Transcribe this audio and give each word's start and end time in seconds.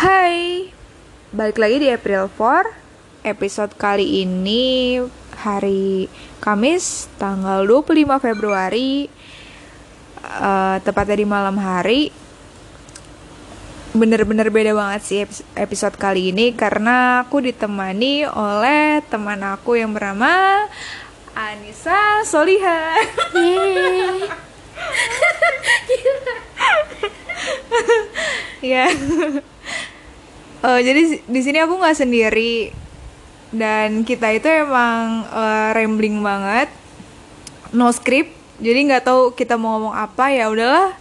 Hai, 0.00 0.64
balik 1.28 1.60
lagi 1.60 1.76
di 1.76 1.92
April 1.92 2.32
4 2.32 3.20
Episode 3.20 3.76
kali 3.76 4.24
ini 4.24 4.96
hari 5.36 6.08
Kamis 6.40 7.12
tanggal 7.20 7.68
25 7.68 8.08
Februari. 8.16 9.12
Uh, 10.24 10.80
Tepatnya 10.80 11.20
di 11.20 11.28
malam 11.28 11.60
hari. 11.60 12.08
Bener-bener 13.92 14.48
beda 14.48 14.72
banget 14.72 15.00
sih 15.04 15.20
episode 15.52 16.00
kali 16.00 16.32
ini 16.32 16.56
Karena 16.56 17.28
aku 17.28 17.44
ditemani 17.44 18.24
oleh 18.24 19.04
teman 19.04 19.44
aku 19.44 19.76
yang 19.76 19.92
bernama 19.92 20.64
Anissa 21.36 22.24
Soliha. 22.24 22.96
Ya 28.64 28.88
uh, 30.64 30.80
jadi 30.80 31.20
di 31.24 31.40
sini 31.40 31.58
aku 31.60 31.76
nggak 31.80 31.98
sendiri. 31.98 32.54
Dan 33.50 34.06
kita 34.06 34.30
itu 34.30 34.46
emang 34.46 35.26
uh, 35.26 35.74
rambling 35.74 36.22
banget. 36.22 36.70
No 37.74 37.90
script. 37.90 38.30
Jadi 38.62 38.86
nggak 38.86 39.10
tahu 39.10 39.34
kita 39.34 39.58
mau 39.58 39.74
ngomong 39.74 39.94
apa. 39.96 40.30
Ya 40.30 40.46
udahlah 40.46 40.94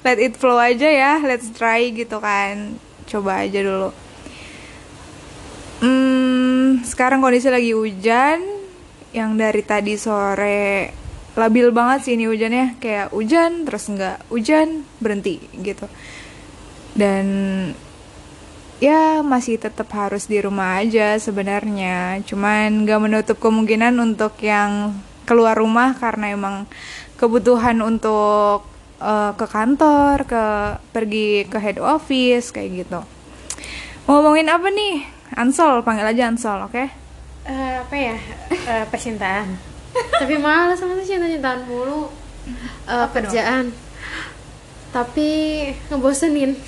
let 0.00 0.16
it 0.16 0.40
flow 0.40 0.56
aja 0.56 0.88
ya. 0.88 1.20
Let's 1.20 1.52
try 1.52 1.92
gitu 1.92 2.16
kan. 2.24 2.80
Coba 3.04 3.44
aja 3.44 3.60
dulu. 3.60 3.92
Hmm, 5.84 6.80
sekarang 6.88 7.20
kondisi 7.20 7.52
lagi 7.52 7.76
hujan. 7.76 8.40
Yang 9.12 9.30
dari 9.36 9.62
tadi 9.66 9.94
sore 9.98 10.94
labil 11.36 11.68
banget 11.68 12.08
sih 12.08 12.12
ini 12.16 12.24
hujannya. 12.32 12.80
Kayak 12.80 13.12
hujan 13.12 13.68
terus 13.68 13.92
nggak 13.92 14.24
hujan 14.32 14.88
berhenti 15.04 15.36
gitu. 15.60 15.84
Dan 16.96 17.28
ya 18.80 19.20
masih 19.20 19.60
tetap 19.60 19.86
harus 19.92 20.24
di 20.24 20.40
rumah 20.40 20.80
aja 20.80 21.14
sebenarnya. 21.20 22.24
Cuman 22.24 22.88
gak 22.88 23.00
menutup 23.04 23.36
kemungkinan 23.38 23.94
untuk 24.00 24.34
yang 24.40 24.96
keluar 25.28 25.60
rumah 25.60 25.94
karena 25.94 26.34
emang 26.34 26.66
kebutuhan 27.20 27.78
untuk 27.84 28.64
uh, 28.98 29.32
ke 29.36 29.46
kantor 29.46 30.24
ke 30.24 30.44
pergi 30.90 31.46
ke 31.46 31.58
head 31.60 31.78
office 31.78 32.50
kayak 32.50 32.88
gitu. 32.88 33.00
Mau 34.08 34.18
ngomongin 34.18 34.48
apa 34.48 34.72
nih? 34.72 35.04
Ansol 35.36 35.86
panggil 35.86 36.10
aja 36.10 36.26
Ansol 36.26 36.66
oke? 36.66 36.72
Okay? 36.74 36.88
uh, 37.46 37.52
eh, 37.52 37.74
apa 37.84 37.94
ya? 37.94 38.16
Uh, 38.50 38.84
percintaan. 38.88 39.46
Tapi 39.92 40.34
malah 40.40 40.74
sama 40.74 40.98
sih 40.98 41.14
cinta-cintaan 41.14 41.68
mulu. 41.68 42.10
Uh, 42.88 43.06
kerjaan. 43.12 43.70
Tapi 44.90 45.28
ngebosenin 45.92 46.58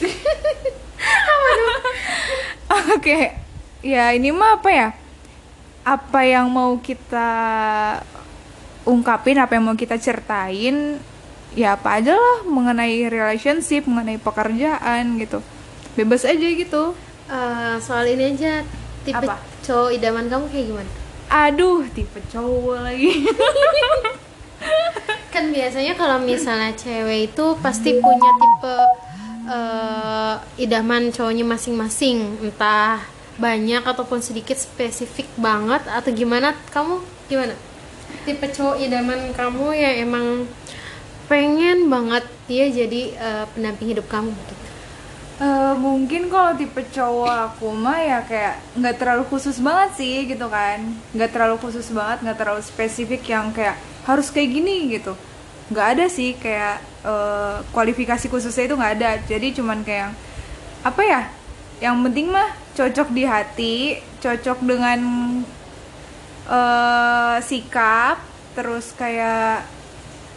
Oke, 2.97 3.35
ya 3.85 4.15
ini 4.15 4.33
mah 4.33 4.61
apa 4.61 4.71
ya? 4.71 4.89
Apa 5.83 6.23
yang 6.23 6.47
mau 6.49 6.79
kita 6.79 7.31
ungkapin, 8.87 9.39
apa 9.39 9.59
yang 9.59 9.65
mau 9.67 9.79
kita 9.79 9.99
ceritain, 9.99 10.99
ya 11.53 11.77
apa 11.77 12.01
aja 12.01 12.17
lah 12.17 12.39
mengenai 12.47 13.11
relationship, 13.11 13.87
mengenai 13.87 14.19
pekerjaan 14.19 15.19
gitu. 15.19 15.43
Bebas 15.99 16.25
aja 16.25 16.49
gitu. 16.49 16.97
Uh, 17.29 17.77
soal 17.79 18.09
ini 18.09 18.35
aja, 18.35 18.67
tipe 19.07 19.25
apa? 19.25 19.39
cowok 19.65 19.95
idaman 19.95 20.27
kamu 20.29 20.45
kayak 20.51 20.67
gimana? 20.71 20.91
Aduh, 21.33 21.87
tipe 21.93 22.19
cowok 22.29 22.79
lagi. 22.83 23.13
kan 25.33 25.49
biasanya 25.49 25.97
kalau 25.97 26.21
misalnya 26.21 26.77
cewek 26.77 27.33
itu 27.33 27.47
pasti 27.65 27.97
punya 27.99 28.31
tipe 28.37 28.77
uh, 29.47 30.39
idaman 30.59 31.11
cowoknya 31.11 31.45
masing-masing 31.47 32.39
entah 32.43 33.03
banyak 33.41 33.83
ataupun 33.83 34.21
sedikit 34.21 34.55
spesifik 34.61 35.27
banget 35.41 35.83
atau 35.89 36.11
gimana. 36.13 36.55
Kamu 36.71 37.01
gimana? 37.27 37.55
Tipe 38.29 38.47
cowok 38.53 38.77
idaman 38.79 39.33
kamu 39.33 39.67
yang 39.75 39.95
emang 40.07 40.27
pengen 41.27 41.89
banget 41.89 42.29
dia 42.45 42.69
jadi 42.69 43.03
uh, 43.17 43.45
pendamping 43.57 43.97
hidup 43.97 44.07
kamu 44.07 44.31
gitu? 44.31 44.55
Uh, 45.43 45.75
mungkin 45.75 46.31
kalau 46.31 46.55
tipe 46.55 46.87
cowok 46.93 47.57
aku 47.57 47.73
mah 47.75 47.99
ya 47.99 48.23
kayak 48.23 48.63
nggak 48.79 48.95
terlalu 49.01 49.27
khusus 49.27 49.59
banget 49.59 49.91
sih 49.99 50.29
gitu 50.29 50.47
kan. 50.47 50.93
Nggak 51.17 51.31
terlalu 51.35 51.57
khusus 51.59 51.89
banget 51.91 52.23
nggak 52.23 52.39
terlalu 52.39 52.63
spesifik 52.63 53.27
yang 53.27 53.51
kayak 53.51 53.81
harus 54.07 54.31
kayak 54.31 54.51
gini 54.55 54.99
gitu 54.99 55.15
nggak 55.73 55.89
ada 55.99 56.07
sih 56.13 56.37
kayak 56.37 56.79
uh, 57.03 57.65
kualifikasi 57.73 58.29
khususnya 58.29 58.69
itu 58.69 58.77
nggak 58.77 58.95
ada. 59.01 59.11
Jadi 59.25 59.57
cuman 59.57 59.81
kayak 59.83 60.13
apa 60.83 61.03
ya 61.03 61.23
yang 61.83 61.99
penting 62.07 62.31
mah 62.31 62.53
cocok 62.79 63.09
di 63.11 63.23
hati 63.27 63.75
cocok 64.23 64.59
dengan 64.63 65.01
uh, 66.47 67.37
sikap 67.43 68.23
terus 68.55 68.95
kayak 68.95 69.67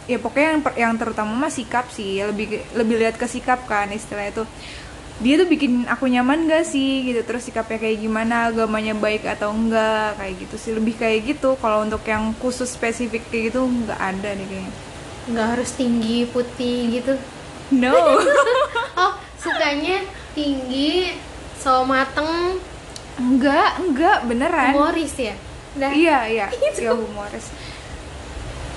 ya 0.06 0.18
pokoknya 0.22 0.48
yang 0.54 0.62
yang 0.74 0.94
terutama 0.98 1.46
mah 1.46 1.52
sikap 1.52 1.90
sih 1.90 2.22
lebih 2.22 2.62
lebih 2.74 2.96
lihat 2.98 3.18
ke 3.18 3.26
sikap 3.26 3.66
kan 3.66 3.90
istilah 3.90 4.26
itu 4.26 4.42
dia 5.16 5.40
tuh 5.40 5.48
bikin 5.48 5.88
aku 5.88 6.12
nyaman 6.12 6.44
gak 6.44 6.68
sih 6.68 7.08
gitu 7.08 7.24
terus 7.24 7.48
sikapnya 7.48 7.80
kayak 7.80 8.04
gimana 8.04 8.52
agamanya 8.52 8.92
baik 8.92 9.24
atau 9.24 9.48
enggak 9.48 10.12
kayak 10.20 10.34
gitu 10.44 10.56
sih. 10.60 10.72
Lebih 10.76 10.94
kayak 11.00 11.18
gitu. 11.24 11.56
Kalau 11.56 11.88
untuk 11.88 12.04
yang 12.04 12.36
khusus 12.36 12.68
spesifik 12.68 13.24
kayak 13.32 13.48
gitu 13.48 13.64
nggak 13.64 13.96
ada 13.96 14.36
nih 14.36 14.44
kayaknya 14.44 14.85
nggak 15.26 15.46
harus 15.58 15.70
tinggi 15.74 16.22
putih 16.30 17.02
gitu. 17.02 17.14
No. 17.74 17.94
Oh 18.96 19.12
sukanya 19.36 20.00
tinggi 20.32 21.12
so 21.60 21.84
mateng. 21.84 22.56
Enggak 23.20 23.76
enggak 23.82 24.24
beneran. 24.24 24.72
Humoris 24.72 25.12
ya? 25.18 25.34
Dah. 25.76 25.92
iya 25.92 26.18
iya. 26.30 26.46
Ya 26.80 26.96
humoris. 26.96 27.52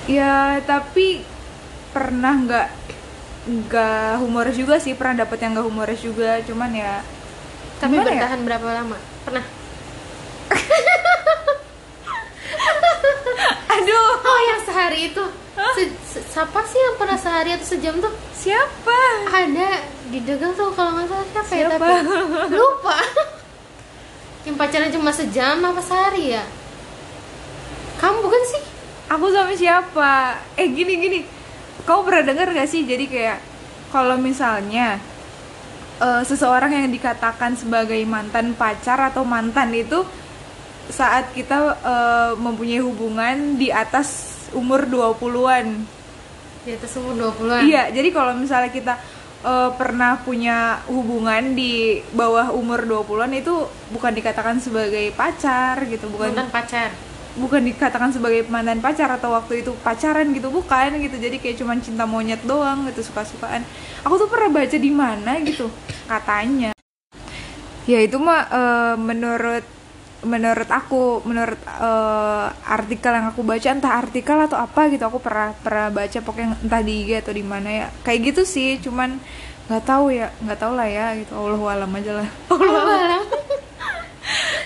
Ya 0.09 0.59
tapi 0.67 1.23
pernah 1.95 2.35
nggak 2.35 2.67
nggak 3.47 4.19
humoris 4.19 4.57
juga 4.57 4.81
sih. 4.81 4.97
Pernah 4.97 5.23
dapet 5.23 5.39
yang 5.39 5.55
nggak 5.55 5.67
humoris 5.69 6.01
juga. 6.01 6.41
Cuman 6.43 6.73
ya 6.75 7.05
tapi 7.79 7.95
ya? 7.95 8.03
bertahan 8.03 8.39
ya? 8.41 8.43
berapa 8.43 8.67
lama? 8.75 8.97
Pernah? 9.23 9.45
Aduh. 13.77 14.11
Oh 14.19 14.39
yang 14.51 14.59
sehari 14.67 15.13
itu. 15.13 15.23
-se 15.59 15.83
siapa 16.29 16.59
sih 16.69 16.77
yang 16.77 16.95
pernah 17.01 17.17
sehari 17.17 17.49
atau 17.57 17.67
sejam 17.67 17.97
tuh? 17.97 18.13
Siapa? 18.37 18.99
Ada. 19.33 19.69
Di 20.13 20.19
dagang 20.23 20.53
tuh 20.53 20.69
kalau 20.77 20.95
nggak 20.95 21.07
salah 21.09 21.25
siapa, 21.25 21.53
ya, 21.53 21.67
siapa? 21.69 21.85
ya 21.85 21.99
tapi 22.05 22.55
lupa. 22.55 22.97
Yang 24.47 24.55
pacaran 24.55 24.89
cuma 24.95 25.11
sejam 25.11 25.59
apa 25.59 25.81
sehari 25.83 26.31
ya? 26.31 26.43
Kamu 27.99 28.23
bukan 28.23 28.41
sih? 28.47 28.63
Aku 29.11 29.27
sama 29.35 29.51
siapa? 29.57 30.39
Eh 30.55 30.71
gini 30.71 30.95
gini. 30.95 31.19
Kau 31.83 32.07
pernah 32.07 32.23
dengar 32.23 32.47
gak 32.55 32.69
sih? 32.71 32.87
Jadi 32.87 33.09
kayak 33.11 33.43
kalau 33.91 34.15
misalnya 34.15 35.01
uh, 35.99 36.23
seseorang 36.23 36.71
yang 36.71 36.87
dikatakan 36.87 37.59
sebagai 37.59 37.99
mantan 38.07 38.55
pacar 38.55 39.11
atau 39.11 39.27
mantan 39.27 39.75
itu 39.75 40.07
saat 40.89 41.29
kita 41.35 41.77
uh, 41.83 42.31
mempunyai 42.39 42.81
hubungan 42.81 43.59
di 43.59 43.69
atas 43.69 44.39
umur 44.55 44.87
20-an. 44.87 45.98
Di 46.69 46.77
atas 46.77 46.93
umur 47.01 47.33
20-an. 47.33 47.65
Iya, 47.65 47.89
jadi 47.89 48.09
kalau 48.13 48.37
misalnya 48.37 48.69
kita 48.69 48.93
uh, 49.41 49.73
pernah 49.73 50.21
punya 50.21 50.85
hubungan 50.85 51.57
di 51.57 51.97
bawah 52.13 52.53
umur 52.53 52.85
20-an 52.85 53.33
itu 53.33 53.65
bukan 53.89 54.13
dikatakan 54.13 54.61
sebagai 54.61 55.09
pacar 55.17 55.81
gitu, 55.89 56.05
bukan 56.13 56.29
mantan 56.29 56.53
pacar. 56.53 56.93
Bukan 57.41 57.65
dikatakan 57.65 58.13
sebagai 58.13 58.45
mantan 58.53 58.85
pacar 58.85 59.09
atau 59.09 59.33
waktu 59.33 59.65
itu 59.65 59.73
pacaran 59.81 60.29
gitu, 60.29 60.53
bukan 60.53 61.01
gitu. 61.01 61.17
Jadi 61.17 61.41
kayak 61.41 61.57
cuman 61.57 61.81
cinta 61.81 62.05
monyet 62.05 62.45
doang 62.45 62.85
gitu, 62.85 63.01
suka-sukaan. 63.01 63.65
Aku 64.05 64.21
tuh 64.21 64.29
pernah 64.29 64.61
baca 64.61 64.77
di 64.77 64.91
mana 64.93 65.41
gitu 65.41 65.73
katanya. 66.05 66.69
Ya 67.89 67.97
itu 68.05 68.21
mah 68.21 68.45
uh, 68.53 68.95
menurut 69.01 69.65
menurut 70.19 70.67
aku 70.67 71.23
menurut 71.23 71.59
uh, 71.65 72.51
artikel 72.67 73.11
yang 73.15 73.31
aku 73.31 73.41
baca 73.43 73.67
entah 73.71 73.95
artikel 73.95 74.35
atau 74.35 74.59
apa 74.59 74.91
gitu 74.91 75.07
aku 75.07 75.23
pernah 75.23 75.55
pernah 75.55 75.87
baca 75.87 76.19
pokoknya 76.19 76.59
entah 76.59 76.81
di 76.83 77.07
IG 77.07 77.23
atau 77.23 77.33
di 77.35 77.43
mana 77.45 77.69
ya. 77.69 77.87
Kayak 78.03 78.19
gitu 78.33 78.41
sih 78.43 78.79
cuman 78.83 79.19
nggak 79.69 79.83
tahu 79.85 80.11
ya 80.11 80.33
nggak 80.43 80.59
tahu 80.59 80.73
lah 80.75 80.87
ya 80.89 81.15
gitu. 81.15 81.31
Allah 81.37 81.61
alam 81.71 81.91
aja 81.95 82.11
lah. 82.19 82.29
Allah 82.51 82.73
alam. 82.83 83.23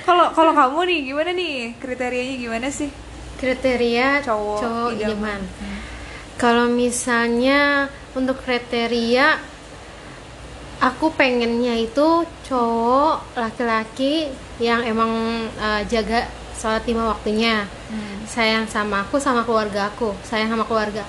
Kalau 0.03 0.25
kalau 0.35 0.51
kamu 0.51 0.79
nih 0.89 0.99
gimana 1.07 1.29
nih? 1.31 1.55
Kriterianya 1.79 2.35
gimana 2.35 2.67
sih? 2.73 2.91
Kriteria 3.43 4.23
cowok, 4.23 4.59
cowok 4.63 4.89
idaman 5.03 5.43
hmm. 5.43 5.79
kalau 6.39 6.71
misalnya 6.71 7.91
untuk 8.15 8.39
kriteria 8.39 9.35
aku 10.83 11.15
pengennya 11.15 11.79
itu 11.79 12.27
cowok 12.43 13.39
laki-laki 13.39 14.27
yang 14.59 14.83
emang 14.83 15.47
uh, 15.55 15.79
jaga 15.87 16.27
sholat 16.59 16.83
lima 16.83 17.15
waktunya. 17.15 17.63
Hmm. 17.93 18.25
sayang 18.25 18.65
sama 18.67 19.07
aku 19.07 19.15
sama 19.19 19.47
keluarga 19.47 19.87
aku. 19.87 20.11
Sayang 20.27 20.51
sama 20.51 20.67
keluarga. 20.67 21.07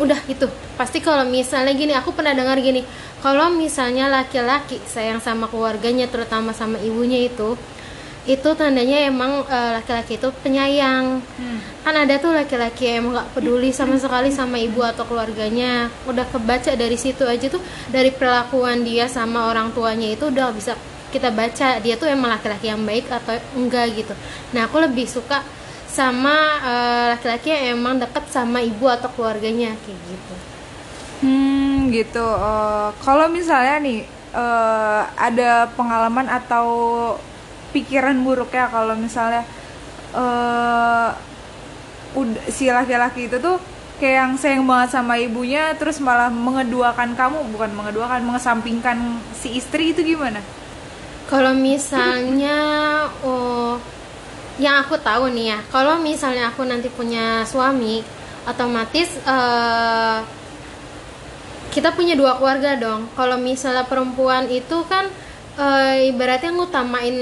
Udah 0.00 0.16
gitu. 0.24 0.48
Pasti 0.80 1.04
kalau 1.04 1.28
misalnya 1.28 1.76
gini 1.76 1.92
aku 1.92 2.16
pernah 2.16 2.32
dengar 2.32 2.56
gini. 2.64 2.84
Kalau 3.20 3.50
misalnya 3.52 4.08
laki-laki 4.08 4.78
sayang 4.86 5.18
sama 5.20 5.50
keluarganya 5.50 6.06
terutama 6.06 6.54
sama 6.54 6.78
ibunya 6.80 7.26
itu 7.26 7.58
itu 8.26 8.48
tandanya 8.58 9.06
emang 9.06 9.44
eh, 9.46 9.70
laki-laki 9.78 10.18
itu 10.18 10.28
penyayang. 10.42 11.20
Hmm. 11.20 11.58
kan 11.88 12.04
ada 12.04 12.20
tuh 12.20 12.36
laki-laki 12.36 12.84
yang 12.84 13.08
emang 13.08 13.24
gak 13.24 13.32
peduli 13.32 13.72
sama 13.72 13.96
sekali 13.96 14.28
sama 14.28 14.60
ibu 14.60 14.84
atau 14.84 15.08
keluarganya. 15.08 15.88
Udah 16.04 16.28
kebaca 16.28 16.74
dari 16.76 17.00
situ 17.00 17.24
aja 17.24 17.48
tuh 17.48 17.62
dari 17.88 18.12
perlakuan 18.12 18.84
dia 18.84 19.08
sama 19.08 19.48
orang 19.48 19.72
tuanya 19.72 20.12
itu 20.12 20.28
udah 20.28 20.52
bisa 20.52 20.76
kita 21.08 21.32
baca 21.32 21.80
dia 21.80 21.96
tuh 21.96 22.12
emang 22.12 22.36
laki-laki 22.36 22.68
yang 22.68 22.84
baik 22.84 23.08
atau 23.08 23.40
enggak 23.56 23.96
gitu. 23.96 24.12
Nah 24.52 24.68
aku 24.68 24.84
lebih 24.84 25.08
suka 25.08 25.40
sama 25.88 26.36
eh, 26.60 27.04
laki-laki 27.16 27.48
yang 27.48 27.80
emang 27.80 27.96
deket 27.96 28.28
sama 28.28 28.60
ibu 28.60 28.84
atau 28.84 29.08
keluarganya 29.16 29.72
kayak 29.82 30.00
gitu. 30.04 30.34
Hmm, 31.24 31.88
gitu. 31.90 32.22
Eh, 32.22 32.88
kalau 33.00 33.26
misalnya 33.32 33.80
nih 33.80 33.98
eh, 34.36 35.02
ada 35.16 35.72
pengalaman 35.72 36.28
atau 36.28 36.66
pikiran 37.74 38.16
buruk 38.24 38.50
ya 38.54 38.66
kalau 38.72 38.94
misalnya 38.98 39.42
ud- 42.20 42.42
si 42.56 42.64
laki-laki 42.68 43.28
itu 43.28 43.36
tuh 43.46 43.56
kayak 43.98 44.16
yang 44.20 44.32
sayang 44.42 44.64
banget 44.70 44.88
sama 44.94 45.14
ibunya 45.18 45.74
terus 45.80 45.98
malah 46.06 46.30
mengeduakan 46.30 47.10
kamu 47.18 47.38
bukan 47.54 47.70
mengeduakan 47.78 48.20
mengesampingkan 48.28 48.98
si 49.40 49.48
istri 49.58 49.92
itu 49.92 50.00
gimana? 50.14 50.40
Kalau 51.28 51.52
misalnya 51.52 52.56
oh 53.20 53.76
yang 54.58 54.76
aku 54.82 54.96
tahu 54.98 55.30
nih 55.36 55.46
ya, 55.54 55.58
kalau 55.70 56.00
misalnya 56.02 56.50
aku 56.50 56.62
nanti 56.66 56.88
punya 56.90 57.44
suami, 57.46 58.02
otomatis 58.48 59.08
eh, 59.22 60.18
kita 61.74 61.92
punya 61.94 62.14
dua 62.16 62.32
keluarga 62.40 62.74
dong. 62.80 63.00
Kalau 63.12 63.36
misalnya 63.38 63.84
perempuan 63.86 64.48
itu 64.48 64.78
kan 64.88 65.04
eh, 65.58 66.08
ibaratnya 66.08 66.54
ngutamain 66.54 67.16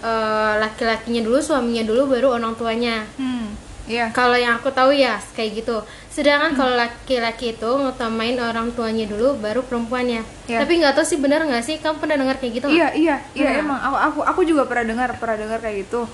eh, 0.00 0.52
laki-lakinya 0.62 1.20
dulu, 1.20 1.38
suaminya 1.42 1.82
dulu, 1.82 2.06
baru 2.06 2.38
orang 2.38 2.54
tuanya. 2.54 3.02
Hmm, 3.18 3.52
iya. 3.90 4.12
Kalau 4.14 4.38
yang 4.38 4.60
aku 4.60 4.70
tahu 4.70 4.94
ya 4.94 5.18
kayak 5.34 5.64
gitu. 5.64 5.82
Sedangkan 6.14 6.54
kalau 6.54 6.78
laki-laki 6.78 7.58
itu 7.58 7.66
ngutamain 7.66 8.38
orang 8.38 8.70
tuanya 8.70 9.02
dulu, 9.10 9.34
baru 9.42 9.66
perempuannya. 9.66 10.22
Iya. 10.46 10.62
Tapi 10.62 10.72
nggak 10.78 10.94
tahu 10.94 11.06
sih 11.08 11.18
benar 11.18 11.42
nggak 11.42 11.64
sih? 11.64 11.76
Kamu 11.82 11.98
pernah 11.98 12.22
dengar 12.22 12.38
kayak 12.38 12.62
gitu? 12.62 12.68
Iya 12.70 12.94
iya 12.94 13.16
iya 13.34 13.50
Nah. 13.50 13.60
emang 13.60 13.78
aku 13.82 13.96
aku 13.98 14.20
aku 14.22 14.40
juga 14.46 14.62
pernah 14.70 14.94
dengar 14.94 15.10
pernah 15.18 15.36
dengar 15.42 15.58
kayak 15.58 15.88
gitu. 15.88 16.06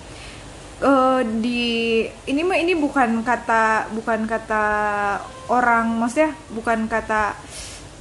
Eh 0.80 1.20
di 1.44 1.62
ini 2.24 2.40
mah 2.40 2.56
ini 2.56 2.72
bukan 2.72 3.20
kata 3.20 3.92
bukan 3.92 4.24
kata 4.24 4.64
orang 5.52 6.00
maksudnya 6.00 6.32
bukan 6.56 6.88
kata 6.88 7.36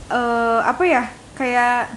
eh 0.07 0.59
apa 0.63 0.83
ya 0.87 1.03
kayak 1.35 1.91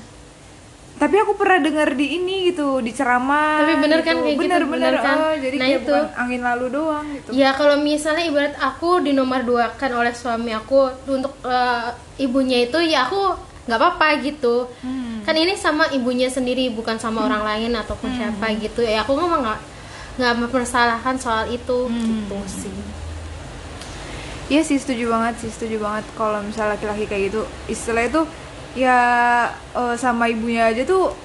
tapi 1.03 1.19
aku 1.19 1.35
pernah 1.35 1.59
dengar 1.59 1.99
di 1.99 2.15
ini 2.15 2.55
gitu 2.55 2.79
di 2.79 2.95
ceramah 2.95 3.67
Tapi 3.67 3.75
bener 3.83 4.01
kan 4.07 4.15
gitu. 4.15 4.23
kayak 4.23 4.37
gitu, 4.39 4.43
bener 4.47 4.63
bener, 4.63 4.71
bener 4.71 4.95
kan? 5.03 5.17
oh, 5.19 5.35
jadi 5.35 5.57
Nah, 5.59 5.69
itu. 5.75 5.95
angin 6.15 6.43
lalu 6.47 6.67
doang 6.71 7.05
gitu 7.11 7.29
Ya 7.35 7.51
kalau 7.59 7.75
misalnya 7.83 8.23
ibarat 8.23 8.55
aku 8.63 9.03
di 9.03 9.11
nomor 9.11 9.43
dua 9.43 9.75
kan 9.75 9.91
oleh 9.91 10.15
suami 10.15 10.55
aku 10.55 10.95
untuk 11.11 11.35
eh, 11.43 11.91
ibunya 12.23 12.71
itu 12.71 12.79
ya 12.87 13.11
aku 13.11 13.35
nggak 13.67 13.79
apa-apa 13.83 14.23
gitu. 14.23 14.71
Hmm. 14.87 15.27
Kan 15.27 15.35
ini 15.35 15.59
sama 15.59 15.91
ibunya 15.91 16.31
sendiri 16.31 16.71
bukan 16.71 16.99
sama 17.03 17.27
orang 17.27 17.43
lain 17.43 17.75
ataupun 17.75 18.11
siapa 18.15 18.55
gitu. 18.63 18.87
Ya 18.87 19.03
aku 19.03 19.19
memang 19.19 19.43
nggak 19.43 19.61
nggak 20.23 20.35
mempersalahkan 20.39 21.19
soal 21.19 21.51
itu 21.51 21.91
gitu 21.91 22.39
sih. 22.47 22.75
Iya 24.51 24.63
sih 24.63 24.79
setuju 24.79 25.11
banget 25.11 25.35
sih 25.43 25.51
setuju 25.51 25.83
banget 25.83 26.07
kalau 26.15 26.39
misalnya 26.47 26.79
laki-laki 26.79 27.11
kayak 27.11 27.23
gitu 27.35 27.43
istilah 27.67 28.07
itu 28.07 28.23
ya 28.73 29.01
eh, 29.53 29.95
sama 29.97 30.29
ibunya 30.29 30.69
aja 30.69 30.85
tuh 30.85 31.17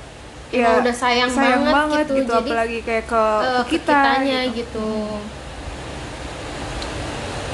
Emang 0.47 0.79
udah 0.79 0.95
sayang 0.95 1.27
banget 1.67 2.07
gitu, 2.07 2.23
jadi, 2.23 2.39
apalagi 2.39 2.79
kayak 2.79 3.05
ke, 3.11 3.19
Eh, 3.19 3.63
ke 3.67 3.75
kita 3.75 3.99
kitanya 3.99 4.39
gitu. 4.47 4.55
gitu. 4.63 4.89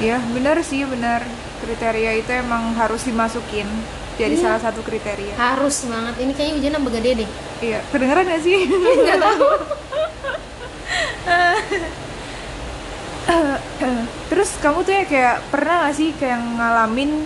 ya 0.03 0.19
benar 0.29 0.61
sih 0.61 0.85
benar 0.85 1.25
kriteria 1.63 2.11
itu 2.19 2.29
emang 2.29 2.75
harus 2.75 3.01
dimasukin 3.01 3.65
jadi 4.13 4.35
Iya. 4.37 4.43
salah 4.45 4.61
satu 4.61 4.85
kriteria 4.85 5.33
Harus 5.33 5.89
banget. 5.89 6.13
Ini 6.21 6.31
kayaknya 6.37 6.53
hujan 6.59 6.71
nambah 6.77 6.91
gede 7.01 7.11
deh. 7.25 7.29
iya 7.65 7.79
kedengeran 7.89 8.29
gak 8.29 8.43
sih 8.45 8.61
Nggak 9.01 9.17
tahu. 9.17 9.47
terus 14.29 14.49
kamu 14.61 14.79
tuh 14.83 14.93
ya 14.93 15.03
kayak 15.05 15.37
pernah 15.49 15.87
gak 15.87 15.95
sih 15.97 16.09
kayak 16.13 16.39
ngalamin 16.57 17.25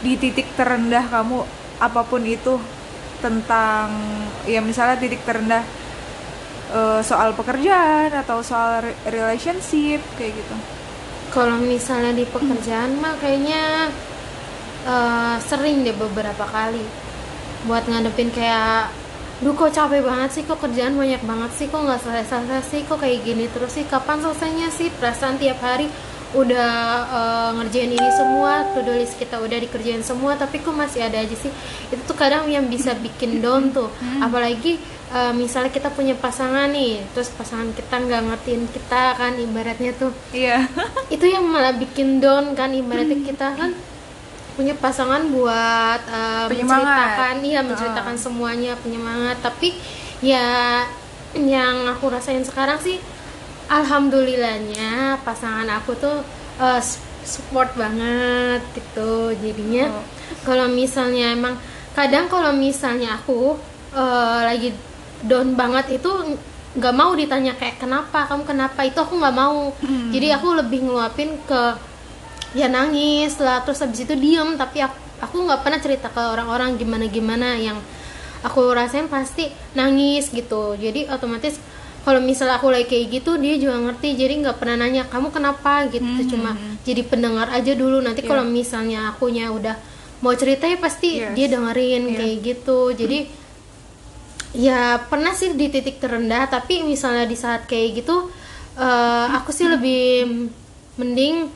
di 0.00 0.16
titik 0.16 0.48
terendah 0.56 1.04
kamu 1.04 1.44
apa 1.86 2.00
pun 2.10 2.22
itu 2.34 2.50
tentang 3.24 3.88
ya 4.52 4.60
misalnya 4.68 4.96
titik 5.02 5.22
terendah 5.28 5.64
eh, 6.76 7.00
soal 7.08 7.30
pekerjaan 7.38 8.10
atau 8.22 8.38
soal 8.50 8.70
re- 8.84 8.98
relationship 9.16 10.00
kayak 10.16 10.32
gitu 10.40 10.56
Kalau 11.34 11.56
misalnya 11.72 12.12
di 12.20 12.24
pekerjaan 12.34 12.90
mah 13.02 13.14
kayaknya 13.22 13.62
eh, 14.84 15.36
sering 15.48 15.76
deh 15.86 15.94
beberapa 15.96 16.44
kali 16.54 16.84
buat 17.66 17.84
ngadepin 17.90 18.30
kayak 18.34 18.92
Duh 19.40 19.56
kok 19.56 19.72
capek 19.72 20.04
banget 20.04 20.30
sih, 20.36 20.44
kok 20.48 20.60
kerjaan 20.60 20.94
banyak 21.00 21.22
banget 21.24 21.50
sih, 21.58 21.66
kok 21.72 21.80
nggak 21.80 22.00
selesai-selesai 22.04 22.60
sih, 22.70 22.80
kok 22.88 23.00
kayak 23.00 23.24
gini 23.24 23.48
terus 23.48 23.72
sih, 23.76 23.84
kapan 23.88 24.20
selesainya 24.20 24.68
sih? 24.68 24.88
Perasaan 24.92 25.36
tiap 25.40 25.58
hari 25.64 25.88
udah 26.30 26.72
eh, 27.10 27.50
ngerjain 27.58 27.90
ini 27.90 28.10
semua, 28.14 28.62
to-do 28.70 28.94
list 28.94 29.18
kita 29.18 29.42
udah 29.42 29.58
dikerjain 29.58 30.02
semua, 30.06 30.38
tapi 30.38 30.62
kok 30.62 30.74
masih 30.74 31.02
ada 31.02 31.18
aja 31.18 31.34
sih? 31.34 31.50
Itu 31.90 32.02
tuh 32.06 32.14
kadang 32.14 32.46
yang 32.46 32.70
bisa 32.70 32.94
bikin 32.94 33.42
down 33.42 33.74
tuh, 33.74 33.90
apalagi 34.22 34.78
eh, 35.10 35.32
misalnya 35.34 35.74
kita 35.74 35.90
punya 35.90 36.14
pasangan 36.14 36.70
nih, 36.70 37.02
terus 37.10 37.34
pasangan 37.34 37.74
kita 37.74 37.98
nggak 37.98 38.22
ngertiin 38.30 38.64
kita 38.70 39.02
kan, 39.18 39.32
ibaratnya 39.34 39.90
tuh. 39.98 40.14
Iya. 40.30 40.70
Itu 41.14 41.26
yang 41.26 41.50
malah 41.50 41.74
bikin 41.74 42.22
down 42.22 42.54
kan 42.54 42.70
ibaratnya 42.70 43.18
kita 43.26 43.58
kan 43.58 43.74
punya 44.54 44.76
pasangan 44.76 45.24
buat 45.32 46.00
uh, 46.10 46.44
menceritakan 46.52 47.40
iya 47.40 47.64
menceritakan 47.64 48.14
semuanya 48.20 48.76
penyemangat. 48.78 49.40
Tapi 49.40 49.72
ya 50.20 50.84
yang 51.38 51.86
aku 51.86 52.10
rasain 52.10 52.42
sekarang 52.42 52.76
sih 52.82 52.98
alhamdulillahnya 53.70 55.22
pasangan 55.22 55.70
aku 55.78 55.94
tuh 55.94 56.18
uh, 56.58 56.82
support 57.22 57.70
banget 57.78 58.60
gitu 58.74 59.30
jadinya 59.38 59.86
Oh. 59.88 60.04
kalau 60.42 60.66
misalnya 60.66 61.32
emang 61.32 61.54
kadang 61.94 62.26
kalau 62.26 62.50
misalnya 62.50 63.14
aku 63.18 63.54
uh, 63.94 64.40
lagi 64.42 64.74
down 65.22 65.54
banget 65.54 66.02
itu 66.02 66.10
nggak 66.70 66.94
mau 66.94 67.10
ditanya 67.18 67.58
kayak 67.58 67.82
kenapa? 67.82 68.30
Kamu 68.30 68.46
kenapa? 68.46 68.86
Itu 68.86 69.02
aku 69.02 69.18
nggak 69.18 69.34
mau. 69.34 69.74
Jadi 70.14 70.30
aku 70.30 70.54
lebih 70.54 70.86
ngeluapin 70.86 71.34
ke 71.42 71.62
ya 72.54 72.70
nangis 72.70 73.42
lah 73.42 73.66
terus 73.66 73.82
habis 73.82 74.06
itu 74.06 74.14
diem. 74.14 74.54
Tapi 74.54 74.78
aku 74.86 74.94
aku 75.18 75.36
nggak 75.50 75.66
pernah 75.66 75.82
cerita 75.82 76.06
ke 76.14 76.22
orang-orang 76.22 76.78
gimana 76.78 77.10
gimana 77.10 77.58
yang 77.58 77.74
aku 78.46 78.70
rasain 78.70 79.10
pasti 79.10 79.50
nangis 79.74 80.30
gitu. 80.30 80.78
Jadi 80.78 81.10
otomatis 81.10 81.58
kalau 82.00 82.18
misalnya 82.18 82.56
aku 82.56 82.68
lagi 82.68 82.86
kayak 82.86 83.06
gitu 83.14 83.36
dia 83.36 83.54
juga 83.54 83.76
ngerti 83.78 84.14
jadi 84.14 84.34
nggak 84.40 84.56
pernah 84.56 84.76
nanya 84.78 85.04
kamu 85.04 85.28
kenapa 85.28 85.84
gitu 85.86 86.02
cuma 86.28 86.52
jadi 86.80 87.02
pendengar 87.02 87.48
aja 87.48 87.72
dulu 87.72 88.00
nanti 88.00 88.22
kalau 88.22 88.42
misalnya 88.42 89.10
akunya 89.10 89.48
udah 89.48 89.76
mau 90.18 90.32
cerita 90.32 90.64
ya 90.64 90.76
pasti 90.76 91.16
Yes. 91.18 91.32
dia 91.32 91.46
dengerin 91.48 92.02
Iya. 92.06 92.16
kayak 92.16 92.36
gitu 92.42 92.78
jadi 92.94 93.18
ya 94.52 94.80
pernah 95.02 95.30
sih 95.30 95.52
di 95.52 95.68
titik 95.68 95.96
terendah 95.96 96.44
tapi 96.46 96.82
misalnya 96.82 97.22
di 97.22 97.34
saat 97.34 97.64
kayak 97.64 98.00
gitu 98.00 98.28
eh, 98.74 99.26
aku 99.30 99.50
sih 99.50 99.64
lebih 99.64 100.26
mending 100.96 101.46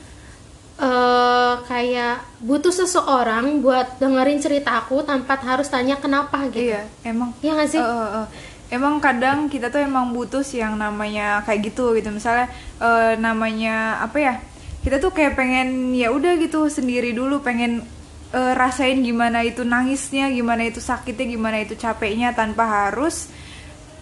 eh, 0.77 1.55
kayak 1.65 2.15
butuh 2.41 2.71
seseorang 2.71 3.61
buat 3.61 3.97
dengerin 3.97 4.39
cerita 4.39 4.77
aku 4.77 5.03
tanpa 5.03 5.35
harus 5.39 5.67
tanya 5.67 5.97
kenapa 5.97 6.47
gitu 6.49 6.69
iya 6.69 6.85
emang 7.03 7.33
Iya 7.39 7.53
nggak 7.55 7.69
sih? 7.69 7.79
Eh, 7.79 7.87
eh, 7.87 8.11
eh. 8.17 8.27
Emang 8.75 8.99
kadang 8.99 9.47
kita 9.47 9.71
tuh 9.71 9.79
emang 9.87 10.11
butuh 10.11 10.43
sih 10.43 10.59
yang 10.59 10.75
namanya 10.75 11.47
kayak 11.47 11.71
gitu 11.71 11.95
gitu. 11.95 12.11
Misalnya 12.11 12.51
eh, 12.83 13.15
namanya 13.15 14.03
apa 14.03 14.19
ya 14.19 14.35
kita 14.83 14.99
tuh 14.99 15.15
kayak 15.15 15.39
pengen 15.39 15.95
ya 15.95 16.11
udah 16.11 16.35
gitu 16.43 16.67
sendiri 16.67 17.15
dulu 17.15 17.39
pengen 17.39 17.87
eh, 18.35 18.53
rasain 18.59 18.99
gimana 19.01 19.47
itu 19.47 19.63
nangisnya 19.63 20.29
gimana 20.35 20.67
itu 20.67 20.83
sakitnya 20.83 21.27
gimana 21.39 21.57
itu 21.63 21.79
capeknya 21.79 22.35
tanpa 22.35 22.67
harus 22.67 23.31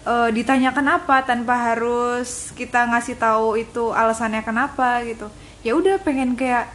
eh, 0.09 0.29
ditanya 0.33 0.73
kenapa 0.73 1.21
tanpa 1.21 1.53
harus 1.71 2.49
kita 2.57 2.89
ngasih 2.89 3.15
tahu 3.21 3.61
itu 3.61 3.93
alasannya 3.93 4.41
kenapa 4.41 5.05
gitu. 5.05 5.29
Ya 5.61 5.77
udah 5.77 6.01
pengen 6.01 6.33
kayak 6.33 6.73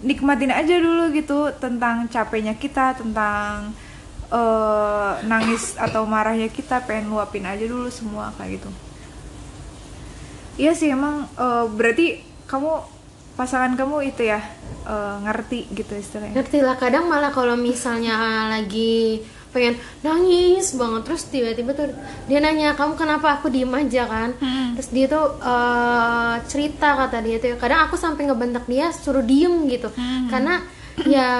nikmatin 0.00 0.54
aja 0.54 0.80
dulu 0.80 1.12
gitu 1.12 1.52
tentang 1.60 2.08
capeknya 2.08 2.56
kita 2.56 2.96
tentang 2.96 3.76
eh, 4.30 5.12
nangis 5.26 5.74
atau 5.76 6.06
marahnya 6.06 6.48
kita 6.48 6.86
pengen 6.86 7.10
luapin 7.10 7.44
aja 7.44 7.66
dulu 7.66 7.90
semua 7.90 8.30
kayak 8.38 8.62
gitu. 8.62 8.70
Iya 10.60 10.72
sih 10.74 10.88
emang 10.90 11.26
eh, 11.34 11.66
berarti 11.70 12.22
kamu 12.46 12.72
pasangan 13.34 13.74
kamu 13.74 14.14
itu 14.14 14.22
ya 14.26 14.40
eh, 14.86 15.16
ngerti 15.26 15.70
gitu 15.74 15.98
istilahnya. 15.98 16.34
Ngerti 16.38 16.58
lah 16.62 16.76
kadang 16.78 17.10
malah 17.10 17.34
kalau 17.34 17.58
misalnya 17.58 18.46
lagi 18.48 19.22
pengen 19.50 19.74
nangis 20.06 20.78
banget 20.78 21.10
terus 21.10 21.26
tiba-tiba 21.26 21.74
tuh 21.74 21.90
dia 22.30 22.38
nanya 22.38 22.78
kamu 22.78 22.94
kenapa 22.94 23.42
aku 23.42 23.50
diem 23.50 23.74
aja 23.74 24.06
kan? 24.06 24.30
Hmm. 24.38 24.78
terus 24.78 24.94
dia 24.94 25.10
tuh 25.10 25.26
eh, 25.42 26.34
cerita 26.46 26.94
kata 26.94 27.18
dia 27.18 27.42
tuh. 27.42 27.58
Kadang 27.58 27.90
aku 27.90 27.98
sampai 27.98 28.30
ngebentak 28.30 28.70
dia 28.70 28.94
suruh 28.94 29.26
diem 29.26 29.66
gitu. 29.66 29.90
Hmm. 29.90 30.30
karena 30.30 30.62
ya 31.08 31.30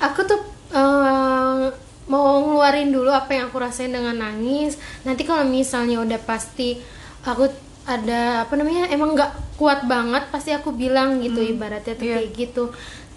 aku 0.00 0.20
tuh 0.26 0.49
eh, 0.70 1.62
mau 2.06 2.42
ngeluarin 2.42 2.90
dulu 2.90 3.10
apa 3.10 3.30
yang 3.32 3.46
aku 3.48 3.58
rasain 3.58 3.90
dengan 3.90 4.18
nangis. 4.18 4.74
Nanti 5.02 5.22
kalau 5.22 5.46
misalnya 5.46 6.02
udah 6.02 6.18
pasti 6.22 6.78
aku 7.22 7.46
ada 7.86 8.44
apa 8.46 8.54
namanya 8.54 8.86
emang 8.88 9.14
nggak 9.14 9.56
kuat 9.56 9.84
banget 9.84 10.26
pasti 10.30 10.50
aku 10.50 10.70
bilang 10.70 11.18
gitu 11.18 11.40
ibaratnya 11.40 11.94
tuh 11.94 12.06
Iya. 12.06 12.16
kayak 12.22 12.30
gitu. 12.34 12.64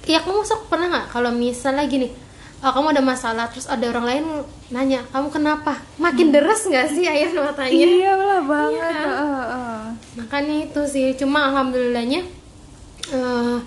Ya 0.04 0.20
kamu 0.20 0.44
masuk 0.44 0.68
pernah 0.68 0.88
nggak 0.90 1.08
kalau 1.10 1.32
misalnya 1.32 1.88
gini 1.88 2.12
oh, 2.60 2.72
kamu 2.72 2.96
ada 2.96 3.04
masalah 3.04 3.46
terus 3.52 3.68
ada 3.68 3.84
orang 3.88 4.06
lain 4.08 4.26
nanya 4.70 5.04
kamu 5.12 5.28
kenapa? 5.30 5.80
Makin 5.98 6.32
deres 6.32 6.64
nggak 6.64 6.88
sih 6.92 7.06
air 7.06 7.32
matanya? 7.32 7.72
Iya 7.72 8.12
lah 8.16 8.42
banget. 8.44 8.82
Iya. 8.84 9.04
Heeh, 9.04 9.32
heeh. 9.40 9.80
makanya 10.14 10.56
itu 10.64 10.82
sih 10.86 11.06
cuma 11.16 11.50
alhamdulillahnya 11.50 12.22
eh, 13.10 13.58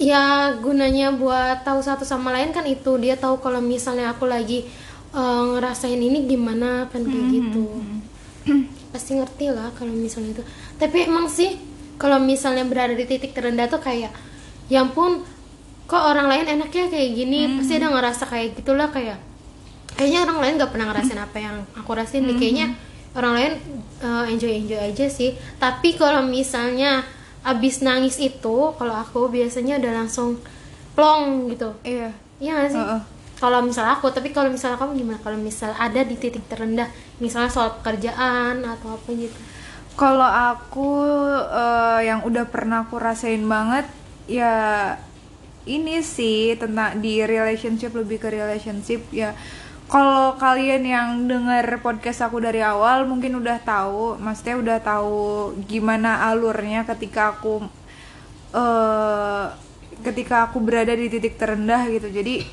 ya 0.00 0.56
gunanya 0.56 1.12
buat 1.12 1.60
tahu 1.60 1.84
satu 1.84 2.08
sama 2.08 2.32
lain 2.32 2.56
kan 2.56 2.64
itu. 2.64 2.96
Dia 2.96 3.20
tahu 3.20 3.36
kalau 3.44 3.60
misalnya 3.60 4.16
aku 4.16 4.24
lagi 4.24 4.64
eh, 5.12 5.42
ngerasain 5.52 6.00
ini 6.00 6.24
gimana 6.24 6.88
kan 6.88 7.04
kayak 7.04 7.26
gitu. 7.28 7.68
Pasti 8.90 9.20
ngerti 9.20 9.52
lah 9.52 9.68
kalau 9.76 9.92
misalnya 9.92 10.40
itu. 10.40 10.44
Tapi 10.80 11.04
emang 11.04 11.28
sih 11.28 11.60
kalau 12.00 12.16
misalnya 12.16 12.64
berada 12.64 12.96
di 12.96 13.04
titik 13.04 13.36
terendah 13.36 13.68
tuh 13.68 13.78
kayak 13.78 14.08
ya 14.72 14.80
ampun 14.80 15.20
kok 15.84 16.00
orang 16.00 16.32
lain 16.32 16.58
enaknya 16.58 16.88
kayak 16.88 17.10
gini? 17.12 17.60
Pasti 17.60 17.76
ada 17.76 17.92
ngerasa 17.92 18.24
kayak 18.24 18.56
gitulah 18.56 18.88
kayak 18.88 19.20
kayaknya 20.00 20.24
orang 20.24 20.38
lain 20.40 20.52
gak 20.56 20.72
pernah 20.72 20.86
ngerasain 20.88 21.20
apa 21.20 21.36
yang 21.36 21.56
aku 21.76 21.90
rasain 21.92 22.24
deh. 22.24 22.40
Kayaknya 22.40 22.72
orang 23.12 23.32
lain 23.36 23.52
enjoy 24.32 24.64
enjoy 24.64 24.80
aja 24.80 25.06
sih. 25.12 25.36
Tapi 25.60 26.00
kalau 26.00 26.24
misalnya 26.24 27.04
abis 27.40 27.80
nangis 27.80 28.20
itu 28.20 28.56
kalau 28.76 28.94
aku 28.94 29.32
biasanya 29.32 29.80
udah 29.80 29.92
langsung 30.04 30.36
plong 30.92 31.48
gitu 31.48 31.72
iya 31.82 32.12
iya 32.36 32.52
gak 32.60 32.70
sih 32.72 32.80
Heeh. 32.80 33.00
kalau 33.40 33.64
misalnya 33.64 33.96
aku 33.96 34.12
tapi 34.12 34.28
kalau 34.32 34.52
misalnya 34.52 34.76
kamu 34.76 34.92
gimana 35.00 35.18
kalau 35.24 35.38
misal 35.40 35.72
ada 35.76 36.04
di 36.04 36.16
titik 36.20 36.44
terendah 36.48 36.88
misalnya 37.18 37.48
soal 37.48 37.80
pekerjaan 37.80 38.60
atau 38.64 38.96
apa 38.96 39.08
gitu 39.16 39.40
Kalau 39.98 40.24
aku 40.24 40.88
eh, 41.44 42.00
yang 42.08 42.24
udah 42.24 42.48
pernah 42.48 42.88
aku 42.88 42.96
rasain 42.96 43.44
banget 43.44 43.84
ya 44.24 44.54
ini 45.68 46.00
sih 46.00 46.56
tentang 46.56 47.04
di 47.04 47.20
relationship 47.20 47.92
lebih 47.92 48.16
ke 48.16 48.32
relationship 48.32 49.04
ya. 49.12 49.36
Kalau 49.90 50.38
kalian 50.38 50.86
yang 50.86 51.08
denger 51.26 51.82
podcast 51.82 52.22
aku 52.22 52.38
dari 52.38 52.62
awal 52.62 53.10
mungkin 53.10 53.42
udah 53.42 53.58
tahu, 53.58 54.22
maksudnya 54.22 54.54
udah 54.62 54.78
tahu 54.78 55.50
gimana 55.66 56.30
alurnya 56.30 56.86
ketika 56.86 57.34
aku 57.34 57.66
eh 58.54 59.44
ketika 60.06 60.46
aku 60.46 60.62
berada 60.62 60.94
di 60.94 61.10
titik 61.10 61.34
terendah 61.34 61.90
gitu. 61.90 62.06
Jadi 62.06 62.46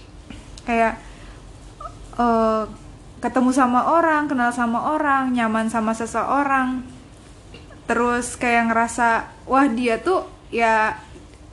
kayak 0.65 0.97
eh, 2.17 2.63
ketemu 3.21 3.53
sama 3.53 3.85
orang, 3.93 4.25
kenal 4.25 4.49
sama 4.49 4.97
orang, 4.97 5.29
nyaman 5.29 5.69
sama 5.69 5.93
seseorang, 5.93 6.81
terus 7.85 8.33
kayak 8.33 8.73
ngerasa 8.73 9.29
wah 9.45 9.69
dia 9.69 10.01
tuh 10.01 10.25
ya 10.49 10.97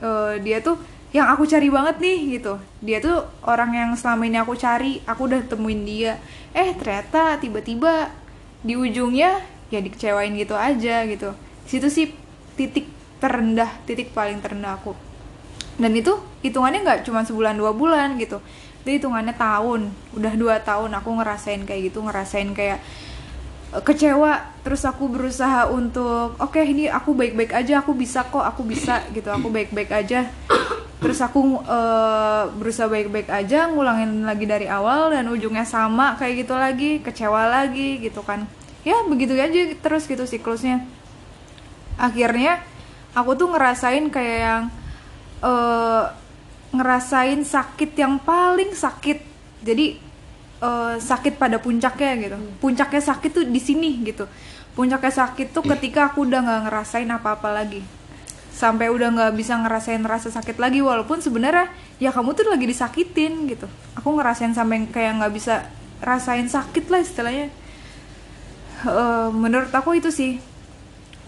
eh, 0.01 0.41
dia 0.41 0.65
tuh 0.65 0.81
yang 1.15 1.31
aku 1.31 1.47
cari 1.47 1.71
banget 1.71 1.95
nih 2.03 2.19
gitu. 2.35 2.59
Dia 2.83 2.99
tuh 2.99 3.23
orang 3.47 3.71
yang 3.71 3.89
selama 3.95 4.27
ini 4.27 4.35
aku 4.35 4.51
cari 4.59 4.99
aku 5.07 5.31
udah 5.31 5.47
temuin 5.47 5.87
dia. 5.87 6.19
Eh 6.51 6.75
ternyata 6.75 7.39
tiba-tiba 7.39 8.11
di 8.59 8.75
ujungnya 8.75 9.39
ya 9.71 9.79
dikecewain 9.79 10.35
gitu 10.35 10.59
aja 10.59 11.07
gitu. 11.07 11.31
Situ 11.63 11.87
sih 11.87 12.11
titik 12.59 12.91
terendah 13.23 13.71
titik 13.87 14.11
paling 14.11 14.43
terendah 14.43 14.75
aku. 14.75 14.91
Dan 15.79 15.95
itu 15.95 16.19
hitungannya 16.43 16.83
nggak 16.83 17.01
cuma 17.07 17.23
sebulan 17.23 17.55
dua 17.55 17.71
bulan 17.71 18.19
gitu. 18.19 18.43
Itu 18.83 18.99
hitungannya 18.99 19.39
tahun. 19.39 19.95
Udah 20.19 20.35
dua 20.35 20.59
tahun 20.59 20.99
aku 20.99 21.15
ngerasain 21.15 21.63
kayak 21.63 21.95
gitu 21.95 22.03
ngerasain 22.03 22.51
kayak 22.51 22.83
eh, 23.71 23.83
kecewa. 23.87 24.51
Terus 24.67 24.83
aku 24.83 25.07
berusaha 25.07 25.71
untuk 25.71 26.35
oke 26.43 26.59
ini 26.59 26.91
aku 26.91 27.15
baik-baik 27.15 27.55
aja 27.55 27.79
aku 27.79 27.95
bisa 27.95 28.27
kok 28.27 28.43
aku 28.43 28.67
bisa 28.67 28.99
gitu. 29.15 29.31
Aku 29.31 29.47
baik-baik 29.47 29.95
aja 29.95 30.27
terus 30.95 31.19
aku 31.19 31.59
eh, 31.63 32.43
berusaha 32.55 32.87
baik-baik 32.87 33.27
aja 33.27 33.67
ngulangin 33.67 34.23
lagi 34.23 34.45
dari 34.47 34.67
awal 34.71 35.11
dan 35.11 35.27
ujungnya 35.27 35.67
sama 35.67 36.15
kayak 36.15 36.45
gitu 36.45 36.53
lagi 36.55 36.91
kecewa 37.03 37.51
lagi 37.51 37.99
gitu 37.99 38.23
kan. 38.23 38.47
Ya 38.85 39.01
begitu 39.03 39.35
aja 39.35 39.75
terus 39.81 40.07
gitu 40.07 40.23
siklusnya. 40.23 40.85
Akhirnya 41.99 42.63
aku 43.11 43.35
tuh 43.35 43.51
ngerasain 43.51 44.07
kayak 44.07 44.39
yang 44.39 44.63
eh, 45.43 46.03
ngerasain 46.75 47.43
sakit 47.43 47.91
yang 47.99 48.15
paling 48.21 48.71
sakit. 48.71 49.19
Jadi 49.67 49.99
eh, 50.63 50.95
sakit 50.95 51.35
pada 51.35 51.59
puncaknya 51.59 52.11
gitu. 52.23 52.37
Puncaknya 52.63 53.01
sakit 53.03 53.31
tuh 53.35 53.45
di 53.45 53.59
sini 53.59 53.99
gitu. 54.07 54.29
Puncaknya 54.75 55.11
sakit 55.11 55.51
tuh 55.51 55.63
ketika 55.63 56.11
aku 56.11 56.27
udah 56.27 56.39
nggak 56.43 56.61
ngerasain 56.71 57.07
apa-apa 57.11 57.51
lagi 57.51 57.83
sampai 58.55 58.87
udah 58.87 59.11
nggak 59.11 59.33
bisa 59.35 59.59
ngerasain 59.59 59.99
rasa 60.07 60.31
sakit 60.31 60.55
lagi 60.55 60.79
walaupun 60.79 61.19
sebenarnya 61.19 61.67
ya 61.99 62.15
kamu 62.15 62.31
tuh 62.31 62.47
lagi 62.47 62.63
disakitin 62.63 63.51
gitu. 63.51 63.67
Aku 63.99 64.15
ngerasain 64.15 64.55
sampai 64.55 64.87
kayak 64.87 65.19
nggak 65.19 65.33
bisa 65.35 65.67
rasain 65.99 66.47
sakit 66.47 66.87
lah 66.87 67.03
istilahnya. 67.03 67.51
Eh, 68.87 69.29
menurut 69.35 69.71
aku 69.75 69.99
itu 69.99 70.07
sih 70.07 70.39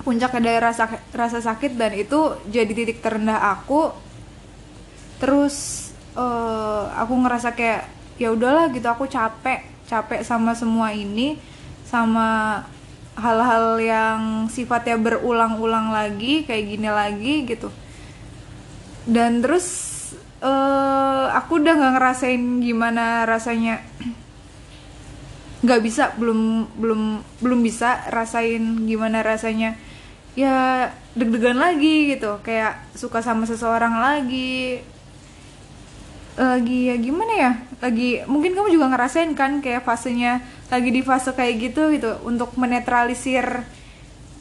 puncaknya 0.08 0.40
dari 0.40 0.60
rasa 0.64 0.88
rasa 1.12 1.44
sakit 1.44 1.76
dan 1.76 1.92
itu 2.00 2.40
jadi 2.48 2.72
titik 2.72 3.04
terendah 3.04 3.60
aku. 3.60 3.92
Terus 5.20 5.90
eh, 6.16 6.84
aku 6.96 7.14
ngerasa 7.28 7.52
kayak 7.52 7.92
ya 8.16 8.32
udahlah 8.32 8.72
gitu 8.72 8.88
aku 8.88 9.04
capek 9.06 9.68
capek 9.84 10.24
sama 10.24 10.56
semua 10.56 10.96
ini 10.96 11.38
sama 11.88 12.60
hal-hal 13.18 13.82
yang 13.82 14.22
sifatnya 14.46 14.96
berulang-ulang 15.02 15.90
lagi 15.90 16.46
kayak 16.46 16.66
gini 16.70 16.90
lagi 16.90 17.34
gitu. 17.50 17.74
Dan 19.10 19.42
terus 19.42 19.68
eh, 20.46 21.26
aku 21.34 21.58
udah 21.58 21.74
nggak 21.74 21.94
ngerasain 21.98 22.44
gimana 22.62 23.26
rasanya. 23.26 23.82
Nggak 25.66 25.82
bisa 25.82 26.14
belum 26.22 26.70
belum 26.78 27.02
belum 27.42 27.60
bisa 27.66 28.06
rasain 28.14 28.86
gimana 28.86 29.26
rasanya. 29.26 29.74
Ya 30.38 30.94
deg-degan 31.18 31.58
lagi 31.58 32.14
gitu. 32.14 32.38
Kayak 32.46 32.86
suka 32.94 33.26
sama 33.26 33.50
seseorang 33.50 33.98
lagi. 33.98 34.86
Lagi 36.38 36.94
ya 36.94 36.96
gimana 37.02 37.34
ya? 37.34 37.52
Lagi 37.82 38.22
mungkin 38.30 38.54
kamu 38.54 38.70
juga 38.70 38.94
ngerasain 38.94 39.34
kan 39.34 39.66
kayak 39.66 39.82
fasenya 39.82 40.46
lagi 40.68 40.90
di 40.92 41.02
fase 41.02 41.32
kayak 41.32 41.54
gitu 41.60 41.96
gitu 41.96 42.12
untuk 42.28 42.52
menetralisir 42.60 43.64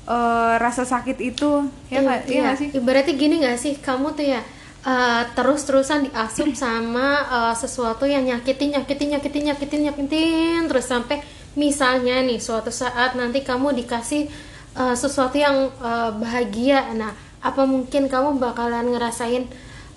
eh, 0.06 0.54
rasa 0.59 0.83
sakit 0.83 1.18
itu 1.23 1.71
ya 1.90 2.02
nggak 2.02 2.21
iya 2.26 2.40
nggak 2.50 2.59
sih 2.59 2.68
Ibaratnya 2.75 3.14
gini 3.14 3.35
nggak 3.42 3.59
sih, 3.59 3.75
kamu 3.78 4.14
tuh 4.18 4.26
ya 4.26 4.40
uh, 4.87 5.23
terus-terusan 5.35 6.09
diasup 6.09 6.54
sama 6.62 7.26
uh, 7.26 7.54
sesuatu 7.59 8.06
yang 8.06 8.23
nyakitin, 8.23 8.78
nyakitin, 8.78 9.18
nyakitin, 9.18 9.42
nyakitin, 9.50 9.80
nyakitin, 9.90 10.61
terus 10.71 10.87
sampai 10.87 11.21
misalnya 11.59 12.23
nih 12.23 12.38
suatu 12.38 12.71
saat 12.71 13.18
nanti 13.18 13.42
kamu 13.42 13.75
dikasih 13.83 14.30
uh, 14.78 14.95
sesuatu 14.95 15.37
yang 15.37 15.75
uh, 15.83 16.14
bahagia, 16.14 16.95
nah 16.95 17.12
apa 17.42 17.62
mungkin 17.66 18.06
kamu 18.06 18.38
bakalan 18.38 18.95
ngerasain 18.95 19.47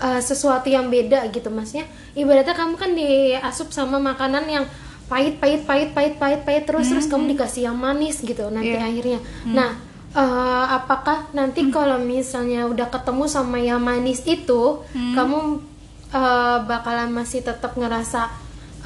uh, 0.01 0.21
sesuatu 0.21 0.67
yang 0.67 0.89
beda 0.89 1.29
gitu 1.29 1.53
maksudnya? 1.53 1.85
Ibaratnya 2.17 2.57
kamu 2.57 2.73
kan 2.75 2.91
diasup 2.97 3.69
sama 3.69 4.01
makanan 4.01 4.45
yang 4.49 4.65
pahit, 5.09 5.41
pahit, 5.41 5.65
pahit, 5.65 5.89
pahit, 5.91 6.13
pahit, 6.15 6.41
pahit 6.45 6.63
terus 6.69 6.87
terus 6.87 7.09
kamu 7.09 7.33
dikasih 7.33 7.67
yang 7.67 7.77
manis 7.77 8.21
gitu 8.21 8.47
nanti 8.47 8.77
Iya. 8.77 8.85
akhirnya. 8.85 9.19
Nah 9.49 9.89
Eh, 10.09 10.65
apakah 10.73 11.29
nanti 11.37 11.69
kalau 11.69 12.01
misalnya 12.01 12.65
udah 12.65 12.89
ketemu 12.89 13.29
sama 13.29 13.61
yang 13.61 13.77
manis 13.77 14.25
itu 14.25 14.81
kamu 14.89 15.61
eh, 16.09 16.57
bakalan 16.65 17.13
masih 17.13 17.45
tetap 17.45 17.77
ngerasa 17.77 18.25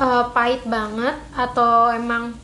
eh, 0.04 0.26
pahit 0.36 0.68
banget? 0.68 1.16
Atau 1.32 1.96
emang 1.96 2.36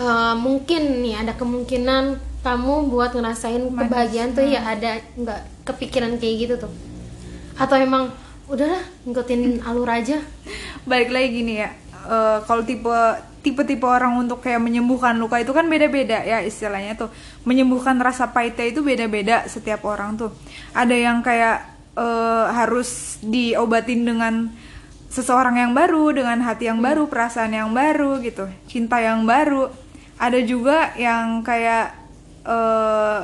eh, 0.00 0.34
mungkin 0.40 1.04
nih 1.04 1.28
ada 1.28 1.36
kemungkinan 1.36 2.16
kamu 2.40 2.88
buat 2.88 3.12
ngerasain 3.12 3.68
kebahagiaan 3.68 4.32
tuh 4.32 4.48
ya 4.48 4.64
ada 4.64 5.04
nggak 5.20 5.68
kepikiran 5.68 6.16
kayak 6.16 6.36
gitu 6.40 6.54
tuh? 6.64 6.72
Atau 7.60 7.76
emang 7.76 8.08
udahlah 8.48 8.80
ngikutin 9.04 9.60
alur 9.60 9.92
aja. 9.92 10.24
Balik 10.88 11.12
lagi 11.12 11.28
gini 11.36 11.60
ya 11.60 11.68
eh, 12.06 12.38
kalau 12.44 12.62
tipe 12.64 12.92
tipe-tipe 13.44 13.84
orang 13.84 14.16
untuk 14.16 14.40
kayak 14.40 14.56
menyembuhkan 14.56 15.20
luka 15.20 15.36
itu 15.36 15.52
kan 15.52 15.68
beda-beda 15.68 16.24
ya 16.24 16.40
istilahnya 16.40 16.96
tuh. 16.96 17.12
Menyembuhkan 17.44 18.00
rasa 18.00 18.32
pahitnya 18.32 18.72
itu 18.72 18.80
beda-beda 18.80 19.44
setiap 19.44 19.84
orang 19.84 20.16
tuh. 20.16 20.32
Ada 20.72 20.96
yang 20.96 21.20
kayak 21.20 21.64
eh, 21.96 22.46
harus 22.52 23.20
diobatin 23.20 24.04
dengan 24.04 24.48
seseorang 25.12 25.60
yang 25.60 25.72
baru 25.76 26.10
dengan 26.10 26.42
hati 26.42 26.66
yang 26.66 26.82
baru 26.82 27.06
perasaan 27.06 27.54
yang 27.54 27.70
baru 27.70 28.18
gitu 28.24 28.48
cinta 28.66 28.98
yang 29.00 29.24
baru. 29.28 29.68
Ada 30.16 30.40
juga 30.46 30.94
yang 30.96 31.42
kayak 31.44 31.86
eh, 32.48 33.20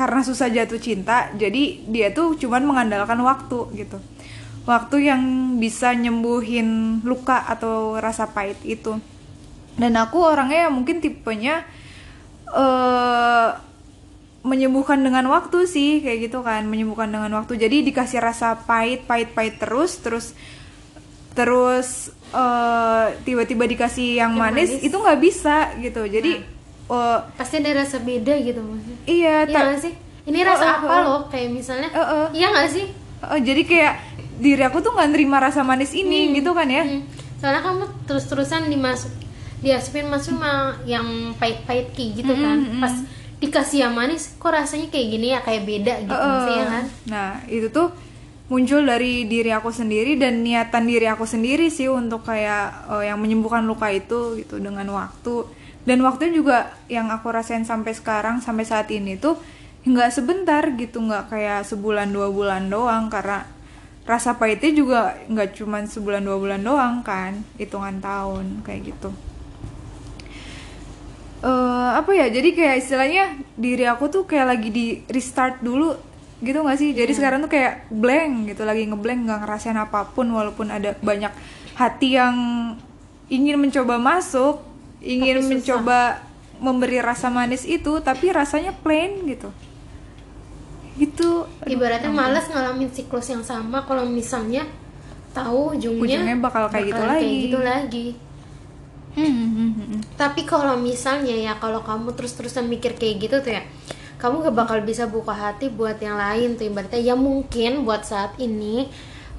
karena 0.00 0.20
susah 0.24 0.48
jatuh 0.48 0.80
cinta 0.80 1.28
jadi 1.36 1.84
dia 1.84 2.08
tuh 2.16 2.32
cuman 2.40 2.64
mengandalkan 2.64 3.20
waktu 3.20 3.84
gitu 3.84 4.00
waktu 4.70 5.10
yang 5.10 5.22
bisa 5.58 5.90
nyembuhin 5.92 7.00
luka 7.02 7.42
atau 7.42 7.98
rasa 7.98 8.30
pahit 8.30 8.62
itu. 8.62 8.94
Dan 9.74 9.98
aku 9.98 10.22
orangnya 10.22 10.70
yang 10.70 10.74
mungkin 10.78 11.02
tipenya 11.02 11.66
eh 12.50 13.50
menyembuhkan 14.40 14.96
dengan 14.96 15.28
waktu 15.28 15.68
sih 15.68 16.00
kayak 16.00 16.32
gitu 16.32 16.40
kan 16.40 16.64
menyembuhkan 16.64 17.10
dengan 17.12 17.28
waktu. 17.36 17.60
Jadi 17.60 17.84
dikasih 17.84 18.24
rasa 18.24 18.56
pahit 18.64 19.04
pahit 19.04 19.36
pahit 19.36 19.60
terus 19.60 20.00
terus 20.00 20.32
terus 21.36 22.08
eh, 22.32 23.06
tiba-tiba 23.22 23.68
dikasih 23.68 24.16
yang 24.18 24.32
Yang 24.34 24.40
manis, 24.40 24.70
manis. 24.72 24.86
itu 24.86 24.96
nggak 24.96 25.20
bisa 25.20 25.56
gitu. 25.78 26.02
Jadi 26.08 26.32
eh, 26.90 27.18
pasti 27.36 27.54
ada 27.60 27.70
rasa 27.84 27.96
beda 28.00 28.34
gitu 28.40 28.60
maksudnya. 28.64 28.98
Iya 29.06 29.36
Iya 29.44 29.54
ta- 29.54 29.78
sih? 29.78 29.94
Ini 30.20 30.40
rasa 30.44 30.66
oh, 30.66 30.72
apa 30.84 30.94
oh. 30.94 31.00
loh 31.04 31.20
kayak 31.28 31.48
misalnya? 31.52 31.88
Oh, 31.92 32.00
oh. 32.00 32.26
iya 32.32 32.46
nggak 32.48 32.68
sih? 32.72 32.86
Eh, 33.20 33.40
jadi 33.44 33.62
kayak 33.68 33.94
diri 34.40 34.62
aku 34.62 34.80
tuh 34.80 34.90
nggak 34.90 35.10
nerima 35.10 35.36
rasa 35.38 35.60
manis 35.60 35.92
ini 35.92 36.32
gitu 36.32 36.50
kan 36.50 36.66
ya 36.66 36.82
Hmm. 36.82 37.04
soalnya 37.36 37.62
kamu 37.62 37.84
terus-terusan 38.04 38.66
dimasuk 38.66 39.12
diasupin 39.60 40.08
masuk 40.08 40.34
sama 40.34 40.80
yang 40.82 41.04
pahit-pahit 41.36 41.92
kayak 41.92 42.10
gitu 42.18 42.32
kan 42.34 42.58
pas 42.80 42.94
dikasih 43.36 43.84
yang 43.84 43.92
manis 43.92 44.32
kok 44.34 44.48
rasanya 44.50 44.88
kayak 44.88 45.08
gini 45.10 45.26
ya 45.30 45.40
kayak 45.40 45.64
beda 45.64 45.94
gitu 46.00 46.12
Heeh. 46.12 46.28
maksudnya 46.30 46.66
kan 46.66 46.84
Nah, 47.06 47.28
itu 47.46 47.68
tuh 47.68 47.88
muncul 48.48 48.82
dari 48.82 49.24
diri 49.24 49.48
aku 49.48 49.70
sendiri 49.70 50.16
dan 50.16 50.40
niatan 50.40 50.84
diri 50.84 51.06
aku 51.06 51.24
sendiri 51.24 51.68
sih 51.68 51.86
untuk 51.86 52.24
kayak 52.24 52.90
eh, 52.90 53.08
yang 53.08 53.16
menyembuhkan 53.16 53.62
luka 53.62 53.88
itu 53.88 54.36
gitu 54.36 54.58
dengan 54.58 54.84
waktu. 54.90 55.46
Dan 55.80 56.02
waktunya 56.02 56.34
juga 56.34 56.58
yang 56.86 57.08
aku 57.08 57.30
rasain 57.30 57.64
sampai 57.64 57.94
sekarang 57.94 58.42
sampai 58.42 58.64
saat 58.64 58.90
ini 58.90 59.16
tuh 59.16 59.40
nggak 59.80 60.10
sebentar 60.10 60.60
gitu, 60.74 61.00
nggak 61.00 61.30
kayak 61.30 61.60
sebulan 61.64 62.10
dua 62.10 62.28
bulan 62.28 62.68
doang 62.68 63.08
karena 63.08 63.48
rasa 64.08 64.36
pahitnya 64.36 64.72
juga 64.74 65.00
nggak 65.28 65.56
cuman 65.56 65.84
sebulan 65.86 66.22
dua 66.24 66.36
bulan 66.40 66.60
doang 66.64 67.04
kan, 67.04 67.40
hitungan 67.60 68.00
tahun 68.00 68.64
kayak 68.66 68.94
gitu. 68.94 69.10
eh 71.40 71.90
apa 71.96 72.12
ya 72.12 72.28
jadi 72.28 72.52
kayak 72.52 72.76
istilahnya 72.84 73.24
diri 73.56 73.88
aku 73.88 74.12
tuh 74.12 74.28
kayak 74.28 74.44
lagi 74.44 74.68
di 74.68 74.86
restart 75.08 75.64
dulu 75.64 75.96
gitu 76.44 76.60
nggak 76.60 76.76
sih? 76.76 76.92
Jadi 76.92 77.12
sekarang 77.16 77.40
tuh 77.44 77.52
kayak 77.52 77.88
blank 77.88 78.52
gitu 78.52 78.68
lagi 78.68 78.84
ngeblank 78.84 79.24
nggak 79.24 79.40
ngerasain 79.48 79.76
apa 79.80 80.04
pun 80.12 80.28
walaupun 80.28 80.68
ada 80.68 80.92
banyak 81.00 81.32
hati 81.80 82.20
yang 82.20 82.36
ingin 83.32 83.56
mencoba 83.56 83.96
masuk 83.96 84.60
ingin 85.00 85.40
mencoba 85.48 86.20
memberi 86.60 87.00
rasa 87.00 87.32
manis 87.32 87.64
itu 87.64 88.04
tapi 88.04 88.28
rasanya 88.28 88.76
plain 88.76 89.24
gitu 89.24 89.48
gitu 91.00 91.48
Aduh, 91.64 91.72
ibaratnya 91.72 92.12
malas 92.12 92.44
ngalamin 92.46 92.92
siklus 92.92 93.32
yang 93.32 93.40
sama 93.42 93.88
kalau 93.88 94.04
misalnya 94.04 94.68
tahu 95.32 95.74
ujungnya, 95.78 96.20
Ujungnya 96.20 96.36
bakal 96.36 96.68
kayak 96.68 96.86
gitu 96.92 97.02
lagi. 97.02 97.32
gitu 97.48 97.58
lagi 97.60 98.08
Hmm, 99.10 99.26
hmm, 99.26 99.50
hmm, 99.50 99.70
hmm. 99.74 100.00
tapi 100.14 100.46
kalau 100.46 100.78
misalnya 100.78 101.34
ya 101.34 101.58
kalau 101.58 101.82
kamu 101.82 102.14
terus-terusan 102.14 102.70
mikir 102.70 102.94
kayak 102.94 103.18
gitu 103.18 103.36
tuh 103.42 103.58
ya 103.58 103.66
kamu 104.22 104.46
gak 104.46 104.54
bakal 104.54 104.78
bisa 104.86 105.10
buka 105.10 105.34
hati 105.34 105.66
buat 105.66 105.98
yang 105.98 106.14
lain 106.14 106.54
tuh 106.54 106.70
ibaratnya 106.70 107.02
ya 107.02 107.14
mungkin 107.18 107.82
buat 107.82 108.06
saat 108.06 108.38
ini 108.38 108.86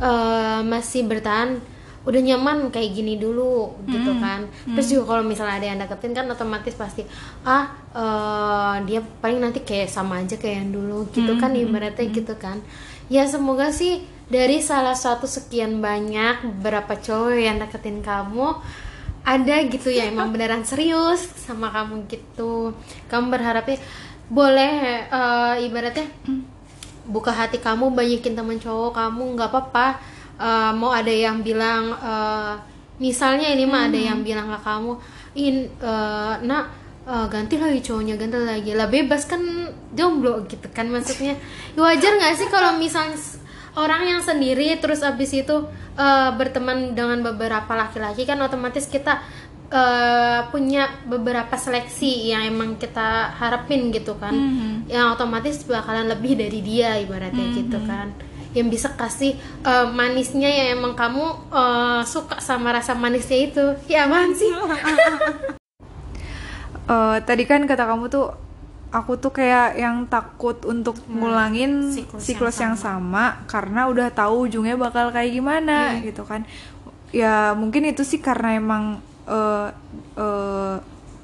eh, 0.01 0.59
masih 0.67 1.07
bertahan 1.07 1.63
udah 2.01 2.21
nyaman 2.21 2.73
kayak 2.73 2.97
gini 2.97 3.21
dulu 3.21 3.77
gitu 3.85 4.11
kan. 4.17 4.49
Terus 4.73 4.87
juga 4.89 5.13
kalau 5.13 5.23
misalnya 5.25 5.55
ada 5.61 5.67
yang 5.69 5.79
deketin 5.79 6.13
kan 6.17 6.25
otomatis 6.33 6.73
pasti 6.73 7.05
ah 7.45 7.69
eh, 7.93 8.75
dia 8.89 9.05
paling 9.21 9.37
nanti 9.37 9.61
kayak 9.61 9.85
sama 9.85 10.25
aja 10.25 10.37
kayak 10.41 10.65
yang 10.65 10.71
dulu 10.73 11.05
gitu 11.13 11.37
kan 11.37 11.53
ibaratnya 11.53 12.09
gitu 12.09 12.33
kan. 12.41 12.57
Ya 13.11 13.29
semoga 13.29 13.69
sih 13.69 14.01
dari 14.31 14.63
salah 14.63 14.97
satu 14.97 15.29
sekian 15.29 15.83
banyak 15.83 16.57
beberapa 16.57 16.97
cowok 16.97 17.37
yang 17.37 17.61
deketin 17.61 18.01
kamu 18.01 18.57
ada 19.21 19.55
gitu 19.69 19.93
ya 19.93 20.09
emang 20.09 20.31
beneran 20.33 20.65
serius 20.65 21.21
sama 21.37 21.69
kamu 21.69 22.09
gitu. 22.09 22.73
Kamu 23.13 23.29
berharapnya 23.29 23.77
boleh 24.25 25.05
eh, 25.05 25.55
ibaratnya 25.69 26.09
buka 27.05 27.29
hati 27.29 27.61
kamu 27.61 27.93
banyakin 27.93 28.33
teman 28.33 28.57
cowok 28.57 28.93
kamu 28.95 29.37
nggak 29.37 29.49
apa-apa 29.49 30.10
Eh, 30.41 30.71
mau 30.73 30.89
ada 30.89 31.13
yang 31.13 31.45
bilang 31.45 31.93
eh, 31.93 32.53
misalnya 32.97 33.53
ini 33.53 33.69
mah 33.69 33.93
ada 33.93 33.99
yang 34.01 34.25
bilang 34.25 34.49
ke 34.49 34.59
kamu 34.65 34.97
in 35.37 35.69
eh, 35.69 36.33
nak 36.41 36.65
eh, 37.05 37.25
ganti 37.29 37.61
lagi 37.61 37.77
cowoknya 37.85 38.17
ganti 38.17 38.41
lagi. 38.41 38.71
Lah 38.73 38.89
bebas 38.89 39.29
kan 39.29 39.41
jomblo 39.93 40.41
gitu 40.49 40.65
kan 40.73 40.89
maksudnya. 40.89 41.37
Ya 41.77 41.79
wajar 41.85 42.17
nggak 42.17 42.33
sih 42.41 42.49
kalau 42.49 42.73
misalnya 42.81 43.21
orang 43.77 44.01
yang 44.17 44.21
sendiri 44.25 44.81
terus 44.81 45.05
abis 45.05 45.29
itu 45.45 45.61
eh, 45.93 46.29
berteman 46.33 46.97
dengan 46.97 47.21
beberapa 47.21 47.77
laki-laki 47.77 48.25
kan 48.25 48.41
otomatis 48.41 48.89
kita 48.89 49.21
eh, 49.69 50.41
punya 50.49 50.89
beberapa 51.05 51.53
seleksi 51.53 52.33
yang 52.33 52.49
emang 52.49 52.81
kita 52.81 53.29
harapin 53.37 53.93
gitu 53.93 54.17
kan. 54.17 54.33
Yang 54.89 55.05
otomatis 55.21 55.61
bakalan 55.69 56.09
lebih 56.09 56.33
dari 56.33 56.65
dia 56.65 56.97
ibaratnya 56.97 57.45
gitu 57.53 57.77
kan 57.85 58.30
yang 58.51 58.67
bisa 58.67 58.91
kasih 58.95 59.35
eh, 59.63 59.87
manisnya 59.91 60.47
yang 60.47 60.79
emang 60.79 60.93
kamu 60.95 61.25
eh, 61.51 62.01
suka 62.03 62.39
sama 62.43 62.75
rasa 62.75 62.95
manisnya 62.95 63.39
itu. 63.39 63.65
Ya 63.87 64.07
apaan 64.07 64.31
sih? 64.35 64.51
Eh, 66.91 67.17
tadi 67.23 67.43
kan 67.47 67.63
kata 67.63 67.87
kamu 67.87 68.11
tuh 68.11 68.35
aku 68.91 69.15
tuh 69.15 69.31
kayak 69.31 69.79
yang 69.79 70.03
takut 70.11 70.59
untuk 70.67 70.99
ngulangin 71.07 71.87
siklus 71.87 72.27
siklus, 72.27 72.57
yang 72.59 72.75
yang, 72.75 72.75
sama. 72.75 73.47
karena 73.47 73.87
udah 73.87 74.11
tahu 74.11 74.51
ujungnya 74.51 74.75
bakal 74.75 75.07
kayak 75.15 75.31
gimana 75.31 75.95
gitu 76.03 76.27
kan. 76.27 76.43
Ya 77.15 77.55
mungkin 77.55 77.87
itu 77.87 78.03
sih 78.03 78.19
karena 78.19 78.59
emang 78.59 78.99
eh, 79.23 79.69
eh, 80.19 80.75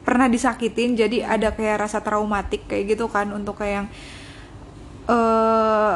pernah 0.08 0.28
disakitin 0.32 0.96
jadi 0.96 1.28
ada 1.28 1.52
kayak 1.52 1.84
rasa 1.84 2.00
traumatik 2.00 2.63
kayak 2.72 2.96
gitu 2.96 3.12
kan 3.12 3.28
untuk 3.36 3.60
kayak 3.60 3.84
yang 3.84 3.88
eh 5.12 5.96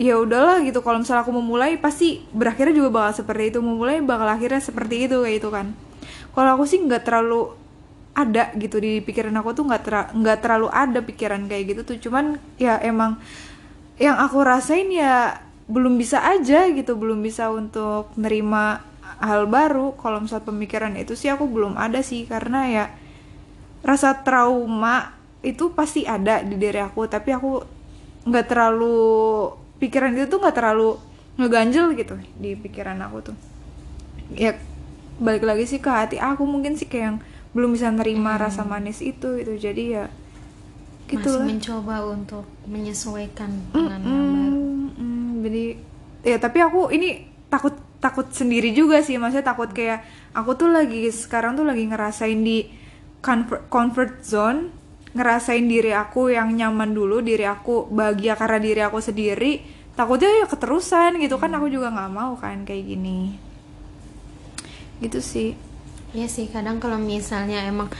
ya 0.00 0.16
udahlah 0.16 0.64
gitu 0.64 0.80
kalau 0.80 1.04
misalnya 1.04 1.22
aku 1.24 1.34
memulai 1.36 1.76
pasti 1.76 2.24
berakhirnya 2.32 2.72
juga 2.72 2.90
bakal 2.90 3.12
seperti 3.24 3.52
itu 3.52 3.58
memulai 3.60 4.00
bakal 4.00 4.28
akhirnya 4.28 4.60
seperti 4.62 5.08
itu 5.08 5.16
kayak 5.20 5.36
itu 5.42 5.48
kan. 5.52 5.66
Kalau 6.32 6.50
aku 6.56 6.64
sih 6.64 6.80
nggak 6.80 7.02
terlalu 7.04 7.52
ada 8.12 8.52
gitu 8.56 8.76
di 8.80 9.00
pikiran 9.00 9.32
aku 9.40 9.56
tuh 9.56 9.64
nggak 9.68 9.82
tera- 9.84 10.10
nggak 10.12 10.38
terlalu 10.44 10.68
ada 10.72 11.00
pikiran 11.04 11.44
kayak 11.48 11.64
gitu 11.76 11.80
tuh. 11.84 11.96
Cuman 12.08 12.40
ya 12.56 12.80
emang 12.80 13.20
yang 14.00 14.16
aku 14.18 14.40
rasain 14.42 14.88
ya 14.92 15.40
belum 15.70 15.96
bisa 16.00 16.20
aja 16.24 16.68
gitu 16.72 16.98
belum 16.98 17.20
bisa 17.22 17.52
untuk 17.52 18.12
nerima 18.16 18.80
hal 19.20 19.44
baru. 19.48 19.92
Kalau 20.00 20.24
misal 20.24 20.40
pemikiran 20.44 20.96
itu 20.96 21.14
sih 21.16 21.28
aku 21.32 21.44
belum 21.48 21.76
ada 21.76 22.00
sih 22.00 22.24
karena 22.24 22.60
ya 22.68 22.84
rasa 23.82 24.14
trauma 24.22 25.12
itu 25.42 25.74
pasti 25.74 26.06
ada 26.06 26.38
di 26.46 26.54
diri 26.54 26.78
aku 26.78 27.10
tapi 27.10 27.34
aku 27.34 27.50
nggak 28.30 28.46
terlalu 28.46 29.50
pikiran 29.82 30.14
itu 30.14 30.30
tuh 30.30 30.38
nggak 30.38 30.54
terlalu 30.54 30.94
ngeganjel 31.34 31.90
gitu 31.98 32.14
di 32.38 32.54
pikiran 32.54 33.02
aku 33.02 33.34
tuh. 33.34 33.36
Ya 34.38 34.54
balik 35.18 35.42
lagi 35.42 35.66
sih 35.66 35.82
ke 35.82 35.90
hati 35.90 36.22
aku 36.22 36.46
mungkin 36.46 36.78
sih 36.78 36.86
kayak 36.86 37.04
yang 37.04 37.18
belum 37.50 37.74
bisa 37.74 37.90
nerima 37.90 38.38
rasa 38.38 38.62
manis 38.62 39.02
itu 39.02 39.42
gitu. 39.42 39.58
Jadi 39.58 39.98
ya 39.98 40.06
gitu 41.10 41.26
masih 41.26 41.34
lah 41.34 41.46
mencoba 41.50 41.96
untuk 42.14 42.46
menyesuaikan 42.70 43.50
dengan 43.74 44.00
yang 44.06 44.22
baru. 44.30 44.60
Mm, 44.62 44.88
mm, 44.94 45.30
jadi 45.42 45.64
ya 46.22 46.36
tapi 46.38 46.58
aku 46.62 46.94
ini 46.94 47.26
takut 47.50 47.74
takut 47.98 48.30
sendiri 48.30 48.70
juga 48.70 49.02
sih. 49.02 49.18
Maksudnya 49.18 49.42
takut 49.42 49.74
kayak 49.74 50.06
aku 50.30 50.54
tuh 50.54 50.70
lagi 50.70 51.10
sekarang 51.10 51.58
tuh 51.58 51.66
lagi 51.66 51.90
ngerasain 51.90 52.38
di 52.38 52.70
comfort, 53.18 53.66
comfort 53.66 54.12
zone 54.22 54.81
ngerasain 55.12 55.64
diri 55.68 55.92
aku 55.92 56.32
yang 56.32 56.56
nyaman 56.56 56.96
dulu 56.96 57.20
diri 57.20 57.44
aku 57.44 57.88
bahagia 57.92 58.32
karena 58.32 58.58
diri 58.58 58.80
aku 58.80 58.96
sendiri 58.96 59.60
takutnya 59.92 60.32
ya 60.40 60.46
keterusan 60.48 61.20
gitu 61.20 61.36
kan 61.36 61.52
aku 61.52 61.68
juga 61.68 61.92
nggak 61.92 62.12
mau 62.12 62.32
kan 62.40 62.64
kayak 62.64 62.84
gini. 62.96 63.36
Gitu 65.04 65.20
sih. 65.20 65.52
Iya 66.16 66.28
sih 66.28 66.48
kadang 66.48 66.80
kalau 66.80 66.96
misalnya 66.96 67.60
emang 67.64 67.92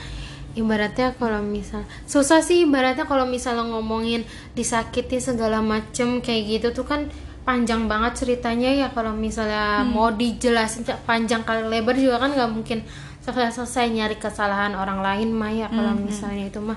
ibaratnya 0.57 1.13
kalau 1.17 1.41
misal 1.41 1.85
susah 2.05 2.41
sih 2.41 2.65
ibaratnya 2.65 3.05
kalau 3.05 3.25
misalnya 3.25 3.65
ngomongin 3.65 4.25
disakiti 4.57 5.17
segala 5.17 5.61
macem 5.61 6.21
kayak 6.21 6.41
gitu 6.49 6.67
tuh 6.81 6.85
kan 6.85 7.09
panjang 7.45 7.85
banget 7.85 8.25
ceritanya 8.25 8.73
ya. 8.73 8.87
Kalau 8.89 9.13
misalnya 9.13 9.85
mau 9.85 10.09
dijelasin 10.09 10.85
panjang 11.05 11.45
kali 11.45 11.69
lebar 11.69 11.93
juga 11.93 12.17
kan 12.25 12.33
nggak 12.33 12.49
mungkin 12.49 12.81
selesai-selesai 13.21 13.85
nyari 13.93 14.17
kesalahan 14.17 14.73
orang 14.73 14.99
lain 14.99 15.29
mah 15.31 15.53
ya 15.53 15.67
kalau 15.69 15.95
misalnya 15.95 16.49
itu 16.49 16.59
mah 16.59 16.75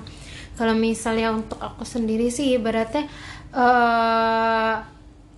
kalau 0.57 0.73
misalnya 0.73 1.31
untuk 1.31 1.57
aku 1.59 1.85
sendiri 1.85 2.27
sih 2.29 2.57
ibaratnya 2.57 3.05
eh 3.53 4.75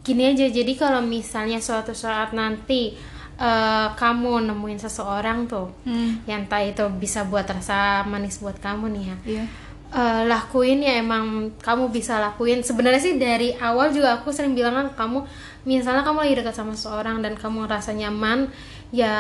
gini 0.00 0.22
aja 0.24 0.46
jadi 0.48 0.72
kalau 0.74 1.04
misalnya 1.04 1.58
suatu 1.58 1.92
saat 1.92 2.32
nanti 2.32 2.96
eh, 3.36 3.88
kamu 3.92 4.46
nemuin 4.46 4.80
seseorang 4.80 5.44
tuh 5.44 5.68
Hmm. 5.84 6.22
yang 6.24 6.42
entah 6.42 6.58
itu 6.60 6.82
bisa 6.96 7.22
buat 7.22 7.44
rasa 7.44 8.02
manis 8.02 8.38
buat 8.38 8.56
kamu 8.56 8.84
nih 8.90 9.04
ya 9.04 9.16
Iya. 9.28 9.44
Eh, 9.88 10.22
lakuin 10.24 10.80
ya 10.80 11.00
emang 11.00 11.48
kamu 11.58 11.88
bisa 11.88 12.18
lakuin 12.18 12.60
sebenarnya 12.60 13.00
sih 13.00 13.14
dari 13.16 13.56
awal 13.56 13.88
juga 13.88 14.20
aku 14.20 14.28
sering 14.28 14.52
bilang 14.52 14.76
kan 14.76 14.88
kamu 14.94 15.24
misalnya 15.64 16.04
kamu 16.04 16.18
lagi 16.22 16.34
dekat 16.36 16.54
sama 16.54 16.72
seseorang 16.72 17.20
dan 17.20 17.32
kamu 17.32 17.64
ngerasa 17.64 17.92
nyaman 17.92 18.52
ya 18.88 19.16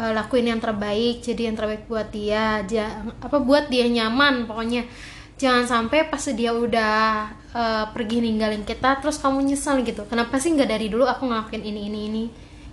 eh, 0.00 0.12
lakuin 0.16 0.48
yang 0.48 0.60
terbaik 0.64 1.20
jadi 1.20 1.52
yang 1.52 1.56
terbaik 1.60 1.84
buat 1.84 2.08
dia 2.08 2.64
Ja- 2.64 3.04
apa 3.20 3.36
buat 3.40 3.68
dia 3.68 3.84
nyaman 3.88 4.48
pokoknya. 4.48 4.88
Jangan 5.38 5.70
sampai 5.70 6.10
pas 6.10 6.24
dia 6.34 6.50
udah 6.50 7.28
eh, 7.54 7.84
pergi 7.94 8.24
ninggalin 8.24 8.64
kita 8.64 8.98
terus 8.98 9.20
kamu 9.20 9.44
nyesel 9.44 9.84
gitu. 9.84 10.02
Kenapa 10.08 10.40
sih 10.40 10.52
nggak 10.56 10.68
dari 10.68 10.88
dulu 10.88 11.04
aku 11.04 11.28
ngelakuin 11.28 11.62
ini 11.62 11.80
ini 11.92 12.00
ini? 12.08 12.24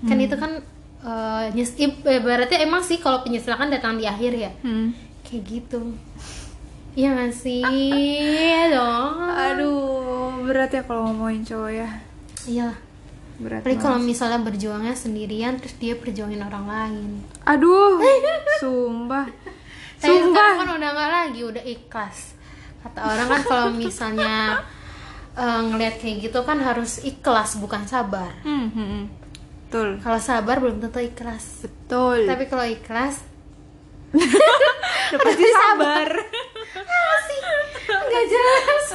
Kan 0.05 0.17
itu 0.17 0.35
kan 0.39 0.61
eh, 1.05 1.45
nyes 1.53 1.75
berarti 2.01 2.55
emang 2.63 2.81
sih 2.81 2.97
kalau 2.97 3.21
penyesalan 3.21 3.69
datang 3.69 3.99
di 3.99 4.05
akhir 4.07 4.31
ya. 4.33 4.51
Hmm. 4.63 4.95
kayak 5.25 5.41
gitu. 5.49 5.81
Iya 6.95 7.11
gak 7.11 7.33
sih? 7.33 7.65
Iya 8.45 8.71
dong. 8.71 9.13
Aduh, 9.19 10.45
berat 10.47 10.69
ya 10.71 10.85
kalau 10.85 11.11
ngomongin 11.11 11.43
cowok 11.43 11.71
ya. 11.73 11.89
Iya 12.45 12.84
Berat. 13.35 13.67
Tapi 13.67 13.75
kalau 13.75 13.99
misalnya 13.99 14.39
berjuangnya 14.39 14.95
sendirian 14.95 15.59
Terus 15.59 15.75
dia 15.75 15.93
perjuangin 15.99 16.39
orang 16.39 16.65
lain 16.65 17.19
Aduh, 17.43 17.99
sumpah. 18.63 19.27
Tapi 19.99 20.07
Sumpah. 20.07 20.31
sekarang 20.31 20.55
kan 20.55 20.69
udah 20.79 20.89
gak 20.91 21.11
lagi 21.11 21.41
Udah 21.43 21.63
ikhlas 21.63 22.17
Kata 22.79 22.99
orang 23.03 23.27
kan 23.27 23.41
kalau 23.43 23.67
misalnya 23.75 24.63
eh, 25.41 25.61
Ngelihat 25.67 25.95
kayak 25.99 26.31
gitu 26.31 26.39
kan 26.47 26.63
harus 26.63 27.03
ikhlas 27.03 27.59
Bukan 27.59 27.83
sabar 27.83 28.31
Hmm, 28.47 28.71
hmm, 28.71 28.87
hmm. 28.87 29.03
Betul. 29.65 29.99
Kalau 29.99 30.19
sabar 30.21 30.55
belum 30.63 30.79
tentu 30.79 31.03
ikhlas 31.03 31.67
Betul. 31.67 32.23
Tapi 32.23 32.43
kalau 32.47 32.63
ikhlas 32.63 33.19
Udah 34.15 35.19
pasti 35.21 35.43
sabar. 35.51 36.07
Gak 37.85 38.25
jelas 38.31 38.85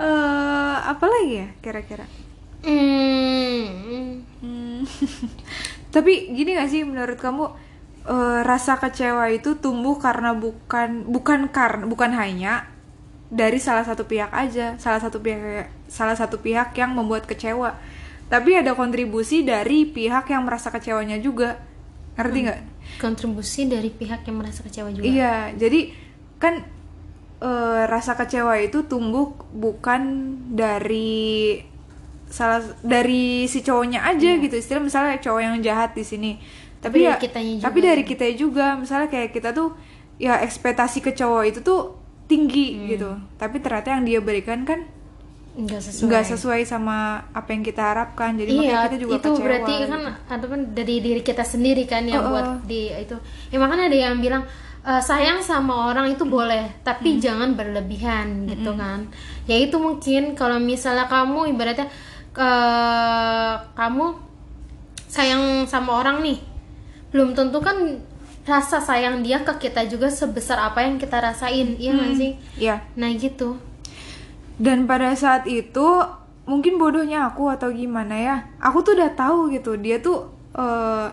Eh, 0.00 0.76
apa 0.80 1.04
lagi 1.04 1.44
ya 1.44 1.48
kira-kira? 1.60 2.08
hmm. 2.64 3.64
Hmm. 4.40 4.80
Tapi 5.94 6.32
gini 6.32 6.56
gak 6.56 6.72
sih 6.72 6.88
menurut 6.88 7.20
kamu 7.20 7.44
eh, 8.08 8.40
rasa 8.40 8.80
kecewa 8.80 9.28
itu 9.28 9.60
tumbuh 9.60 10.00
karena 10.00 10.32
bukan 10.32 11.04
bukan 11.04 11.52
karena 11.52 11.84
bukan 11.84 12.16
hanya 12.16 12.64
dari 13.28 13.60
salah 13.60 13.84
satu 13.84 14.08
pihak 14.08 14.32
aja, 14.32 14.80
salah 14.80 14.98
satu 14.98 15.20
pihak 15.20 15.68
salah 15.86 16.16
satu 16.16 16.40
pihak 16.40 16.72
yang 16.80 16.96
membuat 16.96 17.28
kecewa. 17.28 17.76
Tapi 18.32 18.56
ada 18.56 18.72
kontribusi 18.72 19.44
dari 19.44 19.84
pihak 19.84 20.32
yang 20.32 20.48
merasa 20.48 20.72
kecewanya 20.72 21.20
juga. 21.20 21.60
Ngerti 22.16 22.38
nggak? 22.46 22.60
Kontribusi 22.98 23.68
dari 23.68 23.90
pihak 23.92 24.24
yang 24.26 24.40
merasa 24.40 24.64
kecewa 24.64 24.90
juga 24.90 25.06
Iya, 25.06 25.54
jadi 25.54 25.94
kan 26.40 26.79
eh, 27.40 27.82
rasa 27.86 28.14
kecewa 28.14 28.54
itu 28.58 28.84
tumbuh 28.84 29.32
bukan 29.50 30.00
dari 30.50 31.60
salah 32.28 32.62
dari 32.80 33.44
si 33.44 33.60
cowoknya 33.60 34.04
aja 34.04 34.30
gitu. 34.36 34.54
Istilah 34.54 34.80
misalnya 34.80 35.18
cowok 35.18 35.40
yang 35.40 35.56
jahat 35.60 35.92
di 35.92 36.04
sini. 36.04 36.32
Tapi 36.80 36.96
Dari 36.96 37.04
ya 37.04 37.14
kitanya 37.16 37.52
juga 37.56 37.64
tapi 37.66 37.78
dari 37.80 38.02
ya. 38.02 38.08
kita 38.08 38.24
juga. 38.34 38.66
Misalnya 38.74 39.08
kayak 39.08 39.30
kita 39.30 39.50
tuh 39.50 39.74
ya 40.16 40.38
ekspektasi 40.38 41.00
ke 41.00 41.12
cowok 41.12 41.42
itu 41.46 41.58
tuh 41.60 41.96
tinggi 42.24 42.66
Hmm. 42.72 42.86
gitu. 42.88 43.10
Tapi 43.36 43.56
ternyata 43.58 43.88
yang 43.90 44.04
dia 44.04 44.20
berikan 44.20 44.62
kan 44.62 44.86
Nggak 45.50 45.82
sesuai 45.82 46.06
nggak 46.06 46.24
sesuai 46.30 46.60
sama 46.62 46.96
apa 47.34 47.50
yang 47.50 47.60
kita 47.60 47.82
harapkan. 47.82 48.38
Jadi 48.38 48.50
iya 48.54 48.60
makanya 48.70 48.84
kita 48.86 48.96
juga 48.96 49.12
itu 49.12 49.28
kecewa. 49.28 49.44
berarti 49.44 49.74
gitu. 49.74 49.90
kan 49.90 50.00
ada 50.30 50.44
kan 50.46 50.60
dari 50.70 50.94
diri 51.02 51.20
kita 51.20 51.42
sendiri 51.42 51.84
kan 51.84 52.06
yang 52.06 52.22
Oh, 52.22 52.30
buat 52.30 52.46
oh. 52.46 52.56
di 52.64 52.80
itu 52.94 53.16
ya 53.50 53.58
makanya 53.58 53.90
ada 53.90 53.98
yang 53.98 54.14
bilang 54.22 54.46
"Eh, 54.80 54.96
sayang 54.98 55.38
sama 55.40 55.88
orang 55.88 56.08
itu 56.08 56.24
boleh 56.24 56.72
tapi 56.80 57.14
Hmm. 57.14 57.20
jangan 57.20 57.50
berlebihan 57.52 58.48
gitu 58.48 58.72
kan 58.74 59.04
ya 59.44 59.54
itu 59.54 59.76
mungkin 59.76 60.32
kalau 60.32 60.56
misalnya 60.56 61.04
kamu 61.04 61.52
ibaratnya 61.52 61.84
eh, 62.32 63.52
kamu 63.70 64.04
sayang 65.04 65.66
sama 65.66 66.00
orang 66.00 66.22
nih 66.22 66.38
belum 67.10 67.34
tentu 67.34 67.58
kan 67.58 67.76
rasa 68.42 68.80
sayang 68.80 69.20
dia 69.20 69.42
ke 69.42 69.52
kita 69.60 69.84
juga 69.84 70.08
sebesar 70.08 70.56
apa 70.62 70.80
yang 70.80 70.96
kita 70.96 71.18
rasain 71.18 71.76
iya 71.76 71.92
nggak 71.92 72.12
sih 72.14 72.32
Iya. 72.58 72.76
nah 72.94 73.10
gitu 73.10 73.60
Dan 74.56 74.84
pada 74.84 75.12
saat 75.14 75.44
itu 75.44 76.04
mungkin 76.44 76.76
bodohnya 76.76 77.24
aku 77.24 77.48
atau 77.48 77.72
gimana 77.72 78.12
ya. 78.12 78.36
Aku 78.60 78.80
tuh 78.80 78.92
udah 78.92 79.08
tahu 79.14 79.48
gitu 79.48 79.72
dia 79.74 79.96
tuh 79.98 80.28
eh, 80.52 81.08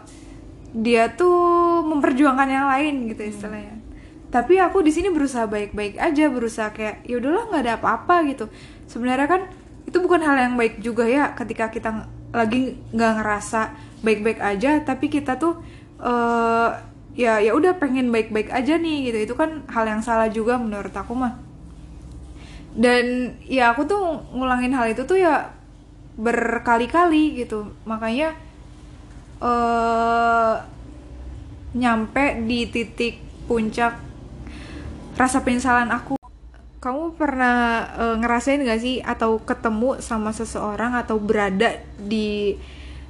dia 0.76 1.12
tuh 1.16 1.82
memperjuangkan 1.86 2.50
yang 2.50 2.68
lain 2.68 3.12
gitu 3.12 3.24
istilahnya. 3.28 3.80
Tapi 4.28 4.60
aku 4.60 4.84
di 4.84 4.92
sini 4.92 5.08
berusaha 5.08 5.48
baik-baik 5.48 5.96
aja, 5.96 6.28
berusaha 6.28 6.70
kayak 6.76 7.08
ya 7.08 7.16
udahlah 7.20 7.48
nggak 7.48 7.64
ada 7.64 7.74
apa-apa 7.80 8.16
gitu. 8.28 8.52
Sebenarnya 8.88 9.28
kan 9.28 9.42
itu 9.88 9.98
bukan 10.04 10.20
hal 10.20 10.36
yang 10.36 10.56
baik 10.60 10.84
juga 10.84 11.08
ya 11.08 11.32
ketika 11.32 11.72
kita 11.72 12.12
lagi 12.36 12.76
nggak 12.92 13.14
ngerasa 13.24 13.62
baik-baik 14.04 14.40
aja, 14.44 14.84
tapi 14.84 15.08
kita 15.08 15.40
tuh 15.40 15.64
eh 16.04 16.70
ya 17.18 17.42
ya 17.42 17.56
udah 17.58 17.80
pengen 17.82 18.12
baik-baik 18.12 18.52
aja 18.52 18.76
nih 18.76 19.12
gitu. 19.12 19.32
Itu 19.32 19.34
kan 19.40 19.64
hal 19.72 19.88
yang 19.88 20.04
salah 20.04 20.28
juga 20.28 20.60
menurut 20.60 20.92
aku 20.92 21.16
mah 21.16 21.48
dan 22.78 23.34
ya 23.50 23.74
aku 23.74 23.90
tuh 23.90 24.22
ngulangin 24.30 24.70
hal 24.78 24.94
itu 24.94 25.02
tuh 25.02 25.18
ya 25.18 25.50
berkali-kali 26.14 27.42
gitu 27.42 27.74
makanya 27.90 28.38
eh 29.42 30.56
nyampe 31.78 32.42
di 32.48 32.66
titik 32.74 33.22
puncak 33.46 34.00
rasa 35.18 35.42
penyesalan 35.46 35.90
aku. 35.94 36.18
Kamu 36.78 37.18
pernah 37.18 37.90
eh, 37.98 38.16
ngerasain 38.22 38.62
gak 38.62 38.82
sih 38.82 39.02
atau 39.02 39.42
ketemu 39.42 40.00
sama 40.02 40.32
seseorang 40.32 40.94
atau 40.94 41.18
berada 41.18 41.82
di 41.98 42.58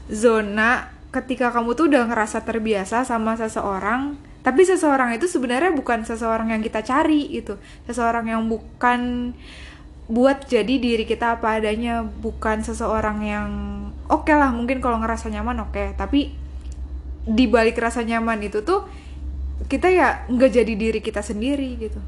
zona 0.07 0.91
ketika 1.11 1.51
kamu 1.51 1.75
tuh 1.75 1.91
udah 1.91 2.07
ngerasa 2.07 2.43
terbiasa 2.43 3.03
sama 3.07 3.35
seseorang 3.35 4.15
tapi 4.47 4.63
seseorang 4.63 5.11
itu 5.11 5.27
sebenarnya 5.27 5.75
bukan 5.75 6.07
seseorang 6.07 6.55
yang 6.55 6.63
kita 6.63 6.79
cari 6.79 7.27
gitu. 7.35 7.59
Seseorang 7.83 8.31
yang 8.31 8.47
bukan 8.47 9.35
buat 10.07 10.47
jadi 10.47 10.79
diri 10.79 11.03
kita 11.03 11.39
apa 11.39 11.59
adanya 11.59 12.03
bukan 12.03 12.63
seseorang 12.63 13.19
yang 13.27 13.49
oke 14.07 14.31
lah 14.31 14.55
mungkin 14.55 14.79
kalau 14.79 15.03
ngerasa 15.03 15.27
nyaman 15.27 15.67
oke 15.67 15.99
tapi 15.99 16.31
di 17.27 17.45
balik 17.51 17.75
rasa 17.75 18.07
nyaman 18.07 18.39
itu 18.39 18.63
tuh 18.63 18.87
kita 19.67 19.91
ya 19.91 20.23
nggak 20.31 20.51
jadi 20.63 20.73
diri 20.79 20.99
kita 21.03 21.19
sendiri 21.19 21.75
gitu 21.75 21.99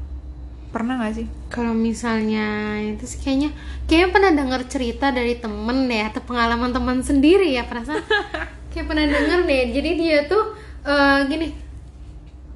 pernah 0.70 1.02
nggak 1.02 1.14
sih 1.18 1.26
Kalau 1.50 1.74
misalnya 1.74 2.78
itu 2.78 3.02
sih 3.04 3.18
kayaknya 3.18 3.50
kayaknya 3.90 4.08
pernah 4.14 4.32
dengar 4.32 4.60
cerita 4.70 5.10
dari 5.10 5.34
temen 5.34 5.90
deh 5.90 6.02
atau 6.06 6.22
pengalaman 6.22 6.70
teman 6.70 7.02
sendiri 7.02 7.50
ya 7.50 7.66
perasaan 7.66 8.06
kayak 8.70 8.86
pernah 8.86 9.02
denger 9.02 9.50
deh. 9.50 9.62
Jadi 9.74 9.90
dia 9.98 10.18
tuh 10.30 10.54
eh, 10.86 11.18
gini 11.26 11.50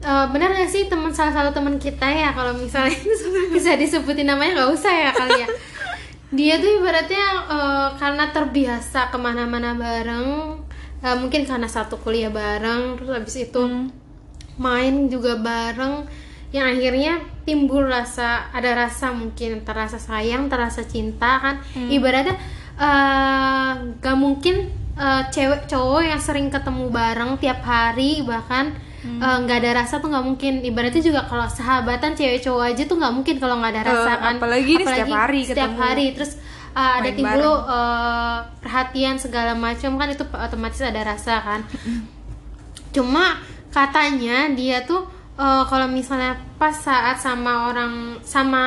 eh, 0.04 0.26
benar 0.30 0.52
gak 0.52 0.68
sih 0.68 0.86
teman 0.86 1.10
salah 1.16 1.32
satu 1.32 1.56
teman 1.56 1.80
kita 1.80 2.04
ya 2.04 2.36
kalau 2.36 2.52
misalnya 2.52 2.94
bisa 3.54 3.74
disebutin 3.80 4.28
namanya 4.28 4.62
nggak 4.62 4.72
usah 4.76 4.92
ya 4.92 5.10
kali 5.16 5.40
ya. 5.40 5.48
Dia 6.34 6.54
tuh 6.60 6.82
ibaratnya 6.82 7.26
eh, 7.48 7.88
karena 7.96 8.28
terbiasa 8.30 9.08
ke 9.08 9.16
mana-mana 9.16 9.72
bareng, 9.72 10.60
eh, 11.00 11.16
mungkin 11.16 11.48
karena 11.48 11.66
satu 11.70 11.96
kuliah 11.98 12.28
bareng, 12.28 13.00
terus 13.00 13.10
habis 13.10 13.36
itu 13.40 13.62
main 14.60 15.10
juga 15.10 15.34
bareng 15.40 16.06
yang 16.54 16.70
akhirnya 16.70 17.18
timbul 17.42 17.82
rasa 17.82 18.46
ada 18.54 18.86
rasa 18.86 19.10
mungkin 19.10 19.66
terasa 19.66 19.98
sayang 19.98 20.46
terasa 20.46 20.86
cinta 20.86 21.42
kan. 21.42 21.56
Ibaratnya 21.74 22.36
eh, 22.78 23.70
gak 23.98 24.16
mungkin 24.18 24.70
eh, 24.98 25.22
cewek 25.30 25.66
cowok 25.70 26.02
yang 26.02 26.20
sering 26.22 26.50
ketemu 26.50 26.90
bareng 26.90 27.38
tiap 27.38 27.62
hari 27.66 28.22
bahkan 28.22 28.74
eh, 29.04 29.36
nggak 29.38 29.58
ada 29.58 29.70
rasa 29.76 29.94
tuh 29.96 30.08
nggak 30.08 30.24
mungkin. 30.24 30.52
Ibaratnya 30.60 31.00
juga 31.00 31.20
kalau 31.22 31.44
sahabatan 31.46 32.12
cewek 32.12 32.40
cowok 32.40 32.64
aja 32.66 32.82
tuh 32.82 32.96
nggak 32.96 33.12
mungkin 33.12 33.36
kalau 33.36 33.56
nggak 33.56 33.72
ada 33.72 33.82
Eh, 33.82 33.88
rasa 33.88 34.12
kan. 34.16 34.34
apalagi 34.36 34.70
ini 34.72 34.84
setiap 34.84 35.08
hari 35.10 35.40
setiap 35.42 35.70
ketemu. 35.70 35.80
hari. 35.80 36.06
Terus 36.12 36.32
eh, 36.72 36.92
ada 36.96 37.10
timbul 37.10 37.54
eh, 37.68 38.36
perhatian 38.58 39.14
segala 39.16 39.52
macam 39.54 39.90
kan 39.94 40.08
itu 40.08 40.24
otomatis 40.24 40.80
ada 40.80 41.02
rasa 41.02 41.34
kan. 41.38 41.60
Cuma 42.90 43.38
katanya 43.70 44.48
dia 44.50 44.82
tuh 44.82 45.02
eh, 45.34 45.62
kalau 45.64 45.86
misalnya 45.86 46.38
pas 46.56 46.72
saat 46.72 47.18
sama 47.18 47.68
orang 47.68 47.92
sama 48.22 48.64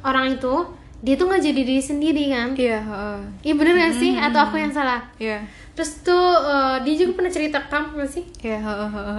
orang 0.00 0.32
itu 0.32 0.54
dia 0.98 1.14
tuh 1.14 1.28
nggak 1.28 1.42
jadi 1.42 1.60
diri 1.62 1.82
sendiri 1.82 2.24
kan? 2.30 2.48
Iya 2.54 2.80
heeh. 2.80 3.18
iya 3.42 3.52
bener 3.52 3.76
gak 3.76 3.94
sih? 3.94 4.16
Atau 4.16 4.40
aku 4.40 4.56
yang 4.56 4.72
salah? 4.72 5.04
Iya 5.16 5.44
terus 5.74 6.00
tuh 6.00 6.14
eh, 6.40 6.76
dia 6.80 6.94
juga 6.96 7.12
pernah 7.14 7.30
cerita 7.30 7.58
ke 7.58 7.68
kamu 7.68 7.88
gak 7.96 8.10
sih 8.10 8.24
ya 8.40 8.58
heeh, 8.58 8.88
heeh. 8.88 9.18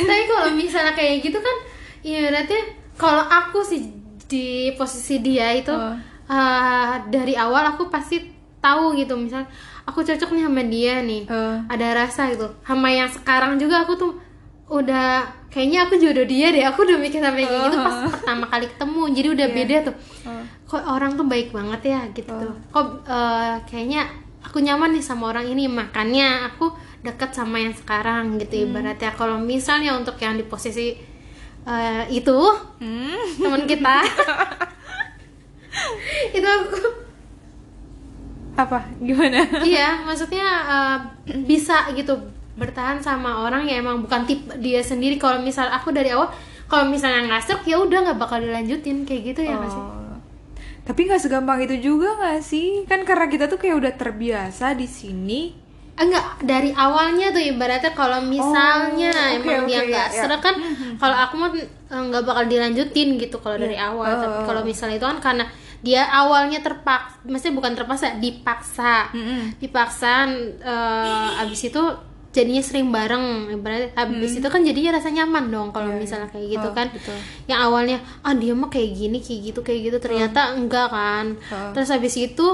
tapi 0.00 0.22
kalau 0.26 0.48
misalnya 0.52 0.92
kayak 0.92 1.20
gitu 1.22 1.38
kan 1.38 1.56
ya 2.00 2.28
berarti 2.28 2.56
kalau 2.94 3.22
aku 3.22 3.60
sih 3.62 3.80
di 4.24 4.46
posisi 4.74 5.20
dia 5.20 5.52
itu 5.54 5.70
Oh. 5.70 5.94
eh, 6.28 6.92
dari 7.08 7.32
awal 7.34 7.64
aku 7.68 7.88
pasti 7.88 8.20
tahu 8.58 8.92
gitu 8.94 9.16
misal 9.16 9.44
aku 9.84 10.02
cocok 10.02 10.28
nih 10.30 10.44
sama 10.44 10.62
dia 10.64 10.94
nih 11.00 11.22
Eh. 11.24 11.56
ada 11.66 11.86
rasa 11.96 12.28
gitu 12.28 12.44
sama 12.62 12.88
yang 12.88 13.08
sekarang 13.08 13.56
juga 13.56 13.82
aku 13.82 13.94
tuh 13.94 14.12
udah 14.68 15.24
kayaknya 15.48 15.84
aku 15.84 15.96
jodoh 15.96 16.24
dia 16.24 16.52
deh 16.52 16.60
aku 16.62 16.84
udah 16.84 16.96
mikir 16.98 17.16
sampai 17.18 17.40
kayak 17.42 17.62
gitu 17.64 17.78
pas 17.78 17.96
pertama 18.06 18.44
kali 18.46 18.66
ketemu 18.66 19.02
jadi 19.10 19.28
udah 19.30 19.46
Iya. 19.46 19.56
beda 19.56 19.76
tuh 19.82 19.96
Oh. 20.24 20.42
kok 20.68 20.82
orang 20.86 21.12
tuh 21.14 21.24
baik 21.24 21.48
banget 21.50 21.80
ya 21.86 22.00
gitu 22.12 22.28
tuh 22.28 22.52
kok 22.68 22.86
eh, 23.06 23.54
kayaknya 23.64 24.04
aku 24.48 24.64
nyaman 24.64 24.96
nih 24.96 25.04
sama 25.04 25.28
orang 25.28 25.44
ini 25.44 25.68
makanya 25.68 26.48
aku 26.48 26.72
deket 27.04 27.36
sama 27.36 27.60
yang 27.60 27.76
sekarang 27.76 28.40
gitu 28.40 28.64
ibaratnya. 28.64 29.12
Kalau 29.12 29.36
misalnya 29.36 29.92
untuk 29.92 30.16
yang 30.16 30.40
di 30.40 30.44
posisi 30.48 30.96
eh, 31.68 32.02
itu 32.08 32.36
Hmm. 32.80 33.20
teman 33.36 33.68
kita 33.68 34.00
itu 36.36 36.48
aku. 36.48 36.80
Apa? 38.56 38.88
Gimana? 38.98 39.44
Iya 39.60 40.02
maksudnya 40.08 40.46
eh, 40.64 40.96
bisa 41.44 41.92
gitu 41.92 42.16
bertahan 42.58 42.98
sama 42.98 43.46
orang 43.46 43.68
yang 43.70 43.86
emang 43.86 44.02
bukan 44.02 44.24
tipe 44.24 44.50
dia 44.58 44.80
sendiri. 44.80 45.20
Kalau 45.20 45.38
misal 45.44 45.68
aku 45.68 45.92
dari 45.92 46.10
awal 46.10 46.32
kalau 46.66 46.88
misalnya 46.88 47.28
nggak 47.36 47.64
ya 47.68 47.76
udah 47.78 47.98
nggak 48.10 48.18
bakal 48.18 48.40
dilanjutin 48.40 49.04
kayak 49.04 49.36
gitu 49.36 49.40
ya 49.44 49.54
nggak 49.60 49.70
sih? 49.70 49.84
Oh. 49.84 49.97
Tapi 50.88 51.00
nggak 51.04 51.20
segampang 51.20 51.60
itu 51.60 51.76
juga 51.84 52.16
nggak 52.16 52.40
sih? 52.40 52.88
Kan 52.88 53.04
karena 53.04 53.28
kita 53.28 53.44
tuh 53.44 53.56
kayak 53.56 53.76
udah 53.76 53.92
terbiasa 53.94 54.72
di 54.72 54.88
sini. 54.88 55.42
enggak 55.94 56.22
dari 56.40 56.70
awalnya 56.70 57.28
tuh 57.28 57.42
ibaratnya 57.42 57.90
kalau 57.90 58.22
misalnya 58.22 59.10
Oh, 59.10 59.34
oke, 59.34 59.42
emang 59.42 59.66
dia 59.66 59.82
oke, 59.82 59.90
nggak 59.90 60.08
ya, 60.08 60.14
ya. 60.14 60.20
serk 60.24 60.40
kan 60.40 60.54
kalau 60.94 61.16
aku 61.18 61.34
mah 61.36 61.50
eh, 61.52 61.66
nggak 61.90 62.22
bakal 62.22 62.46
dilanjutin 62.46 63.18
gitu 63.18 63.36
kalau 63.36 63.58
dari 63.58 63.74
Iya. 63.74 63.90
awal 63.90 64.06
tapi 64.14 64.38
Oh. 64.38 64.46
kalau 64.46 64.62
misalnya 64.62 64.94
itu 64.94 65.04
kan 65.04 65.18
karena 65.18 65.44
dia 65.78 66.06
awalnya 66.06 66.62
terpaksa 66.62 67.18
maksudnya 67.22 67.50
bukan 67.52 67.72
terpaksa 67.74 68.14
dipaksa 68.16 69.10
Mm-mm. 69.10 69.58
dipaksa 69.58 70.30
eh, 70.56 71.42
abis 71.42 71.66
itu 71.66 71.82
jadinya 72.28 72.60
sering 72.60 72.88
bareng 72.88 73.24
ibaratnya. 73.50 73.90
Abis 73.94 74.36
itu 74.36 74.44
kan 74.44 74.60
jadinya 74.60 74.94
rasa 74.94 75.08
nyaman 75.08 75.48
dong 75.48 75.68
kalau 75.70 75.90
Iya, 75.90 75.98
misalnya 75.98 76.28
kayak 76.28 76.48
gitu 76.50 76.68
Oh, 76.68 76.72
kan. 76.72 76.86
betul. 76.88 77.16
yang 77.46 77.60
awalnya 77.62 77.96
ah 78.20 78.32
dia 78.32 78.52
mah 78.52 78.68
kayak 78.68 78.90
gini 78.92 79.18
kayak 79.18 79.40
gitu 79.46 79.60
kayak 79.62 79.80
gitu. 79.82 79.96
Ternyata 79.98 80.54
enggak 80.54 80.88
kan. 80.88 81.26
Oh. 81.48 81.72
terus 81.72 81.88
abis 81.88 82.14
itu 82.16 82.46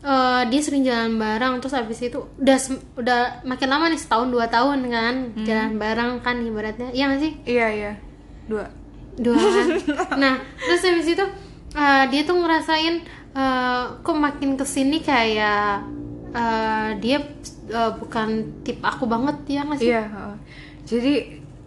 eh, 0.00 0.42
dia 0.46 0.60
sering 0.60 0.82
jalan 0.82 1.16
bareng. 1.16 1.58
Terus 1.58 1.74
abis 1.74 1.98
itu 2.02 2.18
udah 2.34 2.58
udah 2.96 3.20
makin 3.42 3.68
lama 3.68 3.84
nih 3.86 3.98
setahun 3.98 4.28
dua 4.28 4.46
tahun 4.46 4.86
kan 4.86 5.14
Hmm. 5.32 5.44
jalan 5.44 5.72
bareng 5.76 6.10
kan 6.18 6.36
ibaratnya. 6.40 6.88
Iya 6.90 7.04
gak 7.08 7.20
sih? 7.20 7.32
Iya 7.44 7.66
iya. 7.70 7.92
Dua. 8.44 8.64
dua 9.14 9.36
kan? 9.36 9.66
Nah 10.22 10.34
terus 10.58 10.82
habis 10.82 11.06
itu 11.06 11.24
eh, 11.74 12.04
dia 12.08 12.22
tuh 12.22 12.34
ngerasain 12.34 13.04
eh, 13.34 13.82
kok 13.98 14.16
makin 14.16 14.54
ke 14.54 14.64
sini 14.64 14.98
kayak 14.98 15.84
eh, 16.30 16.90
dia 16.96 17.18
eh, 17.68 17.92
bukan 18.00 18.28
tip 18.64 18.80
aku 18.80 19.04
banget 19.04 19.36
ya 19.46 19.60
nggak 19.64 19.78
sih 19.78 19.90
Iya. 19.92 20.04
heeh. 20.08 20.34
Jadi 20.88 21.14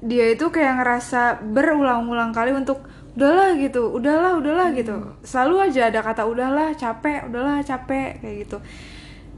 dia 0.02 0.26
itu 0.34 0.50
kayak 0.50 0.82
ngerasa 0.82 1.22
berulang-ulang 1.46 2.34
kali 2.34 2.52
untuk 2.58 2.82
udahlah 3.14 3.54
gitu, 3.60 3.92
udahlah, 3.94 4.40
udahlah 4.40 4.74
gitu. 4.74 4.98
Selalu 5.22 5.70
aja 5.70 5.92
ada 5.94 6.00
kata 6.02 6.24
udahlah, 6.26 6.74
capek, 6.74 7.30
udahlah, 7.30 7.62
capek 7.62 8.18
kayak 8.18 8.36
gitu. 8.48 8.58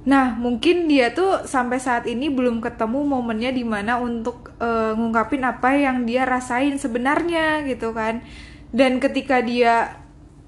Nah, 0.04 0.36
mungkin 0.36 0.88
dia 0.92 1.16
tuh 1.16 1.48
sampai 1.48 1.80
saat 1.80 2.04
ini 2.08 2.28
belum 2.28 2.60
ketemu 2.60 3.08
momennya 3.08 3.52
di 3.52 3.64
mana 3.64 4.00
untuk 4.00 4.52
eh, 4.60 4.92
ngungkapin 4.96 5.44
apa 5.44 5.76
yang 5.76 6.04
dia 6.04 6.24
rasain 6.28 6.76
sebenarnya 6.76 7.64
gitu 7.68 7.92
kan. 7.96 8.20
Dan 8.72 9.00
ketika 9.04 9.40
dia 9.44 9.96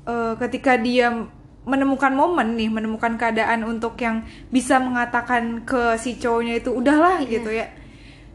eh, 0.07 0.33
ketika 0.39 0.75
dia 0.79 1.27
menemukan 1.65 2.13
momen 2.13 2.53
nih, 2.55 2.69
menemukan 2.69 3.17
keadaan 3.17 3.65
untuk 3.65 3.97
yang 3.97 4.21
bisa 4.53 4.77
mengatakan 4.77 5.65
ke 5.65 5.97
si 5.97 6.15
cowoknya 6.15 6.61
itu 6.61 6.69
udahlah 6.69 7.19
gitu 7.25 7.49
ya. 7.49 7.73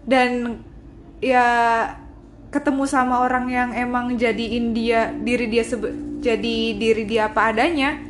Dan 0.03 0.61
ya 1.23 1.47
ketemu 2.51 2.83
sama 2.91 3.23
orang 3.23 3.47
yang 3.47 3.71
emang 3.71 4.19
jadiin 4.19 4.75
dia 4.75 5.15
diri 5.15 5.47
dia 5.47 5.63
sebe- 5.63 5.95
jadi 6.19 6.57
diri 6.75 7.07
dia 7.07 7.31
apa 7.31 7.55
adanya 7.55 8.03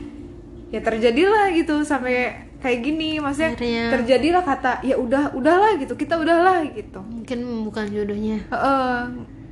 ya 0.72 0.80
terjadilah 0.80 1.52
gitu 1.52 1.84
sampai 1.84 2.48
kayak 2.64 2.80
gini. 2.80 3.20
Maksudnya 3.20 3.52
Akhirnya. 3.52 3.84
terjadilah 3.92 4.42
kata 4.42 4.72
ya 4.82 4.96
udah 4.96 5.36
udahlah 5.36 5.76
gitu 5.76 5.94
kita 5.94 6.16
udahlah 6.16 6.64
gitu. 6.72 7.04
Mungkin 7.04 7.38
bukan 7.68 7.84
jodohnya. 7.92 8.40
Heeh, 8.48 8.96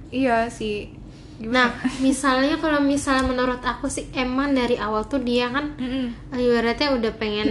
iya 0.09 0.49
sih 0.49 0.98
nah 1.41 1.71
misalnya 1.99 2.57
kalau 2.57 2.79
misalnya 2.79 3.23
menurut 3.25 3.63
aku 3.63 3.87
sih 3.87 4.11
emang 4.11 4.53
dari 4.53 4.75
awal 4.75 5.05
tuh 5.05 5.21
dia 5.21 5.47
kan 5.47 5.71
Mm-mm. 5.75 6.11
ibaratnya 6.35 6.91
udah 6.93 7.13
pengen 7.15 7.47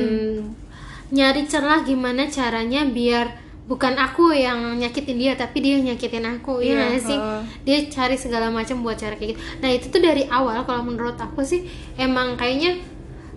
nyari 1.07 1.47
celah 1.47 1.81
gimana 1.81 2.27
caranya 2.27 2.83
biar 2.83 3.31
bukan 3.63 3.95
aku 3.95 4.31
yang 4.31 4.75
nyakitin 4.75 5.15
dia 5.17 5.33
tapi 5.33 5.59
dia 5.59 5.75
yang 5.75 5.91
nyakitin 5.91 6.23
aku 6.25 6.59
Iya, 6.59 6.71
ya 6.71 6.75
nggak 6.89 7.01
sih? 7.01 7.19
dia 7.63 7.77
cari 7.85 8.15
segala 8.15 8.47
macam 8.49 8.79
buat 8.79 8.95
cara 8.95 9.15
kayak 9.15 9.35
gitu. 9.35 9.41
Nah 9.57 9.69
itu 9.69 9.85
tuh 9.87 9.99
dari 9.99 10.23
awal 10.25 10.63
kalau 10.63 10.83
menurut 10.83 11.15
aku 11.15 11.39
sih 11.41 11.63
emang 11.95 12.35
kayaknya 12.35 12.79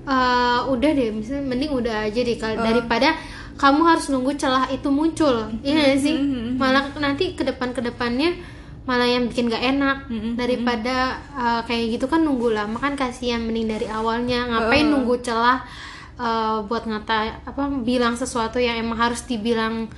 eh, 0.05 0.61
udah 0.67 0.91
deh 0.91 1.11
misalnya 1.11 1.45
mending 1.45 1.71
udah 1.73 2.07
aja 2.07 2.21
deh 2.21 2.37
kal- 2.37 2.59
daripada 2.61 3.15
kamu 3.55 3.83
harus 3.85 4.07
nunggu 4.09 4.35
celah 4.35 4.67
itu 4.69 4.89
muncul 4.89 5.51
iya 5.61 5.75
nggak 5.85 5.99
sih? 6.01 6.15
Malah 6.57 6.95
nanti 6.97 7.35
ke 7.35 7.43
depan 7.45 7.71
ke 7.71 7.81
depannya 7.81 8.35
malah 8.89 9.09
yang 9.09 9.29
bikin 9.29 9.53
gak 9.53 9.65
enak. 9.65 9.99
Daripada 10.37 11.21
eh, 11.37 11.61
kayak 11.65 11.85
gitu 11.99 12.07
kan 12.09 12.25
nunggu 12.25 12.53
lama 12.53 12.77
kan 12.81 12.97
kasihan 12.97 13.43
mending 13.43 13.69
dari 13.69 13.87
awalnya. 13.91 14.49
Ngapain 14.49 14.87
nunggu 14.89 15.21
celah 15.25 15.65
eh, 16.21 16.57
buat 16.65 16.85
ngata 16.89 17.45
apa 17.49 17.63
bilang 17.83 18.15
sesuatu 18.17 18.61
yang 18.61 18.81
emang 18.81 18.99
harus 18.99 19.25
dibilang 19.27 19.91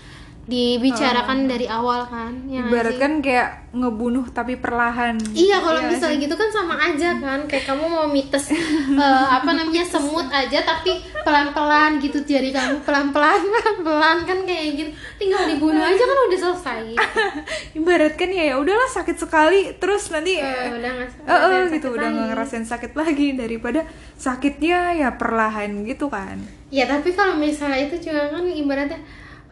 dibicarakan 0.43 1.47
dari 1.47 1.71
awal 1.71 2.03
kan 2.11 2.35
ya 2.51 2.67
ibarat 2.67 2.99
sih? 2.99 2.99
kan 2.99 3.13
kayak 3.23 3.63
ngebunuh 3.73 4.27
tapi 4.35 4.59
perlahan. 4.59 5.17
Iya 5.33 5.63
kalau 5.63 5.81
Iya 5.81 5.89
misalnya 5.95 6.19
gitu 6.29 6.35
kan 6.37 6.51
sama 6.51 6.75
aja 6.77 7.15
kan 7.23 7.47
kayak 7.47 7.65
kamu 7.65 7.85
mau 7.89 8.05
mites 8.11 8.51
eh, 8.53 9.27
apa 9.33 9.49
namanya 9.55 9.87
semut 9.87 10.27
aja 10.29 10.61
tapi 10.67 10.99
pelan-pelan 11.23 12.03
gitu 12.03 12.21
jari 12.27 12.51
kamu 12.51 12.83
pelan-pelan 12.83 13.39
pelan-pelan 13.55 14.19
kan 14.27 14.39
kayak 14.43 14.67
gitu. 14.77 14.91
Tinggal 15.17 15.47
dibunuh 15.47 15.79
aja 15.79 16.03
kan 16.03 16.19
udah 16.27 16.39
selesai. 16.39 16.81
Gitu. 16.93 17.79
ibarat 17.79 18.19
kan 18.19 18.29
ya 18.29 18.53
ya 18.53 18.57
udahlah 18.59 18.91
sakit 18.91 19.17
sekali 19.17 19.79
terus 19.79 20.11
nanti 20.11 20.37
Eh, 20.43 20.69
udah 20.75 20.91
nggak 20.91 21.09
Eh, 21.25 21.31
eh, 21.31 21.39
ngerasain 21.39 21.75
gitu 21.79 21.89
udah 21.95 22.09
nggak 22.11 22.29
ngerasain 22.35 22.65
sakit 22.67 22.93
lagi 22.99 23.29
daripada 23.39 23.87
sakitnya 24.19 24.93
ya 24.99 25.09
perlahan 25.17 25.87
gitu 25.87 26.11
kan. 26.11 26.43
Ya 26.69 26.85
tapi 26.91 27.15
kalau 27.15 27.39
misalnya 27.39 27.87
itu 27.89 28.11
juga 28.11 28.29
kan 28.35 28.45
ibaratnya 28.45 28.99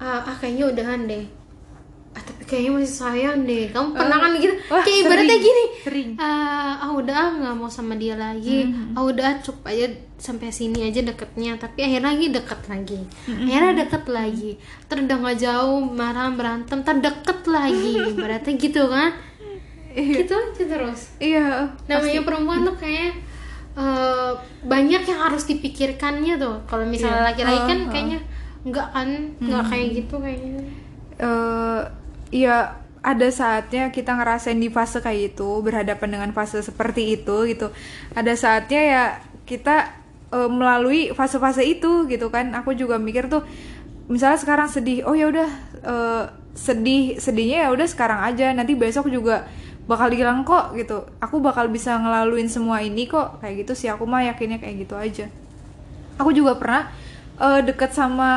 ah, 0.01 0.25
ah, 0.25 0.35
kayaknya 0.35 0.65
udahan 0.67 1.05
deh. 1.05 1.25
Ah 2.11 2.19
tapi 2.19 2.43
kayaknya 2.43 2.71
masih 2.75 2.91
sayang 2.91 3.47
deh. 3.47 3.71
Kamu 3.71 3.95
pernah 3.95 4.19
kan 4.19 4.35
gitu? 4.35 4.51
wah, 4.67 4.83
Kayak 4.83 4.99
ibaratnya 5.05 5.31
sering, 5.31 5.47
gini. 5.47 5.65
sering. 5.87 6.09
Ah, 6.19 6.83
ah 6.83 6.91
udah 6.91 7.15
ah, 7.15 7.31
nggak 7.39 7.55
mau 7.55 7.71
sama 7.71 7.95
dia 7.95 8.19
lagi. 8.19 8.67
Ah 8.97 9.05
udah 9.05 9.39
cukup 9.39 9.71
aja 9.71 9.87
sampai 10.19 10.51
sini 10.51 10.91
aja 10.91 11.01
deketnya. 11.01 11.55
Tapi 11.55 11.87
akhirnya 11.87 12.11
lagi 12.11 12.27
deket 12.29 12.61
lagi. 12.67 13.01
Akhirnya 13.29 13.73
deket 13.85 14.05
lagi. 14.09 14.51
Terus 14.91 15.03
nggak 15.07 15.39
jauh 15.39 15.79
marah 15.87 16.35
berantem. 16.35 16.83
Terdeket 16.83 17.41
lagi. 17.47 17.93
Ibaratnya 18.11 18.53
gitu 18.59 18.91
kan? 18.91 19.15
Gitu 19.91 20.31
aja 20.31 20.65
terus 20.71 21.19
iya 21.19 21.67
namanya 21.91 22.23
perempuan 22.23 22.63
tuh 22.63 22.79
kayak 22.79 23.11
eh, 23.75 24.33
banyak 24.63 25.03
yang 25.03 25.21
harus 25.21 25.43
dipikirkannya 25.51 26.39
tuh 26.39 26.63
kalau 26.71 26.87
misalnya 26.87 27.27
Iya. 27.27 27.29
laki-laki 27.35 27.61
kan 27.67 27.79
Oh, 27.79 27.83
oh. 27.83 27.91
kayaknya 27.91 28.19
enggak 28.67 28.89
kan? 28.93 29.09
Enggak 29.41 29.65
kayak 29.73 29.87
gitu 29.97 30.15
kayaknya 30.21 30.63
eh 31.21 31.81
ya 32.33 32.81
ada 33.01 33.29
saatnya 33.33 33.89
kita 33.89 34.13
ngerasain 34.13 34.61
di 34.61 34.69
fase 34.69 35.01
kayak 35.01 35.37
itu 35.37 35.49
berhadapan 35.65 36.09
dengan 36.21 36.31
fase 36.37 36.61
seperti 36.61 37.17
itu 37.21 37.49
gitu. 37.49 37.73
Ada 38.13 38.37
saatnya 38.37 38.81
ya 38.81 39.05
kita 39.49 39.89
eh, 40.33 40.51
melalui 40.53 41.13
fase-fase 41.17 41.65
itu 41.65 42.05
gitu 42.09 42.29
kan. 42.29 42.53
Aku 42.61 42.77
juga 42.77 43.01
mikir 43.01 43.29
tuh 43.33 43.45
misalnya 44.11 44.37
sekarang 44.41 44.69
sedih 44.69 45.09
oh 45.09 45.17
ya 45.17 45.33
udah 45.33 45.49
eh, 45.81 46.25
sedih 46.53 47.17
sedihnya 47.17 47.69
ya 47.69 47.71
udah 47.73 47.89
sekarang 47.89 48.21
aja. 48.21 48.53
Nanti 48.53 48.77
besok 48.77 49.09
juga 49.09 49.49
bakal 49.89 50.13
hilang 50.13 50.45
kok 50.45 50.77
gitu. 50.77 51.09
Aku 51.25 51.41
bakal 51.41 51.73
bisa 51.73 51.97
ngelaluin 51.97 52.53
semua 52.53 52.85
ini 52.85 53.09
kok. 53.09 53.41
Kayak 53.41 53.65
gitu 53.65 53.73
sih 53.77 53.89
aku 53.89 54.05
mah 54.05 54.29
yakinnya 54.29 54.61
kayak 54.61 54.77
gitu 54.85 54.95
aja. 54.97 55.27
Aku 56.21 56.37
juga 56.37 56.61
pernah 56.61 56.93
eh, 57.41 57.61
deket 57.65 57.91
sama 57.97 58.33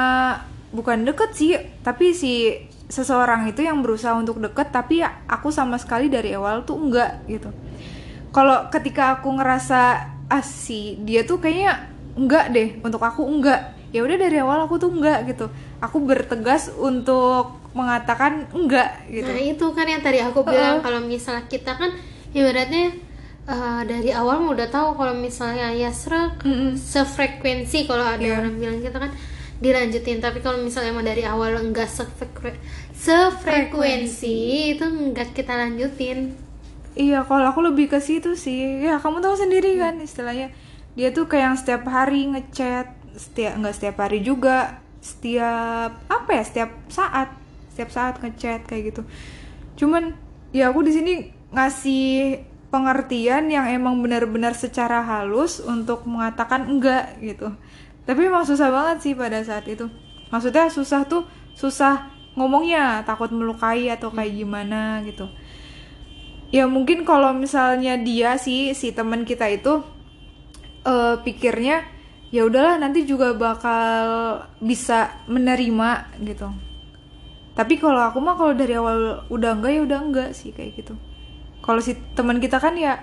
bukan 0.74 1.06
deket 1.06 1.32
sih 1.38 1.54
tapi 1.86 2.18
si 2.18 2.58
seseorang 2.90 3.50
itu 3.50 3.66
yang 3.66 3.82
berusaha 3.82 4.14
untuk 4.18 4.42
deket 4.42 4.70
tapi 4.70 5.02
ya 5.02 5.24
aku 5.26 5.50
sama 5.54 5.78
sekali 5.82 6.10
dari 6.10 6.34
awal 6.38 6.66
tuh 6.66 6.78
enggak 6.78 7.26
gitu. 7.26 7.50
Kalau 8.34 8.70
ketika 8.74 9.20
aku 9.20 9.30
ngerasa 9.34 9.82
ah 10.30 10.44
si 10.46 10.98
dia 11.06 11.22
tuh 11.26 11.38
kayaknya 11.38 11.90
enggak 12.18 12.54
deh 12.54 12.70
untuk 12.82 13.02
aku 13.02 13.26
enggak. 13.26 13.78
Ya 13.94 14.02
udah 14.02 14.18
dari 14.18 14.42
awal 14.42 14.66
aku 14.66 14.82
tuh 14.82 14.90
enggak 14.90 15.30
gitu. 15.30 15.50
Aku 15.78 16.02
bertegas 16.02 16.74
untuk 16.74 17.62
mengatakan 17.74 18.50
enggak 18.54 19.06
gitu. 19.10 19.30
Nah 19.30 19.42
itu 19.42 19.66
kan 19.74 19.86
yang 19.90 20.02
tadi 20.02 20.22
aku 20.22 20.46
bilang 20.46 20.82
kalau 20.82 21.02
misalnya 21.02 21.46
kita 21.50 21.78
kan 21.78 21.94
ibaratnya 22.34 22.94
eh, 23.46 23.82
dari 23.84 24.10
awal 24.10 24.40
mau 24.40 24.52
udah 24.52 24.68
tahu 24.68 24.96
kalau 24.96 25.14
misalnya 25.14 25.70
ya 25.70 25.92
serak 25.92 26.40
sefrekuensi 26.76 27.86
kalau 27.86 28.04
ada 28.04 28.22
Iya. 28.22 28.40
orang 28.40 28.56
bilang 28.56 28.80
kita 28.80 28.98
kan 28.98 29.12
dilanjutin 29.60 30.20
tapi 30.20 30.40
kalau 30.40 30.60
misalnya 30.60 30.92
emang 30.92 31.04
dari 31.04 31.24
awal 31.24 31.56
enggak 31.56 31.88
sefrekue- 31.88 32.60
sefrekuensi 32.92 34.36
itu 34.72 34.84
enggak 34.84 35.32
kita 35.34 35.56
lanjutin 35.56 36.36
Iya, 36.94 37.26
kalau 37.26 37.50
aku 37.50 37.66
lebih 37.66 37.90
ke 37.90 37.98
situ 37.98 38.38
sih. 38.38 38.86
Ya, 38.86 39.02
kamu 39.02 39.18
tahu 39.18 39.34
sendiri 39.34 39.82
kan 39.82 39.98
istilahnya. 39.98 40.54
Dia 40.94 41.10
tuh 41.10 41.26
kayak 41.26 41.42
yang 41.42 41.58
setiap 41.58 41.90
hari 41.90 42.30
ngechat, 42.30 42.86
setiap 43.18 43.58
nggak 43.58 43.74
setiap 43.74 43.98
hari 43.98 44.22
juga, 44.22 44.78
setiap 45.02 45.90
apa 46.06 46.30
ya, 46.30 46.44
setiap 46.46 46.70
saat, 46.94 47.34
setiap 47.74 47.90
saat 47.90 48.22
ngechat 48.22 48.70
kayak 48.70 48.94
gitu. 48.94 49.02
Cuman 49.74 50.14
ya 50.54 50.70
aku 50.70 50.86
di 50.86 50.94
sini 50.94 51.14
ngasih 51.50 52.46
pengertian 52.74 53.54
yang 53.54 53.70
emang 53.70 54.02
benar-benar 54.02 54.58
secara 54.58 55.06
halus 55.06 55.62
untuk 55.62 56.10
mengatakan 56.10 56.66
enggak 56.66 57.22
gitu. 57.22 57.54
Tapi 58.10 58.26
emang 58.26 58.50
susah 58.50 58.74
banget 58.74 58.98
sih 59.06 59.14
pada 59.14 59.38
saat 59.46 59.70
itu. 59.70 59.86
Maksudnya 60.34 60.74
susah 60.74 61.06
tuh 61.06 61.30
susah 61.54 62.10
ngomongnya, 62.34 63.06
takut 63.06 63.30
melukai 63.30 63.94
atau 63.94 64.10
kayak 64.10 64.34
gimana 64.34 65.06
gitu 65.06 65.30
ya 66.54 66.70
mungkin 66.70 67.02
kalau 67.02 67.34
misalnya 67.34 67.98
dia 67.98 68.38
sih 68.38 68.78
si 68.78 68.94
teman 68.94 69.26
kita 69.26 69.50
itu 69.50 69.82
eh, 70.86 71.18
pikirnya 71.26 71.82
ya 72.30 72.46
udahlah 72.46 72.78
nanti 72.78 73.10
juga 73.10 73.34
bakal 73.34 73.98
bisa 74.62 75.18
menerima 75.26 76.14
gitu 76.22 76.54
tapi 77.58 77.82
kalau 77.82 78.06
aku 78.06 78.22
mah 78.22 78.38
kalau 78.38 78.54
dari 78.54 78.78
awal 78.78 79.26
udah 79.34 79.52
enggak 79.58 79.72
ya 79.74 79.82
udah 79.82 80.00
enggak 80.06 80.30
sih 80.38 80.54
kayak 80.54 80.78
gitu 80.78 80.94
kalau 81.64 81.80
si 81.80 81.96
teman 82.14 82.38
kita 82.38 82.60
kan 82.60 82.76
ya 82.76 83.00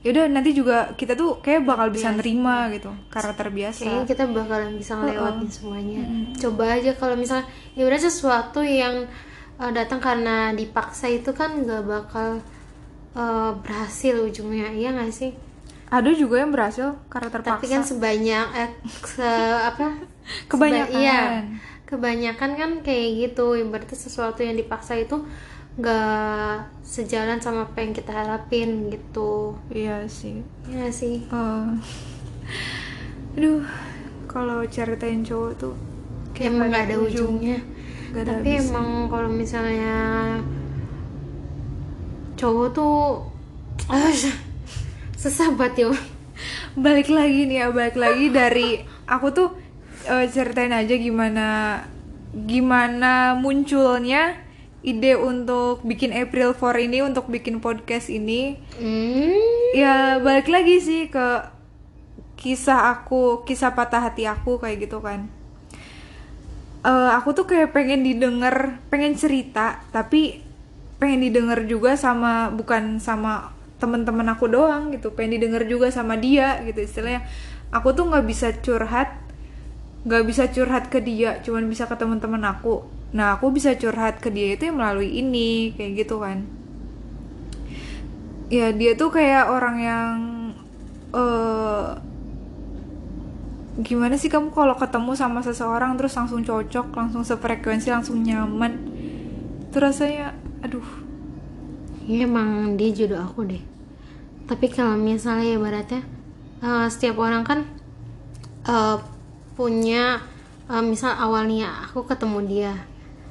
ya 0.00 0.12
udah 0.12 0.28
nanti 0.28 0.52
juga 0.52 0.92
kita 0.94 1.16
tuh 1.16 1.40
kayak 1.40 1.64
bakal 1.64 1.88
bisa 1.88 2.12
nerima 2.12 2.68
gitu 2.70 2.92
karena 3.08 3.32
terbiasa 3.32 3.80
kayaknya 3.82 4.04
kita 4.04 4.24
bakalan 4.28 4.72
bisa 4.76 4.92
ngelewatin 4.94 5.48
semuanya. 5.48 6.00
Coba 6.36 6.64
aja 6.76 6.92
kalau 6.92 7.16
misalnya 7.16 7.48
ya 7.72 7.88
udah 7.88 7.96
sesuatu 7.98 8.60
yang 8.60 9.08
uh, 9.56 9.72
datang 9.72 9.98
karena 9.98 10.52
dipaksa 10.52 11.08
itu 11.08 11.32
kan 11.32 11.56
nggak 11.56 11.82
bakal 11.88 12.44
uh, 13.16 13.50
berhasil 13.64 14.14
ujungnya 14.20 14.76
iya 14.76 14.92
nggak 14.92 15.08
sih? 15.08 15.32
Ada 15.88 16.12
juga 16.12 16.44
yang 16.44 16.52
berhasil 16.52 17.00
karena 17.08 17.28
terpaksa 17.32 17.56
tapi 17.56 17.66
kan 17.72 17.80
sebanyak 17.80 18.46
eh, 18.60 18.70
se- 19.08 19.24
apa? 19.72 19.88
Kebanyakan. 20.52 20.92
Seba- 20.92 21.00
iya. 21.00 21.20
Kebanyakan 21.84 22.50
kan 22.56 22.70
kayak 22.84 23.08
gitu 23.32 23.56
berarti 23.68 23.96
sesuatu 23.96 24.44
yang 24.44 24.52
dipaksa 24.52 25.00
itu 25.00 25.24
nggak 25.74 26.70
sejalan 26.86 27.42
sama 27.42 27.66
apa 27.66 27.82
yang 27.82 27.90
kita 27.90 28.14
harapin 28.14 28.94
gitu. 28.94 29.58
Iya 29.74 30.06
sih. 30.06 30.46
Ya 30.70 30.86
sih? 30.94 31.26
Eh, 31.26 31.66
aduh 33.34 33.66
kalau 34.30 34.62
ceritain 34.70 35.26
cowok 35.26 35.52
tuh 35.58 35.74
emang 36.38 36.70
nggak 36.70 36.90
ada 36.90 36.96
ujungnya. 37.02 37.58
Nggak 38.14 38.22
ada 38.22 38.32
tapi 38.38 38.50
habisnya. 38.54 38.70
emang 38.70 38.88
kalau 39.10 39.30
misalnya 39.30 39.96
cowok 42.38 42.68
tuh 42.70 42.94
ah, 43.90 44.14
susah 45.18 45.50
banget 45.58 45.90
ya. 45.90 45.90
Balik 46.74 47.10
lagi 47.10 47.50
nih 47.50 47.66
ya 47.66 47.66
balik 47.74 47.98
lagi 47.98 48.30
dari 48.30 48.82
aku 49.10 49.26
tuh 49.34 49.48
eh, 50.06 50.26
ceritain 50.30 50.74
aja 50.74 50.94
gimana 50.94 51.46
gimana 52.34 53.38
munculnya 53.38 54.43
ide 54.84 55.16
untuk 55.16 55.80
bikin 55.80 56.12
April 56.12 56.52
4 56.52 56.84
ini 56.84 57.00
untuk 57.00 57.32
bikin 57.32 57.58
podcast 57.64 58.12
ini. 58.12 58.60
Hmm, 58.76 59.72
ya 59.72 60.20
balik 60.20 60.52
lagi 60.52 60.76
sih 60.78 61.08
ke 61.08 61.48
kisah 62.36 62.92
aku 62.92 63.48
kisah 63.48 63.72
patah 63.72 64.04
hati 64.04 64.28
aku 64.28 64.60
kayak 64.60 64.84
gitu 64.84 65.00
kan. 65.00 65.32
Eh, 66.84 67.10
aku 67.16 67.32
tuh 67.32 67.48
kayak 67.48 67.72
pengen 67.72 68.04
didengar 68.04 68.76
pengen 68.92 69.16
cerita 69.16 69.80
tapi 69.88 70.44
pengen 71.00 71.24
didengar 71.24 71.64
juga 71.64 71.96
sama 71.96 72.52
bukan 72.52 73.00
sama 73.00 73.56
teman-teman 73.80 74.36
aku 74.36 74.52
doang 74.52 74.92
gitu. 74.92 75.16
Pengen 75.16 75.40
didengar 75.40 75.64
juga 75.64 75.88
sama 75.88 76.20
dia 76.20 76.60
gitu. 76.60 76.84
Istilahnya 76.84 77.24
aku 77.72 77.96
tuh 77.96 78.12
nggak 78.12 78.26
bisa 78.28 78.52
curhat 78.60 79.24
nggak 80.04 80.24
bisa 80.28 80.44
curhat 80.52 80.92
ke 80.92 81.00
dia 81.00 81.40
cuman 81.40 81.64
bisa 81.64 81.88
ke 81.88 81.96
teman-teman 81.96 82.44
aku 82.44 82.84
nah 83.14 83.38
aku 83.38 83.54
bisa 83.54 83.78
curhat 83.78 84.18
ke 84.18 84.26
dia 84.34 84.58
itu 84.58 84.66
ya 84.66 84.72
melalui 84.74 85.22
ini 85.22 85.70
kayak 85.78 86.02
gitu 86.02 86.18
kan. 86.18 86.42
Ya 88.50 88.74
dia 88.74 88.98
tuh 88.98 89.14
kayak 89.14 89.54
orang 89.54 89.76
yang 89.78 90.14
eh 91.14 91.94
gimana 93.74 94.14
sih 94.18 94.30
kamu 94.30 94.50
kalau 94.50 94.74
ketemu 94.78 95.14
sama 95.18 95.42
seseorang 95.42 95.94
terus 95.98 96.14
langsung 96.14 96.42
cocok 96.42 96.90
langsung 96.94 97.22
sefrekuensi 97.22 97.94
langsung 97.94 98.18
nyaman. 98.26 98.82
Itu 99.70 99.78
rasanya 99.78 100.34
aduh. 100.66 100.86
Ya 102.10 102.26
emang 102.26 102.74
dia 102.74 102.90
jodoh 102.90 103.22
aku 103.22 103.46
deh. 103.46 103.62
Tapi 104.50 104.66
kalau 104.74 104.98
misalnya 104.98 105.54
ibaratnya 105.54 106.02
eh, 106.66 106.86
setiap 106.90 107.22
orang 107.22 107.46
kan 107.46 107.62
eh, 108.66 108.98
punya 109.54 110.18
eh, 110.66 110.82
misal 110.82 111.14
awalnya 111.14 111.86
aku 111.86 112.10
ketemu 112.10 112.38
dia 112.50 112.74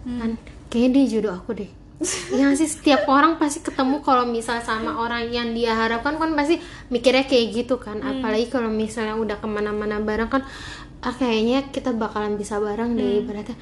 kan 0.04 0.32
kayaknya 0.68 0.90
dia 0.92 1.06
jodoh 1.18 1.34
aku 1.40 1.52
deh. 1.56 1.72
Ya 2.36 2.52
sih? 2.58 2.68
Setiap 2.68 3.08
orang 3.08 3.40
pasti 3.40 3.64
ketemu 3.64 4.04
kalau 4.04 4.28
misal 4.28 4.60
sama 4.60 5.00
orang 5.00 5.30
yang 5.32 5.56
dia 5.56 5.72
harapkan 5.72 6.20
kan 6.20 6.36
pasti 6.36 6.60
mikirnya 6.92 7.24
kayak 7.24 7.64
gitu 7.64 7.80
kan. 7.80 8.04
Apalagi 8.04 8.52
kalau 8.52 8.68
misalnya 8.68 9.16
udah 9.16 9.40
ke 9.40 9.48
mana-mana 9.48 10.04
bareng 10.04 10.28
kan 10.28 10.44
ah, 11.04 11.14
kayaknya 11.16 11.72
kita 11.72 11.96
bakalan 11.96 12.36
bisa 12.36 12.60
bareng 12.60 13.00
deh 13.00 13.24
ibaratnya. 13.24 13.56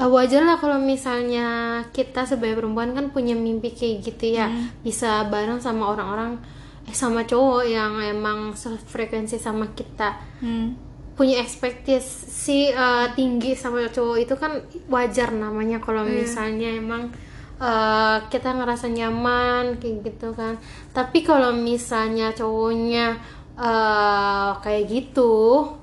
Uh, 0.00 0.08
wajar 0.08 0.40
lah 0.40 0.56
kalau 0.56 0.80
misalnya 0.80 1.78
kita 1.92 2.24
sebagai 2.24 2.56
perempuan 2.64 2.96
kan 2.96 3.12
punya 3.12 3.36
mimpi 3.36 3.76
kayak 3.76 4.00
gitu 4.00 4.40
ya. 4.40 4.48
Bisa 4.80 5.28
bareng 5.28 5.60
sama 5.60 5.92
orang-orang 5.92 6.40
eh 6.82 6.96
sama 6.96 7.22
cowok 7.22 7.62
yang 7.68 8.00
emang 8.00 8.56
sefrekuensi 8.56 9.36
sama 9.36 9.70
kita. 9.76 10.16
Hmm. 10.40 10.91
Punya 11.12 11.44
ekspektasi 11.44 12.72
uh, 12.72 13.12
tinggi 13.12 13.52
sama 13.52 13.84
cowok 13.92 14.16
itu 14.16 14.34
kan 14.40 14.64
wajar 14.88 15.28
namanya 15.30 15.76
kalau 15.78 16.08
misalnya 16.08 16.72
emang 16.72 17.12
uh, 17.60 18.18
kita 18.32 18.56
ngerasa 18.56 18.88
nyaman 18.88 19.76
kayak 19.76 20.08
gitu 20.08 20.32
kan. 20.32 20.56
Tapi 20.96 21.20
kalau 21.20 21.52
misalnya 21.52 22.32
cowoknya 22.32 23.20
uh, 23.60 24.56
kayak 24.64 24.88
gitu 24.88 25.32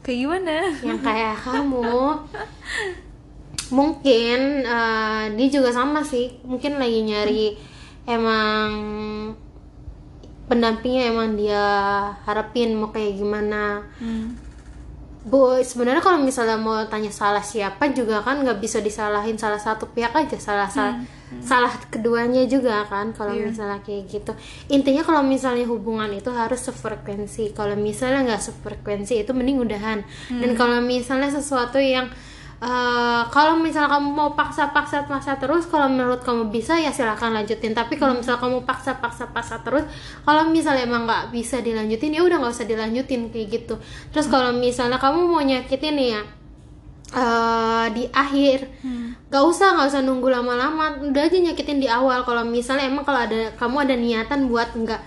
kayak 0.02 0.20
gimana? 0.26 0.56
yang 0.82 1.00
kayak 1.00 1.38
kamu 1.39 2.26
mungkin 3.70 4.65
eh, 4.65 5.24
dia 5.38 5.48
juga 5.50 5.70
sama 5.70 6.02
sih. 6.02 6.42
Mungkin 6.42 6.82
lagi 6.82 7.06
nyari 7.06 7.46
emang 8.10 8.70
pendampingnya 10.50 11.13
emang 11.13 11.38
dia 11.38 11.65
harapin 12.26 12.74
mau 12.74 12.89
kayak 12.89 13.22
gimana. 13.22 13.86
Hmm. 14.02 14.48
Bu 15.30 15.62
sebenarnya 15.62 16.02
kalau 16.02 16.20
misalnya 16.20 16.58
mau 16.58 16.82
tanya 16.89 17.13
salah 17.13 17.46
siapa 17.46 17.94
juga 17.94 18.26
kan 18.26 18.42
nggak 18.42 18.58
bisa 18.58 18.82
disalahin 18.82 19.38
salah 19.38 19.62
satu 19.62 19.86
pihak 19.94 20.12
aja 20.12 20.38
salah 20.42 20.65
salah 20.68 21.00
salah 21.46 21.70
keduanya 21.94 22.50
juga 22.50 22.82
kan 22.89 23.13
kalau 23.13 23.38
misalnya 23.38 23.78
kayak 23.86 24.10
gitu. 24.10 24.34
Intinya 24.74 25.06
kalau 25.06 25.22
misalnya 25.22 25.70
hubungan 25.70 26.10
itu 26.10 26.34
harus 26.34 26.65
sefrekuensi. 26.65 27.54
Kalau 27.54 27.78
misalnya 27.78 28.34
nggak 28.34 28.42
sefrekuensi 28.42 29.22
itu 29.22 29.32
mending 29.38 29.62
udahan. 29.62 30.02
Dan 30.42 30.58
kalau 30.58 30.82
misalnya 30.82 31.30
sesuatu 31.30 31.78
yang 31.78 32.10
eh, 32.60 33.22
kalau 33.32 33.56
misalnya 33.56 33.88
kamu 33.88 34.10
mau 34.12 34.30
paksa-paksa 34.36 35.08
paksa 35.08 35.39
terus 35.39 35.63
kalau 35.72 35.88
menurut 35.88 36.19
kamu 36.19 36.52
bisa 36.52 36.76
ya 36.76 36.91
silahkan 36.91 37.32
lanjutin. 37.32 37.72
Tapi 37.72 37.95
kalau 37.95 38.19
misalnya 38.19 38.43
kamu 38.43 38.67
paksa-paksa 38.67 39.32
paksa 39.32 39.63
terus 39.63 39.88
kalau 40.28 40.52
misalnya 40.52 40.84
emang 40.84 41.08
nggak 41.08 41.32
bisa 41.32 41.63
dilanjutin 41.63 42.15
ya 42.15 42.22
udah 42.24 42.38
nggak 42.43 42.54
usah 42.54 42.67
dilanjutin 42.67 43.32
kayak 43.32 43.48
gitu. 43.48 43.76
Terus 44.12 44.27
kalau 44.27 44.52
misalnya 44.52 45.00
kamu 45.00 45.19
mau 45.27 45.40
nyakitin 45.40 45.94
nih 45.96 46.10
ya 46.15 46.21
eh, 47.15 47.86
di 47.96 48.04
akhir 48.12 48.60
nggak 49.29 49.44
usah 49.46 49.67
nggak 49.77 49.88
usah 49.94 50.02
nunggu 50.02 50.27
lama-lama 50.29 51.00
udah 51.06 51.21
aja 51.27 51.38
nyakitin 51.40 51.79
di 51.79 51.88
awal. 51.88 52.27
Kalau 52.27 52.44
misalnya 52.44 52.92
emang 52.92 53.08
kalau 53.08 53.23
ada 53.23 53.56
kamu 53.56 53.75
ada 53.88 53.96
niatan 53.96 54.52
buat 54.52 54.75
nggak 54.75 55.02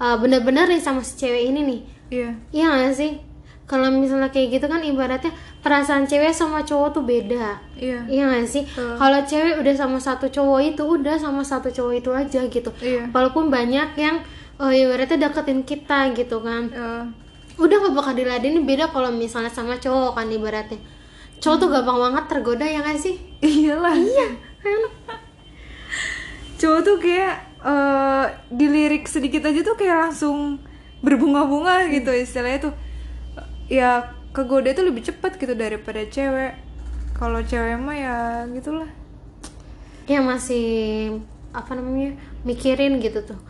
eh, 0.00 0.16
bener-bener 0.16 0.64
nih 0.72 0.80
sama 0.80 1.04
si 1.04 1.20
cewek 1.20 1.52
ini 1.52 1.60
nih. 1.60 1.80
Iya. 2.06 2.30
Iya 2.54 2.66
gak 2.86 2.94
sih? 2.94 3.25
Kalau 3.66 3.90
misalnya 3.90 4.30
kayak 4.30 4.58
gitu 4.58 4.66
kan 4.70 4.78
ibaratnya 4.80 5.34
perasaan 5.58 6.06
cewek 6.06 6.30
sama 6.30 6.62
cowok 6.62 6.94
tuh 6.94 7.02
beda. 7.02 7.58
iya 7.74 8.06
Iya 8.06 8.30
gak 8.30 8.46
sih? 8.46 8.62
Kalau 8.72 9.20
cewek 9.26 9.58
udah 9.58 9.74
sama 9.74 9.98
satu 9.98 10.30
cowok 10.30 10.60
itu 10.62 10.82
udah 10.86 11.18
sama 11.18 11.42
satu 11.42 11.66
cowok 11.68 11.92
itu 11.98 12.10
aja 12.14 12.40
gitu. 12.46 12.70
Iya. 12.78 13.10
Walaupun 13.10 13.50
banyak 13.50 13.98
yang 13.98 14.22
oh, 14.56 14.70
ibaratnya 14.70 15.26
deketin 15.26 15.66
kita 15.66 16.14
gitu 16.14 16.38
kan. 16.40 16.70
Eh, 16.70 17.04
Udah 17.56 17.80
gak 17.80 17.96
bakal 17.96 18.12
diladenin 18.12 18.62
beda 18.62 18.92
kalau 18.92 19.08
misalnya 19.08 19.48
sama 19.48 19.74
cowok 19.76 20.14
kan 20.14 20.28
ibaratnya. 20.28 20.78
cowok 21.36 21.56
tuh 21.58 21.68
gampang 21.68 21.98
banget 22.00 22.24
tergoda 22.32 22.64
ya 22.64 22.80
gak 22.80 22.96
sih 22.96 23.16
iyalah 23.44 23.92
iya 23.92 24.26
cowok 26.56 26.80
tuh 26.80 26.96
kayak 26.96 27.34
eh 27.60 28.24
dilirik 28.48 29.04
sedikit 29.04 29.44
aja 29.44 29.60
tuh 29.60 29.76
kayak 29.76 30.08
langsung 30.08 30.56
berbunga-bunga 31.04 31.92
gitu 31.92 32.08
istilahnya 32.08 32.70
tuh 32.70 32.74
ya 33.66 34.14
kegoda 34.30 34.70
itu 34.70 34.82
lebih 34.84 35.02
cepat 35.06 35.40
gitu 35.40 35.54
daripada 35.56 36.02
cewek. 36.06 36.54
Kalau 37.16 37.40
cewek 37.40 37.80
mah 37.80 37.96
ya 37.96 38.16
gitulah. 38.52 38.88
Ya 40.06 40.22
masih 40.22 40.66
apa 41.50 41.72
namanya 41.74 42.14
mikirin 42.44 43.00
gitu 43.00 43.24
tuh. 43.24 43.40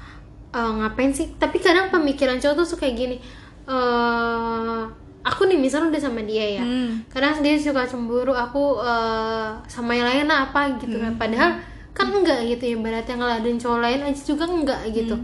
Eh, 0.55 0.71
ngapain 0.81 1.11
sih? 1.13 1.35
Tapi 1.37 1.59
kadang 1.59 1.91
pemikiran 1.91 2.39
cowok 2.41 2.65
tuh 2.65 2.69
suka 2.77 2.89
gini 2.91 3.19
eh 3.67 4.83
aku 5.27 5.43
nih 5.51 5.59
misalnya 5.59 5.91
udah 5.91 6.03
sama 6.07 6.23
dia 6.23 6.63
ya. 6.63 6.63
Hmm. 6.63 7.03
kadang 7.11 7.43
dia 7.43 7.59
suka 7.59 7.83
cemburu 7.83 8.31
aku 8.31 8.79
eh, 8.79 9.49
sama 9.67 9.99
yang 9.99 10.07
lain 10.07 10.31
apa? 10.31 10.79
Gitu 10.79 10.97
kan. 11.03 11.19
Padahal 11.19 11.59
kan 11.97 12.13
enggak 12.13 12.45
gitu 12.45 12.63
ya 12.69 12.75
ibaratnya 12.77 13.17
ngeladen 13.17 13.57
cowok 13.57 13.81
lain 13.81 14.01
aja 14.05 14.23
juga 14.23 14.45
enggak 14.45 14.81
gitu 14.93 15.17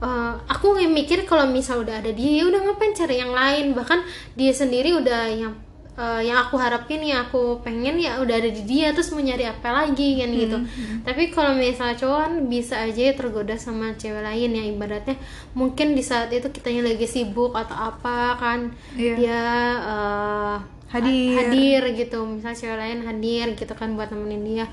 Eh, 0.00 0.34
aku 0.48 0.72
nggak 0.72 0.88
mikir 0.90 1.18
kalau 1.28 1.44
misal 1.44 1.84
udah 1.84 2.00
ada 2.00 2.08
dia 2.08 2.40
ya 2.40 2.48
udah 2.48 2.60
ngapain 2.64 2.96
cari 2.96 3.20
yang 3.20 3.36
lain. 3.36 3.76
Bahkan 3.76 4.00
dia 4.32 4.48
sendiri 4.48 4.96
udah 4.96 5.28
yang 5.28 5.52
eh, 5.92 6.24
yang 6.24 6.40
aku 6.40 6.56
harapin 6.56 7.04
yang 7.04 7.28
aku 7.28 7.60
pengen 7.60 8.00
ya 8.00 8.16
udah 8.16 8.32
ada 8.40 8.48
di 8.48 8.64
dia 8.64 8.96
terus 8.96 9.12
mau 9.12 9.20
nyari 9.20 9.44
apa 9.44 9.68
lagi 9.68 10.16
kan 10.16 10.32
gitu. 10.32 10.56
Tapi 11.04 11.28
kalau 11.28 11.52
misalnya 11.52 12.00
cowok 12.00 12.16
kan 12.16 12.32
bisa 12.48 12.80
aja 12.80 13.00
ya 13.02 13.12
tergoda 13.12 13.60
sama 13.60 13.92
cewek 13.92 14.24
lain 14.24 14.50
yang 14.56 14.66
ibaratnya. 14.72 15.20
Mungkin 15.52 15.92
di 15.92 16.00
saat 16.00 16.32
itu 16.32 16.48
kitanya 16.48 16.80
lagi 16.88 17.04
sibuk 17.04 17.52
atau 17.52 17.76
apa 17.92 18.40
kan 18.40 18.72
Iya. 18.96 19.14
dia 19.20 19.42
eh, 19.84 20.56
Hadir. 20.90 21.36
hadir 21.38 21.82
gitu. 21.92 22.24
Misalnya 22.24 22.56
cewek 22.56 22.78
lain 22.80 22.98
hadir 23.04 23.46
gitu 23.52 23.72
kan 23.76 23.92
buat 23.94 24.08
nemenin 24.08 24.42
dia 24.42 24.66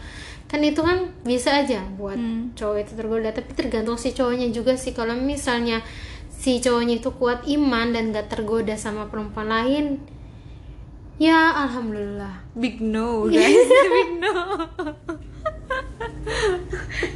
kan 0.48 0.60
itu 0.60 0.80
kan 0.80 1.12
bisa 1.22 1.52
aja 1.54 1.84
buat 1.94 2.16
Hmm. 2.16 2.56
cowok 2.56 2.78
itu 2.80 2.94
tergoda 2.96 3.30
tapi 3.30 3.52
tergantung 3.52 3.96
si 3.96 4.12
cowoknya 4.12 4.48
juga 4.50 4.74
sih. 4.74 4.92
Kalau 4.92 5.12
misalnya 5.14 5.84
si 6.28 6.58
cowoknya 6.58 6.98
itu 6.98 7.12
kuat 7.12 7.44
iman 7.46 7.92
dan 7.92 8.10
gak 8.10 8.30
tergoda 8.30 8.74
sama 8.74 9.08
perempuan 9.08 9.48
lain 9.48 10.00
ya 11.18 11.52
alhamdulillah. 11.58 12.46
Big 12.54 12.80
no 12.80 13.26
guys. 13.32 13.68
Big 13.68 14.12
no. 14.18 14.36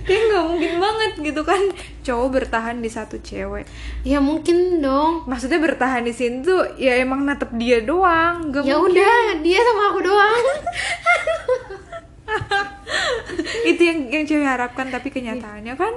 Kayak 0.01 0.23
nggak 0.27 0.43
mungkin 0.45 0.73
banget 0.77 1.11
gitu 1.21 1.41
kan. 1.41 1.61
Cowok 2.01 2.27
bertahan 2.33 2.79
di 2.79 2.89
satu 2.89 3.19
cewek. 3.19 3.63
Ya 4.03 4.19
mungkin 4.19 4.81
dong. 4.81 5.23
Maksudnya 5.23 5.59
bertahan 5.59 6.01
di 6.01 6.11
sini 6.11 6.41
tuh 6.41 6.63
ya 6.75 6.97
emang 6.97 7.23
natep 7.23 7.51
dia 7.55 7.79
doang. 7.79 8.49
Nggak 8.49 8.63
ya 8.65 8.75
mungkin. 8.75 8.91
udah 8.97 9.15
dia 9.39 9.59
sama 9.61 9.83
aku 9.87 9.99
doang 10.01 10.35
itu 13.71 13.81
yang 13.81 13.99
yang 14.09 14.23
cewek 14.25 14.47
harapkan 14.47 14.87
tapi 14.89 15.11
kenyataannya 15.13 15.73
kan 15.75 15.93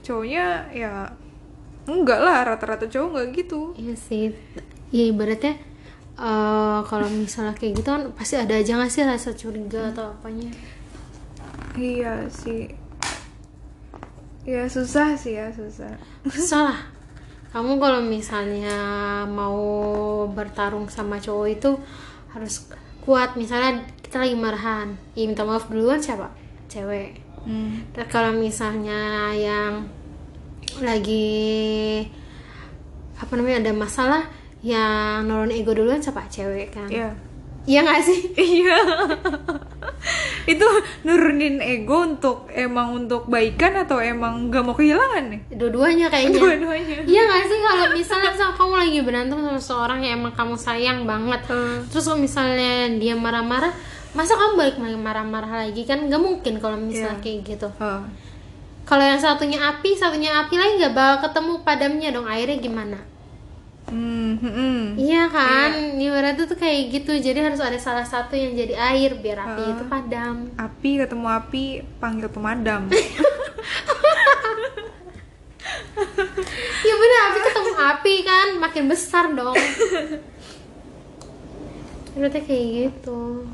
cowoknya 0.00 0.70
ya 0.72 1.10
enggak 1.88 2.20
lah 2.22 2.46
rata-rata 2.46 2.86
cowok 2.86 3.08
nggak 3.14 3.28
gitu. 3.36 3.60
Iya 3.76 3.94
sih. 3.96 4.32
Ya 4.90 5.04
ibaratnya 5.10 5.58
eh, 6.18 6.80
kalau 6.86 7.08
misalnya 7.10 7.54
kayak 7.56 7.82
gitu 7.82 7.88
kan 7.88 8.02
pasti 8.14 8.34
ada 8.36 8.54
aja 8.58 8.76
gak 8.76 8.92
sih 8.92 9.02
rasa 9.06 9.30
curiga 9.34 9.90
atau 9.90 10.14
apanya? 10.14 10.50
Iya 11.78 12.26
sih. 12.30 12.70
Ya 14.44 14.66
susah 14.66 15.14
sih 15.14 15.36
ya 15.36 15.52
susah. 15.52 15.94
Salah 16.30 16.78
kamu 17.52 17.82
kalau 17.82 18.00
misalnya 18.02 18.78
mau 19.26 19.58
bertarung 20.30 20.86
sama 20.86 21.18
cowok 21.18 21.48
itu 21.50 21.70
harus 22.30 22.70
kuat. 23.02 23.34
Misalnya 23.34 23.82
kita 24.10 24.26
lagi 24.26 24.34
marahan 24.34 24.98
ya 25.14 25.22
minta 25.22 25.46
maaf 25.46 25.70
duluan 25.70 26.02
siapa? 26.02 26.34
Cewek. 26.66 27.22
Hmm. 27.46 27.86
Terus 27.94 28.10
kalau 28.10 28.34
misalnya 28.34 29.30
yang 29.38 29.86
lagi 30.82 31.30
apa 33.14 33.30
namanya 33.38 33.62
ada 33.62 33.70
masalah 33.70 34.26
yang 34.66 35.30
nurun 35.30 35.54
ego 35.54 35.78
duluan 35.78 36.02
siapa? 36.02 36.26
Cewek 36.26 36.74
kan? 36.74 36.90
Iya. 36.90 37.14
Iya 37.70 37.86
nggak 37.86 38.02
sih? 38.02 38.18
Iya. 38.58 38.78
Itu 40.50 40.66
nurunin 41.06 41.62
ego 41.62 42.02
untuk 42.02 42.50
emang 42.50 42.90
untuk 42.90 43.30
baikan 43.30 43.78
atau 43.78 44.02
emang 44.02 44.50
gak 44.50 44.66
mau 44.66 44.74
kehilangan 44.74 45.30
nih? 45.30 45.40
Dua-duanya 45.54 46.10
kayaknya. 46.10 46.40
Dua-duanya. 46.40 46.96
Iya 47.06 47.22
gak 47.30 47.42
sih? 47.46 47.58
Kalau 47.62 47.86
misalnya 47.94 48.32
sama 48.34 48.52
kamu 48.58 48.74
lagi 48.74 48.98
berantem 49.06 49.38
sama 49.38 49.60
seorang 49.62 50.02
yang 50.02 50.18
emang 50.18 50.34
kamu 50.34 50.58
sayang 50.58 51.06
banget. 51.06 51.46
Hmm. 51.46 51.86
Terus 51.86 52.10
kalau 52.10 52.18
misalnya 52.18 52.90
dia 52.98 53.14
marah-marah 53.14 53.70
Masa 54.10 54.34
kamu 54.34 54.58
balik 54.58 54.76
marah-marah 54.78 55.66
lagi? 55.66 55.86
Kan 55.86 56.10
Gak 56.10 56.18
mungkin 56.18 56.58
kalau 56.58 56.74
misalnya 56.74 57.18
Iya. 57.18 57.22
kayak 57.22 57.38
gitu. 57.46 57.68
Oh. 57.78 58.02
Kalau 58.82 59.04
yang 59.06 59.22
satunya 59.22 59.62
api, 59.62 59.94
satunya 59.94 60.34
api 60.42 60.58
lagi 60.58 60.82
gak 60.82 60.94
bakal 60.98 61.30
ketemu 61.30 61.52
padamnya 61.62 62.10
dong. 62.10 62.26
Airnya 62.26 62.58
gimana? 62.58 62.98
Hmm, 63.86 64.34
hmm. 64.38 64.98
Iya. 64.98 65.30
kan, 65.30 65.70
ibaratnya 65.94 66.46
tuh 66.46 66.58
kayak 66.58 66.90
gitu. 66.90 67.14
Jadi 67.14 67.38
harus 67.38 67.62
ada 67.62 67.78
salah 67.78 68.02
satu 68.02 68.34
yang 68.34 68.58
jadi 68.58 68.74
air 68.74 69.14
biar 69.14 69.46
api 69.46 69.62
itu 69.78 69.84
padam. 69.86 70.50
Api 70.58 70.90
ketemu 71.06 71.26
api 71.26 71.64
panggil 72.02 72.28
pemadam 72.30 72.90
Ya 76.80 76.94
bener, 76.96 77.20
api 77.30 77.38
ketemu 77.46 77.72
api 77.78 78.14
kan? 78.26 78.48
Makin 78.58 78.84
besar 78.90 79.30
dong. 79.30 79.54
Ibaratnya 82.18 82.42
kayak 82.42 82.66
gitu 82.90 83.46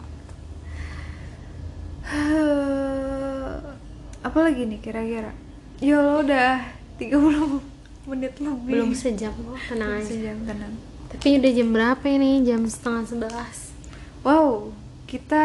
apa 4.23 4.39
lagi 4.43 4.63
nih 4.67 4.79
kira-kira 4.83 5.33
ya 5.79 5.97
lo 6.03 6.23
udah 6.23 6.63
30 6.99 7.77
menit 8.07 8.35
lebih 8.39 8.73
Belum 8.73 8.93
sejam, 8.95 9.35
oh 9.51 9.59
tenang 9.67 9.99
aja 9.99 10.07
sejam 10.07 10.39
tenang 10.47 10.75
Tapi 11.11 11.39
udah 11.43 11.51
jam 11.51 11.69
berapa 11.71 12.05
ini? 12.07 12.43
Jam 12.43 12.63
setengah 12.67 13.03
sebelas. 13.07 13.59
wow 14.23 14.71
kita 15.07 15.45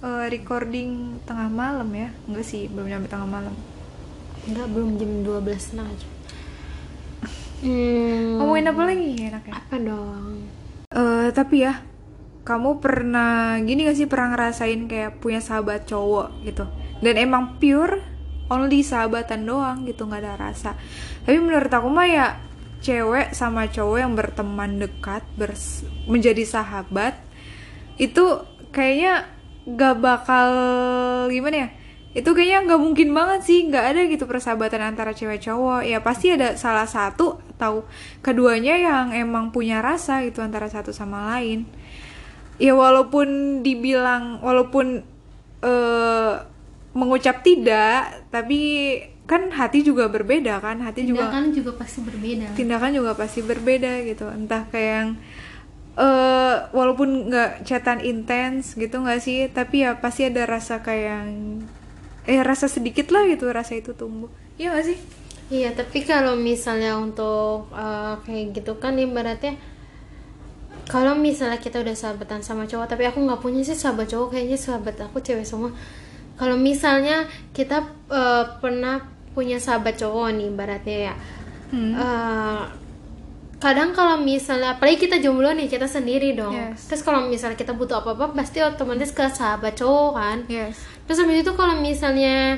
eh, 0.00 0.26
recording 0.32 1.20
tengah 1.28 1.48
malam 1.52 1.88
ya 1.92 2.08
enggak 2.24 2.44
sih 2.44 2.68
belum 2.72 2.88
nyampe 2.88 3.08
tengah 3.08 3.28
malam 3.28 3.56
Enggak, 4.48 4.64
belum 4.72 4.96
jam 4.96 5.10
12 5.28 5.44
setengah 5.60 5.88
aja. 5.88 6.08
Hmm, 7.58 8.38
ngomongin 8.38 8.70
apa 8.70 8.82
lagi 8.86 9.08
enaknya 9.18 9.50
apa 9.58 9.74
dong? 9.82 10.46
Eh 10.94 11.28
tapi 11.34 11.66
ya 11.66 11.82
kamu 12.48 12.80
pernah 12.80 13.60
gini 13.60 13.84
gak 13.84 13.98
sih 14.00 14.08
pernah 14.08 14.32
ngerasain 14.32 14.88
kayak 14.88 15.20
punya 15.20 15.44
sahabat 15.44 15.84
cowok 15.84 16.48
gitu? 16.48 16.64
Dan 17.04 17.20
emang 17.20 17.60
pure 17.60 18.00
only 18.48 18.80
sahabatan 18.80 19.44
doang 19.44 19.84
gitu 19.84 20.08
nggak 20.08 20.24
ada 20.24 20.34
rasa. 20.40 20.72
Tapi 21.28 21.36
menurut 21.36 21.68
aku 21.68 21.88
mah 21.92 22.08
ya 22.08 22.26
cewek 22.80 23.36
sama 23.36 23.68
cowok 23.68 23.98
yang 24.00 24.12
berteman 24.16 24.80
dekat 24.80 25.20
bers- 25.36 25.84
menjadi 26.08 26.46
sahabat 26.48 27.20
itu 28.00 28.24
kayaknya 28.72 29.28
gak 29.68 30.00
bakal 30.00 30.48
gimana 31.28 31.68
ya? 31.68 31.70
Itu 32.16 32.32
kayaknya 32.32 32.72
nggak 32.72 32.80
mungkin 32.80 33.08
banget 33.12 33.40
sih 33.44 33.68
nggak 33.68 33.84
ada 33.84 34.00
gitu 34.08 34.24
persahabatan 34.24 34.80
antara 34.96 35.12
cewek 35.12 35.44
cowok. 35.44 35.84
Ya 35.84 36.00
pasti 36.00 36.32
ada 36.32 36.56
salah 36.56 36.88
satu 36.88 37.44
atau 37.58 37.84
keduanya 38.24 38.80
yang 38.80 39.06
emang 39.12 39.52
punya 39.52 39.84
rasa 39.84 40.24
gitu 40.24 40.40
antara 40.40 40.72
satu 40.72 40.94
sama 40.94 41.36
lain 41.36 41.68
ya 42.58 42.74
walaupun 42.74 43.60
dibilang 43.62 44.42
walaupun 44.42 45.02
eh, 45.62 46.34
mengucap 46.94 47.46
tidak 47.46 48.26
tapi 48.34 48.60
kan 49.28 49.52
hati 49.52 49.84
juga 49.84 50.08
berbeda 50.08 50.56
kan? 50.58 50.80
Hati 50.80 51.04
juga 51.04 51.28
Tindakan 51.28 51.44
juga 51.52 51.72
pasti 51.76 51.98
berbeda. 52.00 52.46
tindakan 52.56 52.90
juga 52.96 53.12
pasti 53.12 53.40
berbeda 53.44 53.92
gitu. 54.08 54.24
Entah 54.28 54.64
kayak 54.72 54.92
yang 54.98 55.10
eh 55.98 56.56
walaupun 56.70 57.26
nggak 57.28 57.66
chatan 57.66 57.98
intens 58.00 58.78
gitu 58.78 59.02
nggak 59.02 59.18
sih 59.18 59.50
tapi 59.50 59.82
ya 59.82 59.98
pasti 59.98 60.30
ada 60.30 60.46
rasa 60.46 60.78
kayak 60.78 61.04
yang 61.10 61.28
eh 62.28 62.38
rasa 62.44 62.70
sedikit 62.70 63.10
lah 63.10 63.26
gitu 63.26 63.50
rasa 63.50 63.74
itu 63.74 63.92
tumbuh. 63.98 64.30
Iya 64.56 64.74
nggak 64.74 64.86
sih? 64.86 64.98
Iya, 65.48 65.72
tapi 65.72 66.04
kalau 66.04 66.36
misalnya 66.36 67.00
untuk 67.00 67.72
eh, 67.72 68.14
kayak 68.24 68.44
gitu 68.56 68.76
kan 68.78 68.94
ibaratnya 69.00 69.56
kalau 70.88 71.12
misalnya 71.12 71.60
kita 71.60 71.84
udah 71.84 71.92
sahabatan 71.92 72.40
sama 72.40 72.64
cowok, 72.64 72.88
tapi 72.88 73.04
aku 73.04 73.20
nggak 73.20 73.44
punya 73.44 73.60
sih 73.60 73.76
sahabat 73.76 74.08
cowok, 74.08 74.32
kayaknya 74.32 74.56
sahabat 74.56 74.96
aku 74.98 75.20
cewek 75.20 75.44
semua. 75.44 75.68
Kalau 76.40 76.56
misalnya 76.56 77.28
kita 77.52 77.84
eh, 78.08 78.44
pernah 78.58 79.04
punya 79.36 79.60
sahabat 79.60 80.00
cowok 80.00 80.32
nih, 80.34 80.48
ibaratnya 80.48 80.98
ya. 81.12 81.14
Hmm. 81.68 81.92
Eh, 81.92 82.62
kadang 83.58 83.90
kalau 83.90 84.22
misalnya 84.22 84.78
apalagi 84.78 85.10
kita 85.10 85.18
jomblo 85.18 85.50
nih 85.50 85.66
kita 85.66 85.90
sendiri 85.90 86.38
dong 86.38 86.54
Yes. 86.54 86.86
terus 86.86 87.02
kalau 87.02 87.26
misalnya 87.26 87.58
kita 87.58 87.74
butuh 87.74 87.98
apa-apa 87.98 88.30
pasti 88.30 88.62
otomatis 88.62 89.10
ke 89.10 89.26
sahabat 89.26 89.74
cowok 89.74 90.10
kan 90.14 90.38
yes 90.46 90.78
terus 91.10 91.18
habis 91.26 91.42
itu 91.42 91.52
kalau 91.58 91.74
misalnya 91.82 92.54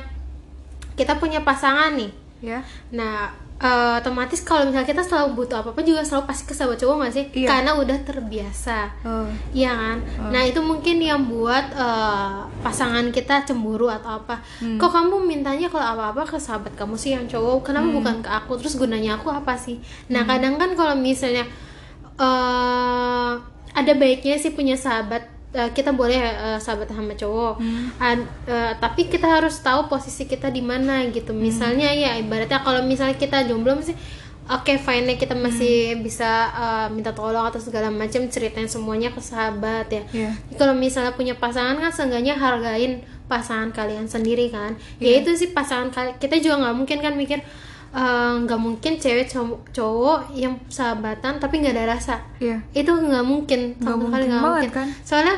kita 1.01 1.17
punya 1.17 1.41
pasangan 1.41 1.97
nih 1.97 2.13
ya 2.45 2.61
Nah, 2.93 3.33
eh, 3.61 3.93
otomatis 3.97 4.41
kalau 4.41 4.65
misalnya 4.65 4.89
kita 4.89 5.01
selalu 5.01 5.37
butuh 5.37 5.61
apa 5.61 5.71
apa 5.71 5.81
juga 5.81 6.01
selalu 6.01 6.25
pasti 6.25 6.45
ke 6.45 6.55
sahabat 6.55 6.77
cowok 6.77 6.97
nggak 6.99 7.13
sih 7.13 7.25
Iya. 7.35 7.49
karena 7.51 7.71
udah 7.75 7.99
terbiasa 8.01 8.79
Oh, 9.03 9.29
Iya 9.53 9.69
kan? 9.71 9.99
Nah 10.29 10.43
itu 10.43 10.61
mungkin 10.61 10.97
yang 10.99 11.25
buat 11.25 11.67
eh, 11.71 12.37
pasangan 12.61 13.09
kita 13.09 13.45
cemburu 13.45 13.87
atau 13.87 14.17
apa. 14.19 14.41
Hmm. 14.59 14.77
Kok 14.77 14.91
kamu 14.91 15.17
mintanya 15.23 15.69
kalau 15.69 15.87
apa-apa 15.87 16.25
ke 16.27 16.39
sahabat 16.39 16.73
kamu 16.73 16.95
sih 16.95 17.13
yang 17.13 17.25
cowok, 17.25 17.67
kenapa 17.67 17.89
bukan 17.91 18.17
ke 18.21 18.31
aku? 18.31 18.57
Terus 18.57 18.75
gunanya 18.75 19.15
aku 19.15 19.29
apa 19.29 19.55
sih? 19.55 19.77
Nah 20.09 20.23
Hmm. 20.23 20.31
kadang 20.31 20.55
kan 20.57 20.71
kalau 20.73 20.95
misalnya 20.95 21.45
eh 22.19 23.33
ada 23.73 23.93
baiknya 23.95 24.37
sih 24.37 24.51
punya 24.51 24.75
sahabat. 24.75 25.40
Eh, 25.53 25.71
kita 25.71 25.91
boleh 25.91 26.19
eh, 26.19 26.59
sahabat 26.59 26.89
sama 26.89 27.13
cowok, 27.13 27.55
Hmm. 27.59 27.91
Ad- 27.99 28.31
eh, 28.47 28.73
tapi 28.77 29.07
kita 29.07 29.27
harus 29.27 29.59
tahu 29.59 29.87
posisi 29.87 30.25
kita 30.25 30.49
di 30.49 30.61
mana 30.61 31.03
gitu. 31.09 31.31
Hmm. 31.31 31.41
Misalnya 31.41 31.91
ya 31.91 32.15
ibaratnya 32.17 32.61
kalau 32.61 32.83
misalnya 32.83 33.15
kita 33.15 33.45
jomblo 33.45 33.75
sih 33.81 33.95
Oke, 34.51 34.83
fine 34.83 35.15
kita 35.15 35.39
masih 35.39 35.95
Hmm. 35.95 36.03
bisa 36.03 36.27
uh, 36.51 36.87
minta 36.91 37.15
tolong 37.15 37.47
atau 37.47 37.63
segala 37.63 37.87
macam 37.87 38.27
ceritain 38.27 38.67
semuanya 38.67 39.15
ke 39.15 39.23
sahabat 39.23 39.87
ya. 39.87 40.03
Iya. 40.11 40.31
Kalau 40.59 40.75
misalnya 40.75 41.15
punya 41.15 41.39
pasangan 41.39 41.79
kan 41.79 41.95
seenggaknya 41.95 42.35
hargain 42.35 42.99
pasangan 43.31 43.71
kalian 43.71 44.11
sendiri 44.11 44.51
kan. 44.51 44.75
Iya. 44.99 45.07
Ya 45.07 45.15
itu 45.23 45.31
sih 45.39 45.49
pasangan 45.55 45.95
kalian. 45.95 46.19
Kita 46.19 46.43
juga 46.43 46.67
nggak 46.67 46.75
mungkin 46.75 46.99
kan 46.99 47.15
mikir 47.15 47.39
uh, 47.91 48.33
nggak 48.41 48.61
mungkin 48.61 48.93
cewek 48.97 49.27
cowok, 49.27 49.61
cowok 49.71 50.21
yang 50.33 50.59
sahabatan 50.67 51.39
tapi 51.39 51.61
nggak 51.61 51.75
ada 51.75 51.95
rasa. 51.95 52.17
Iya. 52.39 52.63
Itu 52.71 52.95
nggak 52.95 53.25
mungkin. 53.25 53.61
Nggak 53.77 53.99
mungkin 53.99 54.21
nggak 54.27 54.43
banget, 54.43 54.63
mungkin. 54.63 54.71
kan? 54.71 54.89
Soalnya 55.03 55.37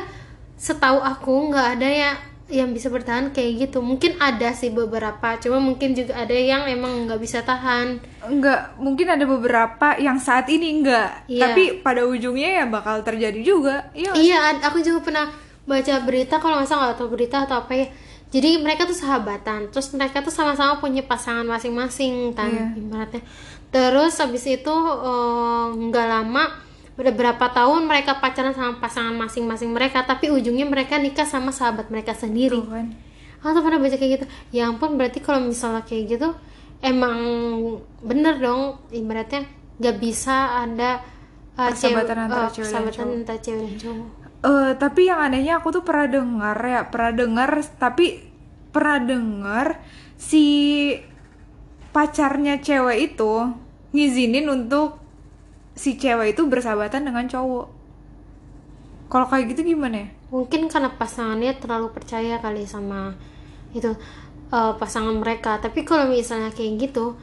setahu 0.55 0.99
aku 0.99 1.51
nggak 1.51 1.67
ada 1.77 1.89
ya 1.89 2.11
yang 2.51 2.69
bisa 2.69 2.87
bertahan 2.87 3.31
kayak 3.31 3.65
gitu. 3.65 3.81
Mungkin 3.81 4.19
ada 4.19 4.53
sih 4.53 4.69
beberapa, 4.69 5.39
cuma 5.41 5.57
mungkin 5.57 5.95
juga 5.95 6.21
ada 6.21 6.35
yang 6.35 6.67
emang 6.67 7.07
nggak 7.07 7.17
bisa 7.17 7.41
tahan. 7.41 7.97
Enggak, 8.21 8.77
mungkin 8.77 9.09
ada 9.09 9.25
beberapa 9.25 9.97
yang 9.97 10.19
saat 10.19 10.45
ini 10.47 10.69
enggak, 10.69 11.25
Iya. 11.25 11.49
tapi 11.49 11.63
pada 11.81 12.05
ujungnya 12.05 12.61
ya 12.61 12.65
bakal 12.67 13.01
terjadi 13.01 13.41
juga. 13.41 13.89
Iya. 13.91 14.11
nggak? 14.11 14.21
Iya, 14.21 14.37
ad- 14.53 14.63
aku 14.63 14.77
juga 14.79 14.99
pernah 15.01 15.27
baca 15.63 15.93
berita 16.03 16.37
kalau 16.37 16.59
nggak 16.59 16.67
salah 16.67 16.91
nggak 16.91 16.99
tahu 16.99 17.09
berita 17.09 17.37
atau 17.47 17.57
apa 17.59 17.73
ya. 17.73 17.87
Jadi 18.33 18.57
mereka 18.57 18.89
tuh 18.89 18.97
sahabatan, 18.97 19.69
terus 19.69 19.93
mereka 19.93 20.25
tuh 20.25 20.33
sama-sama 20.33 20.81
punya 20.81 21.05
pasangan 21.05 21.45
masing-masing 21.45 22.33
kan 22.33 22.49
Iya. 22.49 22.65
ibaratnya. 22.73 23.21
Terus 23.69 24.17
habis 24.17 24.41
itu 24.43 24.73
eh, 25.05 25.65
nggak 25.69 26.07
lama 26.09 26.43
udah 26.93 27.13
berapa 27.13 27.45
tahun 27.47 27.85
mereka 27.85 28.17
pacaran 28.17 28.53
sama 28.53 28.77
pasangan 28.77 29.13
masing-masing 29.13 29.69
mereka, 29.69 30.01
tapi 30.01 30.29
ujungnya 30.29 30.65
mereka 30.65 30.97
nikah 30.97 31.25
sama 31.25 31.53
sahabat 31.53 31.93
mereka 31.93 32.13
sendiri. 32.13 32.57
Tuh 32.57 32.69
kan. 32.69 32.89
Aku 33.37 33.53
tuh 33.53 33.61
pernah 33.61 33.77
baca 33.77 33.93
kayak 33.93 34.11
gitu. 34.17 34.25
Ya 34.49 34.65
ampun, 34.65 34.97
berarti 34.97 35.19
kalau 35.19 35.37
misalnya 35.37 35.85
kayak 35.85 36.17
gitu 36.17 36.29
emang 36.81 37.17
bener 38.01 38.37
dong 38.37 38.61
ibaratnya 38.89 39.45
nggak 39.77 39.95
bisa 39.99 40.35
ada 40.59 40.99
uh, 41.55 41.69
Persahabatan 41.69 42.17
antara 42.29 42.45
uh, 42.45 42.51
cewek 42.51 42.65
dan 42.65 42.65
persahabatan 42.65 42.97
cowok. 42.97 43.19
antara 43.21 43.39
cewek 43.39 43.61
dan 43.61 43.77
cowok. 43.77 44.09
Eh, 44.43 44.71
tapi 44.75 45.07
yang 45.07 45.23
anehnya 45.23 45.63
aku 45.63 45.71
tuh 45.71 45.87
pernah 45.87 46.03
dengar 46.11 46.59
ya, 46.59 46.83
pernah 46.91 47.15
dengar 47.15 47.63
tapi 47.79 48.27
pernah 48.75 48.99
dengar 48.99 49.79
si 50.19 50.43
pacarnya 51.95 52.59
cewek 52.59 53.15
itu 53.15 53.55
ngizinin 53.95 54.51
untuk 54.51 54.99
si 55.79 55.95
cewek 55.95 56.35
itu 56.35 56.43
bersahabatan 56.43 57.07
dengan 57.07 57.23
cowok. 57.31 57.67
Kalau 59.07 59.25
kayak 59.31 59.55
gitu 59.55 59.63
gimana 59.63 59.95
ya? 60.03 60.07
Mungkin 60.35 60.67
karena 60.67 60.91
pasangannya 60.91 61.55
terlalu 61.63 61.95
percaya 61.95 62.41
kali 62.43 62.67
sama 62.67 63.15
itu 63.71 63.95
uh, 64.51 64.75
pasangan 64.75 65.15
mereka. 65.23 65.63
Tapi 65.63 65.87
kalau 65.87 66.11
misalnya 66.11 66.51
kayak 66.51 66.91
gitu, 66.91 67.15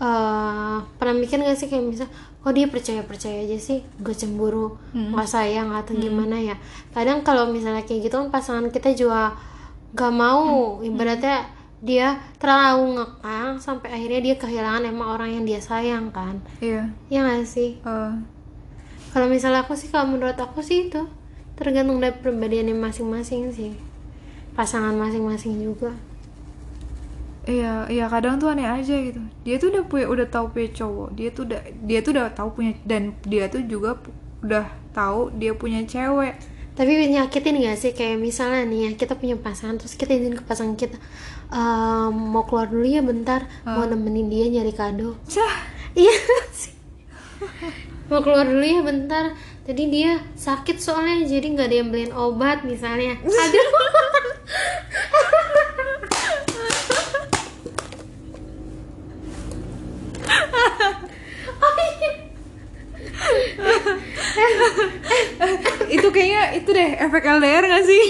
uh, 0.00 0.78
pernah 0.96 1.14
mikir 1.16 1.40
gak 1.40 1.56
sih 1.56 1.68
kayak 1.68 1.84
misal, 1.84 2.08
kok 2.40 2.52
dia 2.54 2.66
percaya 2.68 3.02
percaya 3.02 3.42
aja 3.42 3.58
sih, 3.58 3.82
gue 4.00 4.14
cemburu, 4.14 4.76
nggak 4.92 5.28
sayang 5.28 5.72
atau 5.72 5.96
gimana 5.96 6.36
ya? 6.38 6.56
Kadang 6.94 7.24
kalau 7.26 7.50
misalnya 7.50 7.82
kayak 7.82 8.06
gitu 8.08 8.14
kan 8.16 8.28
pasangan 8.30 8.68
kita 8.70 8.94
juga 8.94 9.34
gak 9.96 10.12
mau, 10.12 10.78
ibaratnya 10.84 11.48
dia 11.84 12.16
terlalu 12.40 12.96
ngekang 12.96 13.60
sampai 13.60 13.92
akhirnya 13.92 14.20
dia 14.32 14.34
kehilangan 14.40 14.82
emang 14.88 15.08
orang 15.12 15.30
yang 15.36 15.44
dia 15.44 15.60
sayang 15.60 16.08
kan? 16.08 16.40
Iya. 16.60 16.88
Ya 17.12 17.20
gak 17.24 17.44
sih? 17.44 17.80
Eh, 17.84 18.12
Kalau 19.12 19.32
misalnya 19.32 19.64
aku 19.64 19.72
sih, 19.72 19.88
kalau 19.88 20.12
menurut 20.12 20.36
aku 20.36 20.60
sih 20.60 20.92
itu 20.92 21.08
tergantung 21.56 22.04
dari 22.04 22.12
pribadiannya 22.20 22.76
masing-masing 22.76 23.48
sih, 23.48 23.72
pasangan 24.52 24.92
masing-masing 24.92 25.56
juga. 25.56 25.96
Iya, 27.46 27.86
iya 27.86 28.04
kadang 28.10 28.42
tuh 28.42 28.50
aneh 28.50 28.66
aja 28.66 28.94
gitu. 28.98 29.22
Dia 29.46 29.54
tuh 29.62 29.70
udah 29.70 29.86
punya 29.86 30.06
udah 30.10 30.26
tahu 30.26 30.50
punya 30.50 30.68
cowok. 30.74 31.08
Dia 31.14 31.28
tuh 31.30 31.42
udah 31.46 31.60
dia 31.86 31.98
tuh 32.02 32.10
udah 32.18 32.26
tahu 32.34 32.48
punya 32.52 32.72
dan 32.82 33.14
dia 33.22 33.46
tuh 33.46 33.62
juga 33.62 34.02
udah 34.42 34.66
tahu 34.90 35.30
dia 35.38 35.54
punya 35.54 35.86
cewek. 35.86 36.34
Tapi 36.76 37.08
nyakitin 37.08 37.56
gak 37.62 37.78
sih 37.80 37.92
kayak 37.96 38.20
misalnya 38.20 38.66
nih 38.68 38.80
ya 38.84 38.90
kita 39.00 39.16
punya 39.16 39.38
pasangan 39.38 39.80
terus 39.80 39.96
kita 39.96 40.12
izin 40.12 40.36
ke 40.36 40.44
pasangan 40.44 40.76
kita 40.76 41.00
"Ehm, 41.48 42.12
mau 42.12 42.44
keluar 42.44 42.68
dulu 42.68 42.84
ya 42.84 43.00
bentar 43.00 43.48
mau 43.64 43.86
nemenin 43.86 44.28
dia 44.28 44.44
nyari 44.50 44.74
kado. 44.76 45.16
Cah, 45.24 45.56
Iya 45.96 46.12
sih. 46.52 46.74
mau 48.10 48.20
keluar 48.20 48.44
dulu 48.44 48.60
ya 48.60 48.82
bentar. 48.82 49.32
Tadi 49.64 49.82
dia 49.88 50.20
sakit 50.36 50.76
soalnya 50.76 51.24
jadi 51.24 51.46
nggak 51.48 51.66
ada 51.66 51.76
yang 51.80 51.88
beliin 51.88 52.12
obat 52.12 52.62
misalnya. 52.62 53.16
Aduh. 53.44 53.70
itu 65.96 66.08
kayaknya 66.12 66.42
itu 66.58 66.70
deh 66.72 66.90
efek 67.00 67.24
LDR 67.24 67.64
gak 67.66 67.84
sih? 67.84 68.04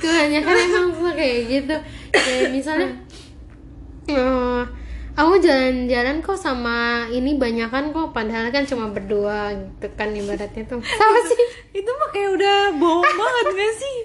kebanyakan 0.00 0.56
emang 0.56 0.88
suka 0.94 1.12
kayak 1.16 1.40
gitu 1.48 1.76
kayak 2.12 2.48
misalnya 2.52 2.90
eh, 4.08 4.62
aku 5.14 5.32
jalan-jalan 5.40 6.20
kok 6.24 6.38
sama 6.38 7.06
ini 7.12 7.36
banyakan 7.36 7.92
kok 7.92 8.10
padahal 8.16 8.50
kan 8.50 8.64
cuma 8.66 8.90
berdua 8.90 9.52
gitu 9.54 9.86
kan 9.94 10.10
ibaratnya 10.12 10.64
tuh 10.66 10.80
sama 10.80 11.18
sih 11.28 11.40
itu 11.76 11.90
mah 11.90 12.08
kayak 12.10 12.30
udah 12.36 12.56
bohong 12.76 13.04
banget 13.04 13.46
gak 13.54 13.74
sih? 13.78 13.96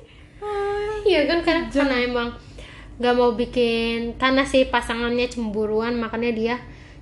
Iya 1.07 1.27
kan 1.27 1.39
karena 1.43 1.63
karena 1.71 1.95
emang 2.03 2.29
nggak 2.99 3.15
mau 3.15 3.31
bikin 3.31 4.19
karena 4.19 4.43
si 4.43 4.67
pasangannya 4.67 5.31
cemburuan 5.31 5.95
makanya 5.95 6.31
dia 6.35 6.55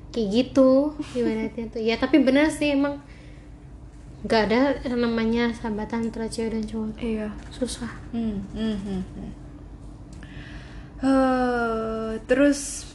kayak 0.09 0.27
gitu 0.31 0.69
ibaratnya 1.13 1.65
tuh 1.67 1.81
ya 1.81 1.95
tapi 1.95 2.19
bener 2.19 2.47
sih 2.47 2.73
emang 2.73 2.97
nggak 4.19 4.41
ada 4.49 4.59
namanya 4.91 5.53
sahabatan 5.53 6.09
antara 6.09 6.25
cewek 6.25 6.51
dan 6.51 6.63
cowok 6.63 6.97
iya. 6.99 7.29
susah 7.49 7.91
Hmm, 8.09 8.41
hmm, 8.51 8.77
hmm, 8.77 9.03
hmm. 9.05 9.31
Eh, 10.97 12.11
terus 12.25 12.89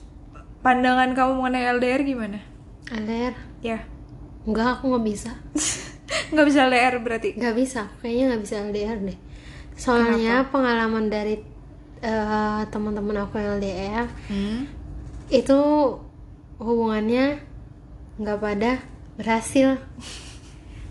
pandangan 0.60 1.14
kamu 1.14 1.32
mengenai 1.38 1.70
LDR 1.72 2.02
gimana? 2.02 2.38
LDR 2.88 3.34
Ya, 3.62 3.86
enggak 4.42 4.76
aku 4.76 4.90
nggak 4.90 5.06
bisa 5.06 5.30
nggak 6.34 6.46
bisa 6.50 6.66
LDR 6.66 6.94
berarti. 6.98 7.28
nggak 7.32 7.54
bisa 7.54 7.86
kayaknya 7.98 8.24
nggak 8.28 8.42
bisa 8.42 8.54
LDR 8.60 8.98
deh 9.00 9.18
soalnya 9.72 10.50
pengalaman 10.50 11.06
dari 11.06 11.38
eh, 12.02 12.62
teman-teman 12.66 13.22
aku 13.22 13.38
yang 13.38 13.56
LDR 13.56 14.06
Hmm. 14.26 14.66
itu 15.30 15.58
hubungannya 16.62 17.42
nggak 18.16 18.38
pada 18.38 18.72
berhasil 19.14 19.76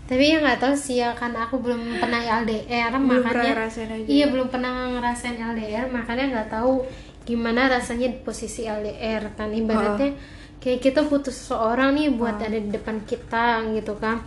tapi 0.02 0.28
ya 0.28 0.38
nggak 0.38 0.60
tahu 0.60 0.74
sih 0.76 1.00
ya 1.00 1.14
karena 1.14 1.46
aku 1.46 1.56
belum 1.58 1.96
pernah 1.96 2.20
LDR 2.20 2.92
Belum 2.92 3.22
makanya 3.22 3.64
aja 3.64 3.80
iya 4.04 4.18
ya. 4.18 4.26
belum 4.28 4.48
pernah 4.48 4.72
ngerasain 4.90 5.38
LDR 5.38 5.86
makanya 5.88 6.24
nggak 6.28 6.48
tahu 6.50 6.84
gimana 7.22 7.70
rasanya 7.70 8.10
di 8.10 8.18
posisi 8.18 8.66
LDR 8.66 9.32
kan 9.32 9.48
ibaratnya 9.50 10.18
kayak 10.58 10.80
kita 10.80 11.00
butuh 11.02 11.30
seseorang 11.30 11.94
nih 11.94 12.12
buat 12.12 12.36
ada 12.36 12.54
di 12.54 12.68
depan 12.68 13.02
kita 13.02 13.44
gitu 13.72 13.96
kan 13.96 14.20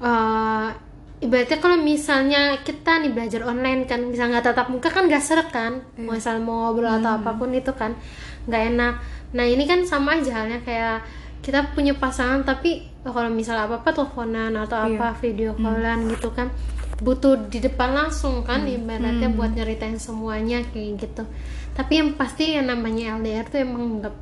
Eh, 0.00 0.68
ibaratnya 1.20 1.60
kalau 1.60 1.76
misalnya 1.76 2.56
kita 2.64 3.04
nih 3.04 3.12
belajar 3.12 3.44
online 3.44 3.84
kan 3.84 4.08
bisa 4.08 4.24
nggak 4.24 4.40
tatap 4.42 4.72
muka 4.72 4.88
kan 4.88 5.04
nggak 5.04 5.20
seret 5.20 5.52
kan 5.52 5.84
Iya. 5.92 6.08
misal 6.08 6.40
mau 6.40 6.64
ngobrol 6.64 6.88
atau 6.88 7.12
Hmm. 7.12 7.20
apa 7.20 7.36
pun 7.36 7.52
itu 7.52 7.68
kan 7.76 7.92
nggak 8.48 8.62
enak 8.72 8.94
nah 9.30 9.42
ini 9.42 9.62
kan 9.62 9.82
sama 9.82 10.16
aja 10.16 10.42
halnya 10.42 10.58
kayak 10.60 11.06
kita 11.40 11.72
punya 11.72 11.94
pasangan 11.94 12.42
tapi 12.42 12.82
kalau 13.00 13.28
misalnya 13.28 13.64
apa 13.64 13.80
apa 13.80 13.90
teleponan 13.90 14.52
atau 14.54 14.76
Iya. 14.84 14.98
apa 14.98 15.08
video 15.16 15.50
Hmm. 15.52 15.64
callan 15.64 16.00
gitu 16.06 16.28
kan 16.30 16.48
butuh 17.00 17.48
di 17.48 17.58
depan 17.58 17.96
langsung 17.96 18.42
kan 18.42 18.62
ibaratnya 18.62 19.32
buat 19.32 19.56
nyeritain 19.56 19.96
semuanya 19.96 20.60
kayak 20.68 21.00
gitu. 21.00 21.24
Tapi 21.72 21.96
yang 21.96 22.12
pasti 22.12 22.52
yang 22.52 22.68
namanya 22.68 23.16
LDR 23.16 23.48
tuh 23.48 23.56
emang 23.58 24.04
nggak 24.04 24.14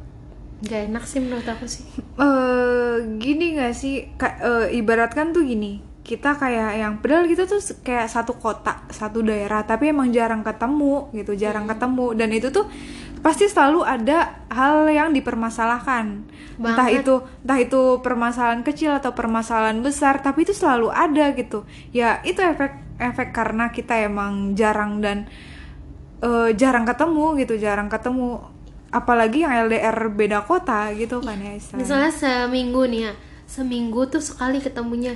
nggak 0.62 0.80
enak 0.86 1.02
sih 1.02 1.18
menurut 1.18 1.42
aku 1.44 1.66
sih. 1.66 1.82
Eh 2.22 2.94
gini 3.18 3.54
gak 3.54 3.74
sih? 3.74 4.14
Ka- 4.14 4.38
eh, 4.38 4.78
ibaratkan 4.78 5.30
tuh 5.30 5.42
gini 5.42 5.82
kita 6.02 6.34
kayak 6.34 6.70
yang 6.78 6.94
padahal 6.98 7.26
kita 7.26 7.44
tuh 7.44 7.61
kayak 7.82 8.09
satu 8.09 8.32
kota 8.32 8.80
satu 8.88 9.20
daerah 9.20 9.61
tapi 9.62 9.90
emang 9.90 10.09
jarang 10.09 10.40
ketemu 10.40 11.11
gitu 11.12 11.34
jarang 11.34 11.66
ketemu. 11.66 12.14
Dan 12.14 12.30
itu 12.30 12.48
tuh 12.48 12.70
pasti 13.18 13.46
selalu 13.46 13.82
ada 13.82 14.18
hal 14.48 14.86
yang 14.86 15.10
dipermasalahkan 15.10 16.22
entah 16.58 16.74
Banget. 16.82 17.02
itu 17.02 17.14
entah 17.42 17.58
itu 17.58 17.82
permasalahan 17.98 18.62
kecil 18.62 18.90
atau 18.92 19.10
permasalahan 19.10 19.78
besar 19.78 20.18
tapi 20.18 20.42
itu 20.42 20.50
selalu 20.50 20.88
ada 20.88 21.30
gitu 21.32 21.62
ya 21.90 22.18
itu 22.22 22.38
efek 22.38 22.72
efek 22.98 23.30
karena 23.30 23.70
kita 23.70 23.94
emang 24.00 24.54
jarang 24.54 24.98
dan 24.98 25.26
eh, 26.20 26.50
jarang 26.54 26.82
ketemu 26.82 27.38
gitu 27.38 27.54
jarang 27.56 27.86
ketemu 27.86 28.42
apalagi 28.88 29.44
yang 29.44 29.68
LDR 29.68 30.08
beda 30.08 30.42
kota 30.42 30.90
gitu 30.92 31.20
kan 31.20 31.36
ya 31.36 31.52
istilahnya. 31.54 31.78
misalnya 31.78 32.10
seminggu 32.10 32.82
nih 32.88 33.00
ya 33.02 33.12
seminggu 33.44 34.08
tuh 34.08 34.18
sekali 34.18 34.58
ketemunya 34.58 35.14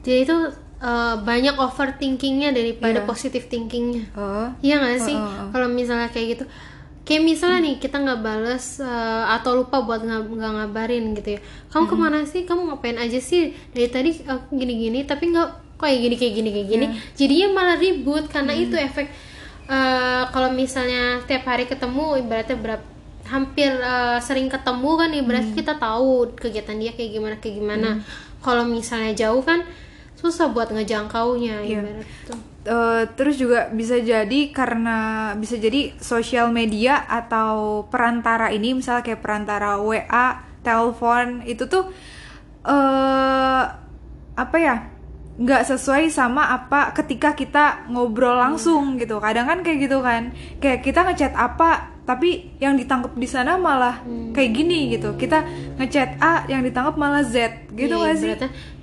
jadi 0.00 0.24
itu 0.24 0.36
eh, 0.80 1.16
banyak 1.20 1.54
overthinkingnya 1.54 2.50
daripada 2.50 3.02
Iya. 3.02 3.06
positive 3.06 3.46
thinkingnya 3.46 4.08
Oh. 4.14 4.48
Iya 4.58 4.80
gak 4.80 4.98
sih? 5.00 5.14
Heeh, 5.14 5.30
heeh. 5.30 5.48
Kalau 5.50 5.68
misalnya 5.68 6.08
kayak 6.08 6.26
gitu, 6.32 6.44
kayak 7.12 7.22
misalnya 7.22 7.60
nih 7.60 7.76
kita 7.76 8.00
nggak 8.00 8.20
bales 8.20 8.80
eh, 8.80 9.24
atau 9.28 9.52
lupa 9.54 9.84
buat 9.84 10.00
nggak 10.00 10.32
ngabarin 10.32 11.12
gitu 11.12 11.36
ya. 11.36 11.40
Kamu 11.68 11.84
ke 11.84 11.94
mana 11.94 12.24
sih? 12.24 12.42
Kamu 12.42 12.72
ngapain 12.72 12.96
aja 12.96 13.20
sih? 13.20 13.52
Dari 13.68 13.86
tadi 13.86 14.16
aku 14.24 14.56
gini-gini, 14.56 15.04
tapi 15.04 15.28
nggak 15.28 15.76
kayak 15.76 15.98
gini 16.00 16.14
kayak 16.16 16.34
gini 16.34 16.50
kayak 16.50 16.68
gini. 16.70 16.86
Jadinya 17.12 17.48
malah 17.52 17.76
ribut 17.76 18.24
karena 18.26 18.56
itu 18.56 18.72
efek. 18.72 19.12
eh, 19.62 20.24
kalau 20.28 20.48
misalnya 20.50 21.20
tiap 21.22 21.44
hari 21.44 21.64
ketemu, 21.64 22.16
ibaratnya 22.18 22.56
berapa 22.56 22.86
hampir 23.24 23.70
eh, 23.70 24.18
sering 24.18 24.48
ketemu 24.48 24.90
kan 24.96 25.10
ibaratnya 25.12 25.52
kita 25.54 25.74
tahu 25.76 26.32
kegiatan 26.34 26.76
dia 26.76 26.92
kayak 26.92 27.10
gimana 27.12 27.34
kayak 27.36 27.56
gimana. 27.58 27.90
Kalau 28.40 28.64
misalnya 28.64 29.12
jauh 29.12 29.38
kan 29.40 29.62
susah 30.16 30.48
buat 30.48 30.70
ngejangkaunya 30.70 31.60
Iya. 31.60 31.78
ibarat 31.78 32.08
itu. 32.08 32.34
Eh, 32.62 33.02
terus 33.18 33.42
juga 33.42 33.66
bisa 33.74 33.98
jadi 33.98 34.54
karena 34.54 35.30
bisa 35.34 35.58
jadi 35.58 35.98
sosial 35.98 36.54
media 36.54 37.02
atau 37.10 37.82
perantara 37.90 38.54
ini 38.54 38.78
misalnya 38.78 39.02
kayak 39.02 39.18
perantara 39.18 39.82
WA, 39.82 40.46
telepon 40.62 41.42
itu 41.42 41.66
tuh 41.66 41.90
eh 42.62 43.62
apa 44.38 44.56
ya 44.62 44.86
nggak 45.42 45.74
sesuai 45.74 46.06
sama 46.06 46.54
apa 46.54 46.94
ketika 46.94 47.34
kita 47.34 47.90
ngobrol 47.90 48.38
langsung 48.38 48.94
gitu. 48.94 49.18
Kadang 49.18 49.50
kan 49.50 49.58
kayak 49.66 49.78
gitu 49.82 49.98
kan. 49.98 50.30
Kayak 50.62 50.86
kita 50.86 51.02
ngechat 51.02 51.34
apa 51.34 51.98
tapi 52.06 52.54
yang 52.62 52.78
ditangkap 52.78 53.10
di 53.18 53.26
sana 53.26 53.58
malah 53.58 54.06
kayak 54.38 54.50
gini 54.54 54.94
gitu. 54.94 55.18
Kita 55.18 55.42
ngechat 55.82 56.22
A 56.22 56.46
yang 56.46 56.62
ditangkap 56.62 56.94
malah 56.94 57.26
Z. 57.26 57.66
Gitu 57.74 57.90
nggak 57.90 58.14
sih? 58.22 58.30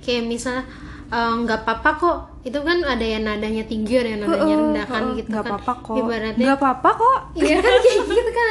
kayak 0.04 0.28
misalnya 0.28 0.68
eh, 1.10 1.32
nggak 1.36 1.58
apa-apa 1.60 1.90
kok. 1.96 2.16
Itu 2.40 2.58
kan 2.60 2.80
ada 2.80 3.02
yang 3.02 3.22
nadanya 3.22 3.62
tinggi 3.62 3.94
ada 3.94 4.08
yang 4.08 4.22
nadanya 4.22 4.54
rendah 4.56 4.86
kan 4.86 5.02
heeh, 5.04 5.16
gitu 5.18 5.28
nggak 5.28 5.42
kan. 5.42 5.50
apa-apa 5.52 5.72
kok. 5.80 5.96
Ibaratnya 5.96 6.40
nggak 6.42 6.58
apa-apa 6.58 6.90
kok. 6.94 7.18
Iya 7.36 7.56
kan 7.58 7.72
kayak 7.76 8.00
gitu 8.08 8.30
kan 8.32 8.46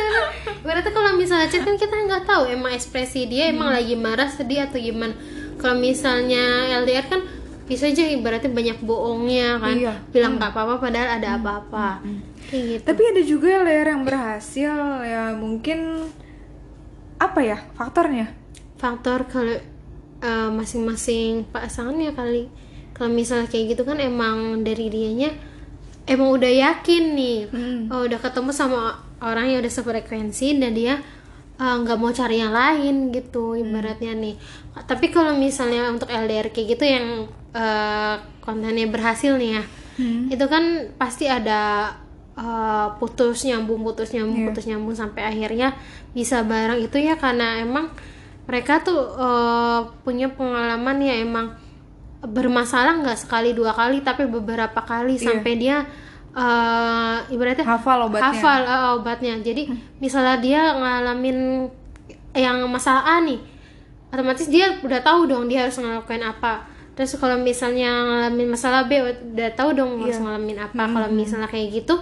Ibaratnya 0.60 0.92
kalau 0.92 1.12
misalnya 1.14 1.48
chat 1.48 1.64
kan 1.64 1.76
kita 1.76 1.96
nggak 1.98 2.24
tahu 2.24 2.44
emang 2.48 2.72
ekspresi 2.72 3.26
dia 3.26 3.46
Hmm. 3.46 3.54
emang 3.54 3.70
lagi 3.72 3.96
marah 3.96 4.28
sedih 4.28 4.60
atau 4.64 4.78
gimana. 4.78 5.16
Kalau 5.56 5.76
misalnya 5.76 6.44
LDR 6.78 7.06
kan 7.06 7.22
bisa 7.66 7.86
aja 7.86 8.02
ibaratnya 8.02 8.50
banyak 8.50 8.78
bohongnya 8.80 9.58
kan 9.58 9.76
Iya. 9.76 9.94
Hmm. 9.96 10.06
Bilang 10.10 10.34
nggak 10.36 10.52
apa-apa 10.52 10.76
padahal 10.80 11.10
ada 11.18 11.30
apa-apa. 11.36 11.88
Kayak 12.46 12.64
gitu. 12.68 12.84
Tapi 12.86 13.02
ada 13.08 13.22
juga 13.24 13.48
LDR 13.60 13.88
yang 13.90 14.04
berhasil 14.04 14.74
ya 15.04 15.34
mungkin 15.34 16.10
apa 17.18 17.40
ya 17.42 17.58
faktornya? 17.74 18.38
faktor 18.76 19.28
kalau 19.28 19.60
eh, 20.20 20.50
masing-masing 20.50 21.48
pasangannya 21.48 22.12
kali. 22.12 22.46
Kalau 22.92 23.10
misalnya 23.10 23.48
kayak 23.48 23.74
gitu 23.74 23.84
kan 23.84 23.98
emang 23.98 24.62
dari 24.62 24.88
dianya 24.88 25.32
emang 26.04 26.34
udah 26.34 26.50
yakin 26.50 27.04
nih 27.14 27.40
Hmm. 27.48 27.82
oh, 27.88 28.04
udah 28.04 28.18
ketemu 28.18 28.50
sama 28.50 28.80
orang 29.20 29.46
yang 29.48 29.60
udah 29.60 29.70
sefrekuensi 29.70 30.58
dan 30.58 30.74
dia 30.74 31.00
eh, 31.56 31.76
nggak 31.78 31.96
mau 31.96 32.10
cari 32.10 32.38
yang 32.38 32.52
lain 32.52 32.96
gitu 33.10 33.54
ibaratnya 33.54 34.12
nih. 34.14 34.36
Tapi 34.80 35.10
kalau 35.10 35.34
misalnya 35.34 35.88
untuk 35.88 36.08
LDR 36.08 36.50
kayak 36.50 36.68
gitu 36.74 36.84
yang 36.84 37.08
eh, 37.52 38.16
kontennya 38.40 38.88
berhasil 38.88 39.36
nih 39.36 39.52
ya 39.54 39.64
itu 40.32 40.46
kan 40.46 40.64
pasti 40.96 41.28
ada 41.28 41.92
eh, 42.34 42.88
putus 42.96 43.44
nyambung 43.44 43.84
putus 43.84 44.12
nyambung 44.12 44.40
Iya. 44.40 44.48
putus 44.48 44.66
nyambung 44.66 44.96
sampai 44.96 45.24
akhirnya 45.26 45.76
bisa 46.12 46.40
bareng. 46.42 46.80
Itu 46.80 46.96
ya 46.98 47.16
karena 47.16 47.60
emang 47.60 47.92
mereka 48.50 48.82
tuh 48.82 48.98
eh, 49.14 49.80
punya 50.02 50.28
pengalaman 50.28 50.98
ya 51.00 51.22
emang 51.22 51.54
bermasalah 52.20 53.00
nggak 53.00 53.16
sekali 53.18 53.54
dua 53.54 53.72
kali 53.72 54.02
tapi 54.02 54.26
beberapa 54.26 54.82
kali 54.82 55.16
Iya. 55.16 55.24
sampai 55.32 55.54
dia 55.56 55.86
eh, 56.32 57.18
ibaratnya 57.30 57.64
Hafal 57.64 58.00
obatnya. 58.04 58.26
hafal 58.28 58.62
eh, 58.62 58.90
obatnya 58.96 59.34
jadi 59.40 59.70
misalnya 59.98 60.36
dia 60.38 60.62
ngalamin 60.74 61.70
yang 62.32 62.62
masalah 62.66 63.06
A 63.08 63.16
nih 63.20 63.40
otomatis 64.10 64.46
dia 64.46 64.78
udah 64.80 65.00
tahu 65.00 65.26
dong 65.26 65.46
dia 65.46 65.64
harus 65.64 65.78
ngelakuin 65.78 66.22
apa 66.24 66.66
terus 66.94 67.16
kalau 67.16 67.40
misalnya 67.40 67.90
ngalamin 68.04 68.50
masalah 68.50 68.84
B 68.84 69.00
udah 69.00 69.50
tahu 69.54 69.72
dong 69.72 70.02
harus 70.02 70.18
Iya. 70.18 70.26
ngalamin 70.26 70.58
apa 70.60 70.84
kalau 70.86 71.08
misalnya 71.10 71.48
kayak 71.48 71.72
gitu 71.74 71.96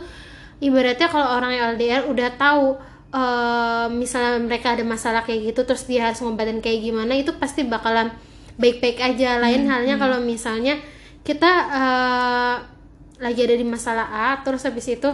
ibaratnya 0.60 1.06
kalau 1.06 1.38
orang 1.38 1.52
yang 1.52 1.66
LDR 1.76 2.04
udah 2.06 2.30
tahu 2.34 2.66
eh, 3.14 3.88
misalnya 3.92 4.42
mereka 4.42 4.76
ada 4.76 4.84
masalah 4.84 5.22
kayak 5.24 5.54
gitu 5.54 5.62
terus 5.64 5.86
dia 5.88 6.12
harus 6.12 6.20
ngobatin 6.24 6.60
kayak 6.60 6.84
gimana 6.84 7.14
itu 7.16 7.32
pasti 7.36 7.64
bakalan 7.64 8.12
baik-baik 8.58 8.98
aja. 9.00 9.38
Lain 9.38 9.70
halnya 9.70 9.96
kalau 10.02 10.20
misalnya 10.24 10.80
kita 11.24 11.52
eh, 11.70 12.56
lagi 13.18 13.40
ada 13.44 13.56
di 13.58 13.66
masalah 13.66 14.08
A 14.08 14.28
terus 14.46 14.62
habis 14.64 14.86
itu 14.88 15.10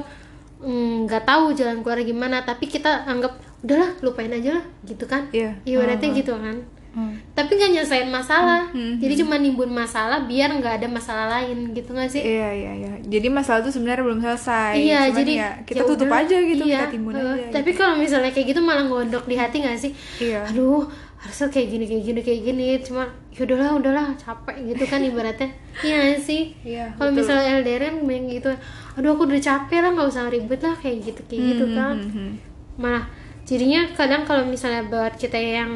mm, 0.59 1.07
nggak 1.07 1.23
tahu 1.23 1.55
jalan 1.55 1.79
keluar 1.83 1.99
gimana 2.03 2.43
tapi 2.43 2.67
kita 2.67 3.07
anggap 3.07 3.39
udahlah 3.63 3.95
lupain 4.03 4.31
aja 4.31 4.59
lah 4.59 4.65
gitu 4.83 5.07
kan? 5.07 5.31
Iya. 5.31 5.55
ibaratnya 5.63 6.09
gitu 6.11 6.35
kan 6.35 6.67
Hmm. 6.93 7.17
tapi 7.33 7.57
nggak 7.57 7.71
nyelesain 7.73 8.05
masalah. 8.05 8.69
Hmm, 8.69 9.01
jadi 9.01 9.25
cuma 9.25 9.35
nimbun 9.35 9.65
masalah 9.67 10.23
biar 10.23 10.53
nggak 10.53 10.77
ada 10.77 10.87
masalah 10.87 11.25
lain 11.27 11.73
gitu 11.73 11.89
nggak 11.89 12.05
sih? 12.05 12.21
Iya 12.21 12.49
iya 12.53 12.71
iya. 12.77 12.91
Jadi 13.01 13.27
masalah 13.27 13.65
itu 13.65 13.73
sebenarnya 13.73 14.05
belum 14.05 14.21
selesai. 14.21 14.73
iya 14.77 15.09
Cuman 15.09 15.17
jadi 15.17 15.33
ya, 15.33 15.49
kita 15.65 15.81
ya 15.81 15.89
tutup 15.89 16.05
udah, 16.05 16.21
aja 16.21 16.37
gitu, 16.37 16.63
iya, 16.63 16.79
kita 16.79 16.93
timbun 16.93 17.13
eh, 17.13 17.25
aja. 17.25 17.47
tapi 17.49 17.73
kalau 17.73 17.97
misalnya 17.97 18.29
kayak 18.29 18.47
gitu 18.47 18.61
malah 18.61 18.85
ngondok 18.85 19.25
di 19.25 19.33
hati 19.33 19.57
nggak 19.59 19.73
sih? 19.75 19.91
Iya. 20.21 20.45
aduh 20.45 20.85
harusnya 21.17 21.47
kayak 21.49 21.67
gini 21.71 21.85
kayak 21.87 22.03
gini 22.03 22.19
kayak 22.21 22.41
gini. 22.45 22.65
Cuma 22.85 23.03
yaudahlah 23.33 23.71
udahlah 23.73 24.05
capek 24.13 24.55
gitu 24.69 24.83
kan 24.85 25.01
ibaratnya. 25.01 25.49
Iya 25.81 26.13
sih? 26.21 26.53
Iya, 26.61 26.93
kalau 26.93 27.09
misalnya 27.09 27.57
LDR 27.57 27.89
kan 27.89 27.95
banyak 28.05 28.37
gitu. 28.37 28.53
Aduh 28.93 29.17
aku 29.17 29.25
udah 29.25 29.41
capek 29.41 29.81
lah 29.81 29.89
nggak 29.89 30.09
usah 30.13 30.29
ribet 30.29 30.61
lah 30.61 30.77
kayak 30.77 31.01
gitu 31.01 31.21
kayak 31.25 31.41
gitu 31.57 31.65
Hmm, 31.65 31.73
kan. 31.73 31.95
hmm, 31.97 32.13
hmm. 32.13 32.31
malah 32.77 33.05
jadinya 33.43 33.91
kadang 33.93 34.23
kalau 34.23 34.43
misalnya 34.43 34.87
buat 34.87 35.15
kita 35.15 35.35
yang 35.35 35.71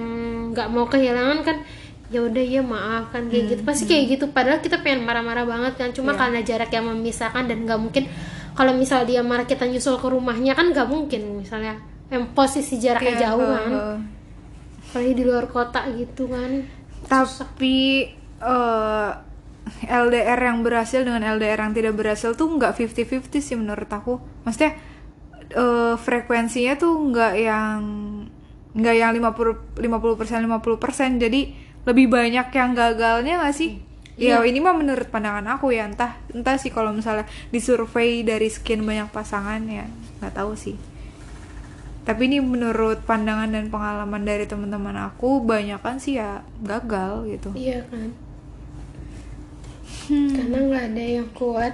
nggak 0.52 0.68
mau 0.72 0.88
kehilangan 0.88 1.44
kan 1.44 1.58
ya 2.08 2.24
udah 2.24 2.40
ya 2.40 2.64
maaf 2.64 3.12
kan 3.12 3.28
kayak 3.28 3.46
gitu. 3.52 3.62
Pasti 3.68 3.84
kayak 3.84 4.04
gitu. 4.16 4.26
Padahal 4.32 4.64
kita 4.64 4.80
pengen 4.80 5.04
marah-marah 5.04 5.44
banget 5.44 5.74
kan. 5.76 5.90
Cuma 5.92 6.16
Iya. 6.16 6.20
karena 6.24 6.40
jarak 6.40 6.72
yang 6.72 6.88
memisahkan 6.88 7.44
dan 7.44 7.68
nggak 7.68 7.80
mungkin 7.80 8.08
kalau 8.56 8.72
misal 8.74 9.04
dia 9.04 9.20
marah 9.22 9.44
kita 9.44 9.68
nyusul 9.68 10.00
ke 10.00 10.08
rumahnya 10.08 10.56
kan 10.56 10.72
nggak 10.72 10.88
mungkin. 10.88 11.44
Misalnya 11.44 11.76
yang 12.08 12.32
posisi 12.32 12.80
jaraknya 12.80 13.14
Iya, 13.20 13.22
jauh 13.36 13.44
kan. 13.44 13.72
apalagi 14.88 15.14
di 15.20 15.24
luar 15.28 15.46
kota 15.52 15.84
gitu 15.92 16.32
kan. 16.32 16.64
Tapi 17.12 18.08
eh, 18.40 19.10
LDR 19.84 20.40
yang 20.40 20.64
berhasil 20.64 21.04
dengan 21.04 21.20
LDR 21.28 21.60
yang 21.60 21.76
tidak 21.76 21.94
berhasil 22.00 22.32
tuh 22.34 22.48
nggak 22.48 22.72
50-50 22.72 23.44
sih 23.44 23.60
menurut 23.60 23.92
aku. 23.92 24.16
Maksudnya 24.48 24.80
eh, 25.52 25.96
frekuensinya 25.96 26.74
tuh 26.76 26.94
nggak 27.12 27.34
yang 27.40 27.80
nggak 28.78 28.96
yang 28.96 29.12
50 29.16 29.80
50% 29.80 30.48
50%. 30.48 31.24
Jadi 31.24 31.42
lebih 31.88 32.08
banyak 32.12 32.48
yang 32.52 32.72
gagalnya 32.76 33.44
nggak 33.44 33.56
sih? 33.56 33.80
Ya 34.18 34.42
ini 34.42 34.58
mah 34.58 34.74
menurut 34.74 35.14
pandangan 35.14 35.46
aku 35.46 35.70
ya 35.70 35.86
entah 35.86 36.18
entah 36.34 36.58
sih 36.58 36.74
kalau 36.74 36.90
misalnya 36.90 37.30
disurvei 37.54 38.26
dari 38.26 38.50
sekian 38.50 38.82
banyak 38.82 39.14
pasangan 39.14 39.62
ya 39.70 39.86
nggak 40.20 40.34
tahu 40.34 40.58
sih. 40.58 40.74
Tapi 42.02 42.32
ini 42.32 42.42
menurut 42.42 43.04
pandangan 43.06 43.52
dan 43.52 43.68
pengalaman 43.68 44.24
dari 44.24 44.48
teman-teman 44.48 44.96
aku, 45.12 45.44
banyak 45.44 45.78
kan 45.84 46.00
sih 46.00 46.16
ya 46.16 46.40
gagal 46.64 47.28
gitu. 47.28 47.52
iya 47.52 47.84
kan 47.92 48.16
karena 50.08 50.58
nggak 50.72 50.84
ada 50.94 51.04
yang 51.20 51.30
kuat 51.36 51.74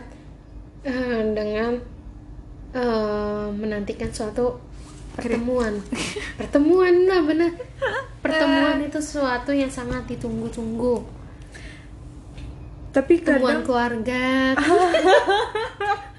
eh, 0.83 1.21
dengan 1.37 1.71
eh, 2.73 3.45
menantikan 3.53 4.09
suatu 4.09 4.59
pertemuan. 5.13 5.77
Pertemuan 6.37 7.05
lah 7.05 7.21
bener. 7.21 7.51
Pertemuan 8.19 8.81
itu 8.81 8.97
sesuatu 8.97 9.53
yang 9.53 9.69
sangat 9.69 10.09
ditunggu-tunggu. 10.09 11.05
Tapi 12.93 13.13
pertemuan 13.21 13.61
kadang 13.61 13.65
keluarga. 13.65 14.23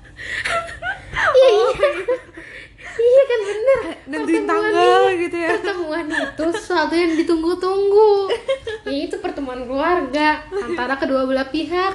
Iya 1.34 1.48
iya 1.50 2.23
iya 2.96 3.22
kan 3.24 3.40
bener. 3.42 3.78
Nentuin 4.04 4.24
Pertemuan 4.40 4.48
tanggal 4.70 5.02
ini- 5.04 5.20
gitu 5.20 5.36
ya. 5.36 5.50
pertemuan 5.54 6.04
itu 6.06 6.44
sesuatu 6.54 6.94
yang 6.94 7.12
ditunggu-tunggu. 7.14 8.12
Ya 8.84 8.98
itu 9.02 9.16
pertemuan 9.18 9.64
keluarga 9.64 10.28
antara 10.52 10.94
kedua 10.94 11.24
belah 11.24 11.46
pihak. 11.46 11.94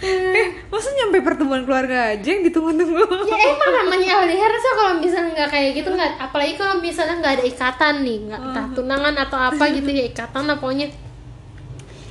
Eh, 0.00 0.48
masa 0.66 0.88
nyampe 0.92 1.20
pertemuan 1.20 1.62
keluarga 1.62 2.12
aja 2.12 2.26
yang 2.26 2.42
ditunggu-tunggu? 2.42 3.04
Ya 3.24 3.38
emang 3.48 3.72
namanya 3.80 4.08
LDR 4.22 4.52
so 4.54 4.70
kalau 4.74 4.92
misalnya 4.96 5.30
nggak 5.34 5.50
kayak 5.50 5.70
gitu 5.74 5.88
nggak 5.88 6.10
apalagi 6.18 6.54
kalau 6.54 6.74
misalnya 6.78 7.14
nggak 7.16 7.34
ada 7.34 7.44
ikatan 7.44 7.94
nih 8.00 8.18
nggak 8.24 8.40
entah 8.42 8.66
tunangan 8.72 9.14
atau 9.18 9.38
apa 9.40 9.64
gitu 9.70 9.88
ya 9.88 10.04
ikatan 10.04 10.42
lah 10.44 10.56
pokoknya. 10.56 10.88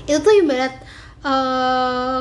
Itu 0.03 0.19
tuh 0.19 0.33
ibarat 0.37 0.73
eh, 1.23 2.19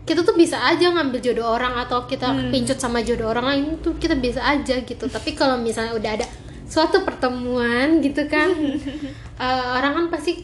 kita 0.00 0.20
tuh 0.20 0.34
bisa 0.34 0.56
aja 0.58 0.90
ngambil 0.90 1.20
jodoh 1.20 1.46
orang 1.46 1.76
atau 1.76 2.02
kita 2.04 2.26
pincut 2.50 2.76
sama 2.76 3.00
jodoh 3.00 3.28
orang 3.28 3.46
lain 3.46 3.64
tuh 3.78 3.94
kita 3.94 4.16
bisa 4.16 4.40
aja 4.40 4.80
gitu. 4.80 5.04
Tapi 5.06 5.32
kalau 5.32 5.56
misalnya 5.56 5.94
udah 5.94 6.10
ada 6.16 6.26
suatu 6.66 7.02
pertemuan 7.02 7.98
gitu 8.00 8.26
kan 8.26 8.50
eh, 9.44 9.64
orang 9.70 9.92
kan 9.92 10.04
pasti 10.08 10.42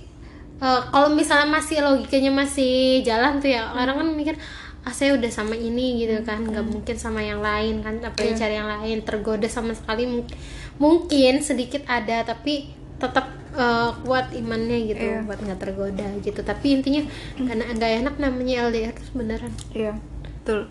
eh, 0.56 0.80
kalau 0.86 1.08
misalnya 1.10 1.48
masih 1.48 1.80
logikanya 1.80 2.30
masih 2.32 2.72
jalan 3.02 3.38
tuh 3.38 3.50
ya 3.50 3.70
orang 3.70 3.96
kan 3.96 4.08
mikir 4.12 4.34
ah 4.82 4.94
saya 4.94 5.18
udah 5.18 5.26
sama 5.28 5.58
ini 5.58 5.98
gitu 5.98 6.22
kan. 6.22 6.46
Nggak 6.46 6.62
mungkin 6.62 6.94
sama 6.94 7.18
yang 7.18 7.42
lain 7.42 7.82
kan 7.82 7.98
apa 7.98 8.22
ya 8.22 8.36
cari 8.36 8.54
yang 8.54 8.70
lain 8.70 9.02
tergoda 9.02 9.48
sama 9.48 9.74
sekali 9.74 10.06
mung- 10.06 10.30
mungkin 10.76 11.40
sedikit 11.40 11.82
ada 11.88 12.22
tapi 12.22 12.75
tetap 12.96 13.26
eh, 13.52 13.90
kuat 14.04 14.32
imannya 14.32 14.78
gitu 14.88 15.04
Iya. 15.04 15.20
buat 15.24 15.40
nggak 15.40 15.60
tergoda 15.60 16.08
gitu. 16.20 16.40
Tapi 16.40 16.66
intinya 16.76 17.02
karena 17.36 17.64
nggak 17.68 17.92
enak 18.04 18.14
namanya 18.16 18.68
LDR 18.68 18.92
terus 18.92 19.10
beneran 19.12 19.52
iya 19.72 19.92
betul. 20.22 20.68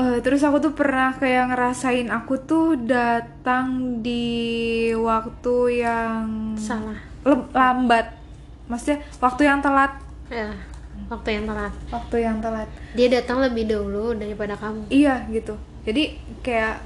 Eh, 0.00 0.18
terus 0.24 0.40
aku 0.40 0.62
tuh 0.62 0.72
pernah 0.72 1.12
kayak 1.12 1.52
ngerasain 1.52 2.08
aku 2.08 2.40
tuh 2.40 2.78
datang 2.78 3.98
di 4.00 4.88
waktu 4.96 5.84
yang 5.84 6.56
salah. 6.56 6.96
lambat. 7.52 8.16
Maksudnya 8.64 9.04
waktu 9.20 9.44
yang 9.44 9.60
telat. 9.60 9.92
Ya 10.32 10.56
waktu 11.10 11.28
yang 11.36 11.44
telat. 11.44 11.72
Waktu 11.92 12.16
yang 12.16 12.38
telat. 12.40 12.68
Dia 12.96 13.08
datang 13.12 13.44
lebih 13.44 13.68
dulu 13.68 14.16
daripada 14.16 14.56
kamu. 14.56 14.88
Iya 14.88 15.28
gitu. 15.28 15.52
Jadi 15.84 16.16
kayak 16.40 16.80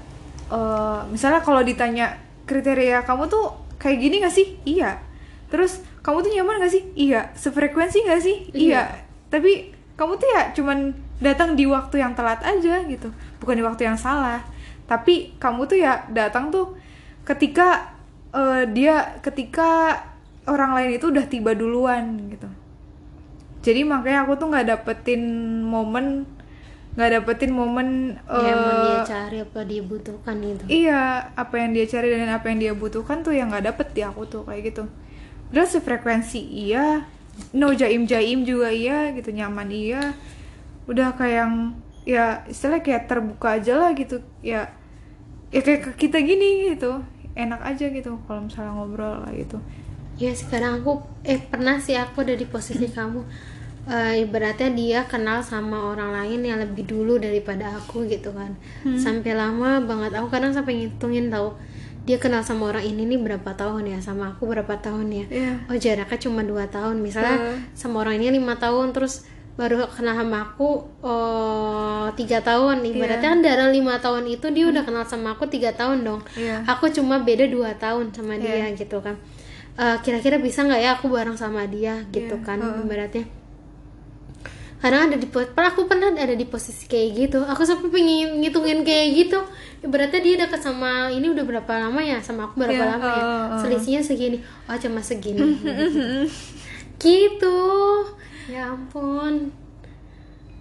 eh, 0.51 1.01
misalnya 1.07 1.39
kalau 1.39 1.62
ditanya 1.62 2.18
kriteria 2.51 3.07
kamu 3.07 3.31
tuh 3.31 3.64
kayak 3.85 3.99
gini 4.01 4.24
gak 4.24 4.32
sih? 4.32 4.57
Iya. 4.64 5.05
Terus 5.53 5.85
kamu 6.01 6.24
tuh 6.24 6.32
nyaman 6.32 6.64
gak 6.64 6.72
sih? 6.72 6.82
Iya. 6.97 7.37
Sefrekuensi 7.37 8.09
gak 8.09 8.24
sih? 8.24 8.49
Iya, 8.57 8.89
tapi 9.28 9.76
kamu 10.01 10.16
tuh 10.16 10.28
ya 10.32 10.43
cuman 10.57 10.97
datang 11.20 11.53
di 11.53 11.68
waktu 11.68 12.01
yang 12.01 12.16
telat 12.16 12.41
aja 12.41 12.80
gitu. 12.89 13.12
Bukan 13.45 13.61
di 13.61 13.64
waktu 13.64 13.85
yang 13.85 14.01
salah. 14.01 14.41
Tapi 14.89 15.37
kamu 15.37 15.68
tuh 15.68 15.76
ya 15.76 16.09
datang 16.09 16.49
tuh 16.49 16.80
ketika 17.28 17.93
eh, 18.32 18.64
dia 18.72 19.20
ketika 19.20 20.01
orang 20.49 20.76
lain 20.76 20.91
itu 20.97 21.12
udah 21.12 21.24
tiba 21.28 21.53
duluan 21.53 22.32
gitu. 22.32 22.49
Jadi 23.64 23.80
makanya 23.85 24.28
aku 24.28 24.37
tuh 24.37 24.49
nggak 24.53 24.66
dapetin 24.76 25.22
momen 25.64 26.28
nggak 26.95 27.11
dapetin 27.11 27.51
momen 27.51 28.15
ya 28.23 28.55
emang 28.55 28.77
dia 28.87 28.95
eh, 28.95 29.03
cari 29.03 29.39
apa 29.43 29.61
dia 29.67 29.83
butuhkan 29.83 30.37
gitu. 30.39 30.63
iya 30.71 31.27
apa 31.35 31.55
yang 31.59 31.75
dia 31.75 31.87
cari 31.91 32.07
dan 32.07 32.31
apa 32.31 32.47
yang 32.55 32.59
dia 32.63 32.73
butuhkan 32.79 33.27
tuh 33.27 33.35
yang 33.35 33.51
nggak 33.51 33.67
dapet 33.75 33.91
di 33.99 34.03
aku 34.07 34.23
tuh 34.31 34.47
kayak 34.47 34.71
gitu. 34.71 34.87
Udah 35.51 35.67
sefrekuensi 35.67 36.39
iya 36.39 37.03
no 37.51 37.75
jaim 37.75 38.07
jaim 38.07 38.47
juga 38.47 38.71
iya 38.71 39.11
gitu 39.11 39.35
nyaman 39.35 39.75
iya. 39.75 40.15
Udah 40.87 41.19
kayak 41.19 41.35
yang 41.35 41.55
ya 42.07 42.47
istilahnya 42.47 42.87
kayak 42.87 43.03
terbuka 43.11 43.59
aja 43.59 43.75
lah 43.75 43.91
gitu. 43.99 44.23
Ya 44.39 44.71
ya 45.51 45.61
kayak 45.67 45.99
kita 45.99 46.23
gini 46.23 46.79
gitu 46.79 47.03
enak 47.35 47.59
aja 47.67 47.91
gitu 47.91 48.23
kalau 48.31 48.47
misalnya 48.47 48.71
ngobrol 48.71 49.19
lah 49.19 49.35
gitu. 49.35 49.59
Ya 50.15 50.31
sekarang 50.31 50.79
aku 50.79 51.03
eh 51.27 51.43
pernah 51.43 51.83
sih 51.83 51.99
aku 51.99 52.23
ada 52.23 52.39
di 52.39 52.47
posisi 52.47 52.87
kamu 52.87 53.27
Eh, 53.85 54.24
ibaratnya 54.24 54.72
dia 54.72 55.01
kenal 55.05 55.45
sama 55.45 55.93
orang 55.93 56.16
lain 56.16 56.41
yang 56.41 56.57
lebih 56.57 56.89
dulu 56.89 57.20
daripada 57.20 57.68
aku 57.76 58.09
gitu 58.09 58.32
kan. 58.32 58.57
Sampai 58.97 59.37
lama 59.37 59.76
banget. 59.85 60.16
Aku 60.16 60.32
kadang 60.32 60.57
sampai 60.57 60.80
ngitungin 60.80 61.28
tahu 61.28 61.53
dia 62.05 62.16
kenal 62.20 62.41
sama 62.45 62.72
orang 62.72 62.85
ini 62.85 63.05
nih 63.05 63.20
berapa 63.20 63.53
tahun 63.53 63.93
ya? 63.93 63.99
Sama 64.01 64.32
aku 64.32 64.49
berapa 64.49 64.72
tahun 64.80 65.09
ya? 65.12 65.24
Iya. 65.28 65.53
oh 65.68 65.76
jaraknya 65.76 66.16
cuma 66.16 66.41
dua 66.41 66.64
tahun. 66.68 67.01
Misalnya 67.01 67.37
sama 67.76 68.01
orang 68.05 68.20
ini 68.24 68.41
lima 68.41 68.57
tahun 68.57 68.97
terus 68.97 69.28
baru 69.55 69.87
kenal 69.93 70.16
sama 70.16 70.49
aku 70.49 70.68
oh 71.05 72.09
tiga 72.16 72.41
tahun. 72.41 72.80
Ibaratnya 72.89 73.28
kan 73.37 73.41
dalam 73.45 73.68
lima 73.68 74.01
tahun 74.01 74.24
itu 74.28 74.49
dia 74.49 74.64
udah 74.64 74.80
kenal 74.80 75.05
sama 75.05 75.37
aku 75.37 75.45
tiga 75.53 75.76
tahun 75.76 76.09
dong. 76.09 76.20
Iya. 76.41 76.64
aku 76.64 76.89
cuma 76.89 77.20
beda 77.20 77.53
dua 77.53 77.76
tahun 77.76 78.16
sama 78.16 78.41
dia 78.41 78.64
gitu 78.72 79.05
kan. 79.05 79.20
Eh, 79.76 79.97
kira-kira 80.01 80.41
bisa 80.41 80.64
nggak 80.64 80.80
ya 80.80 80.91
aku 80.97 81.12
bareng 81.12 81.37
sama 81.37 81.68
dia 81.68 82.01
gitu 82.09 82.41
kan 82.47 82.57
ibaratnya 82.80 83.28
karena 84.85 85.09
ada 85.09 85.16
di 85.16 85.24
pos 85.24 85.49
aku 85.49 85.89
pernah 85.89 86.12
ada 86.12 86.37
di 86.37 86.45
posisi 86.45 86.85
kayak 86.85 87.09
gitu. 87.16 87.41
Aku 87.41 87.64
sampai 87.64 87.89
pengen 87.89 88.45
ngitungin 88.45 88.85
kayak 88.85 89.16
gitu. 89.16 89.41
Ibaratnya 89.80 90.20
dia 90.20 90.35
dekat 90.45 90.61
sama 90.61 91.09
ini 91.09 91.32
udah 91.32 91.41
berapa 91.41 91.72
lama 91.89 92.05
ya? 92.05 92.20
Sama 92.20 92.53
aku 92.53 92.61
berapa 92.61 92.76
Iya, 92.76 92.93
lama 92.93 93.09
ya? 93.09 93.16
oh, 93.16 93.24
oh, 93.24 93.45
oh. 93.57 93.61
selisihnya 93.64 94.05
segini. 94.05 94.45
Oh 94.68 94.76
cuma 94.76 95.01
segini. 95.01 95.57
Gitu. 97.01 97.59
Ya 98.53 98.76
ampun. 98.76 99.57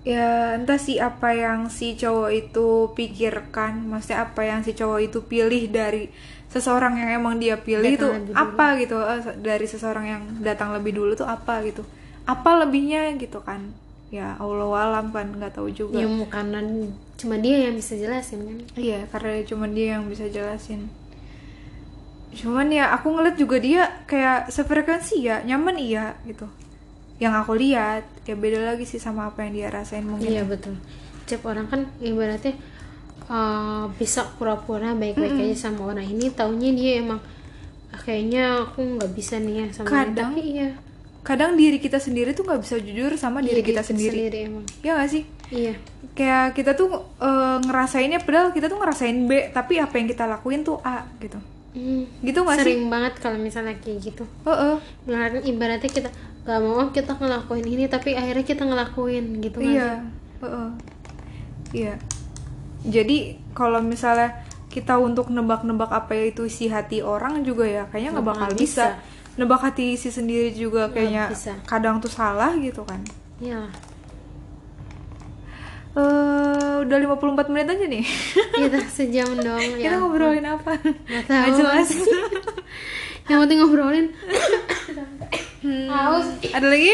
Ya 0.07 0.55
entah 0.55 0.79
sih 0.79 1.03
apa 1.03 1.35
yang 1.35 1.67
si 1.67 1.99
cowok 1.99 2.31
itu 2.31 2.95
pikirkan. 2.95 3.91
Maksudnya 3.91 4.23
apa 4.23 4.47
yang 4.47 4.63
si 4.63 4.71
cowok 4.71 5.03
itu 5.03 5.19
pilih 5.27 5.67
dari 5.67 6.07
seseorang 6.47 6.95
yang 6.95 7.19
emang 7.19 7.43
dia 7.43 7.59
pilih 7.59 7.99
Datang 7.99 8.23
itu 8.23 8.31
apa 8.39 8.79
gitu. 8.79 9.03
Eh, 9.03 9.35
dari 9.43 9.67
seseorang 9.67 10.05
yang 10.07 10.23
datang 10.39 10.71
lebih 10.71 10.95
dulu 10.95 11.11
tuh 11.11 11.27
apa 11.27 11.59
gitu. 11.67 11.83
Apa 12.23 12.63
lebihnya 12.63 13.11
gitu 13.19 13.43
kan 13.43 13.82
ya 14.13 14.37
Allah 14.37 14.69
alam 14.69 15.09
kan 15.09 15.25
nggak 15.33 15.57
tahu 15.57 15.73
juga. 15.73 15.97
Ya 15.97 16.05
karena 16.29 16.61
cuma 17.17 17.41
dia 17.41 17.65
yang 17.65 17.73
bisa 17.73 17.97
jelasin 17.97 18.45
kan? 18.45 18.57
Iya 18.77 19.09
karena 19.09 19.41
cuma 19.41 19.65
dia 19.65 19.97
yang 19.97 20.05
bisa 20.05 20.29
jelasin. 20.29 20.85
Cuman 22.29 22.69
ya 22.69 22.93
aku 22.93 23.09
ngeliat 23.09 23.37
juga 23.41 23.57
dia 23.57 23.89
kayak 24.05 24.53
sefrekuensi 24.53 25.25
ya 25.25 25.41
nyaman 25.41 25.81
iya 25.81 26.13
gitu. 26.29 26.45
Yang 27.17 27.33
aku 27.41 27.57
lihat 27.57 28.05
ya 28.29 28.37
beda 28.37 28.61
lagi 28.61 28.85
sih 28.85 29.01
sama 29.01 29.33
apa 29.33 29.49
yang 29.49 29.57
dia 29.57 29.67
rasain 29.73 30.05
mungkin. 30.05 30.29
Iya 30.29 30.45
betul. 30.45 30.77
Setiap 31.25 31.49
orang 31.49 31.65
kan 31.65 31.81
ibaratnya 31.97 32.53
uh, 33.33 33.89
bisa 33.97 34.29
pura-pura 34.37 34.93
baik-baik 34.93 35.41
aja 35.41 35.73
sama 35.73 35.89
orang. 35.89 36.05
Ini, 36.05 36.29
taunya 36.37 36.69
dia 36.69 37.01
emang 37.01 37.21
"Ah, 37.89 37.97
kayaknya 37.97 38.67
aku 38.67 38.83
nggak 38.99 39.11
bisa 39.17 39.41
nih 39.41 39.65
ya 39.65 39.65
sama 39.73 39.87
dia." 39.89 39.93
Kadang 40.05 40.31
Tapi 40.37 40.43
iya 40.45 40.69
kadang 41.23 41.55
diri 41.55 41.79
kita 41.79 41.97
sendiri 41.97 42.31
tuh 42.31 42.43
nggak 42.43 42.59
bisa 42.59 42.75
jujur 42.77 43.15
sama 43.15 43.39
diri, 43.39 43.63
kita 43.63 43.79
sendiri. 43.79 44.27
emang. 44.43 44.67
ya 44.79 44.93
gak 44.93 45.07
sih 45.07 45.23
Iya. 45.47 45.73
kayak 46.11 46.51
kita 46.53 46.71
tuh 46.73 46.91
eh, 47.17 47.57
ngerasainnya 47.59 48.19
padahal 48.19 48.51
kita 48.51 48.67
tuh 48.67 48.75
ngerasain 48.75 49.17
B 49.23 49.49
tapi 49.49 49.79
apa 49.79 49.95
yang 49.95 50.05
kita 50.05 50.23
lakuin 50.25 50.61
tuh 50.61 50.77
A 50.79 51.07
gitu 51.17 51.39
Hmm. 51.73 52.05
gitu 52.21 52.45
gak 52.45 52.61
sih 52.61 52.77
Sering 52.77 52.85
banget 52.85 53.17
kalau 53.17 53.33
misalnya 53.35 53.73
kayak 53.81 53.97
gitu. 54.03 54.23
Heeh. 54.45 54.77
Ibaratnya, 55.03 55.41
ibaratnya 55.41 55.89
kita 55.89 56.09
gak 56.43 56.59
mau 56.59 56.85
kita 56.91 57.11
ngelakuin 57.15 57.65
ini 57.65 57.83
tapi 57.87 58.13
akhirnya 58.13 58.43
kita 58.43 58.61
ngelakuin 58.61 59.25
gitu 59.39 59.57
nggak 59.57 59.73
iya 59.73 59.89
Heeh. 60.37 60.69
iya 61.73 61.93
jadi 62.83 63.17
kalau 63.53 63.79
misalnya 63.79 64.43
kita 64.67 64.97
untuk 64.97 65.29
nebak-nebak 65.29 65.87
apa 65.87 66.13
itu 66.19 66.43
isi 66.43 66.67
hati 66.67 66.99
orang 66.99 67.41
juga 67.41 67.63
ya 67.63 67.83
kayaknya 67.87 68.11
nggak 68.11 68.21
Nggak 68.21 68.37
bakal 68.37 68.49
bakal 68.49 68.59
bisa. 68.59 68.85
Nebak 69.35 69.61
hati 69.61 69.93
si 69.93 70.07
sendiri 70.07 70.51
juga 70.51 70.87
kayaknya 70.87 71.27
bisa. 71.27 71.53
kadang 71.63 71.97
tuh 71.97 72.07
salah 72.07 72.53
gitu 72.55 72.83
kan? 72.83 73.01
Iya. 73.37 73.65
eh 75.93 76.73
udah 76.79 76.97
54 76.97 77.21
menit 77.47 77.67
aja 77.67 77.85
nih 77.85 78.05
Kita 78.59 78.79
sejam 78.87 79.29
dong 79.35 79.61
kita 79.77 79.85
ya. 79.87 79.99
ngobrolin 79.99 80.41
apa 80.43 80.73
Nggak 80.75 81.23
tahu. 81.23 81.47
Jelas 81.55 81.89
Yang 83.29 83.39
penting 83.39 83.57
ngobrolin. 83.59 84.07
Haus. 85.63 86.27
ada 86.49 86.67
lagi 86.67 86.91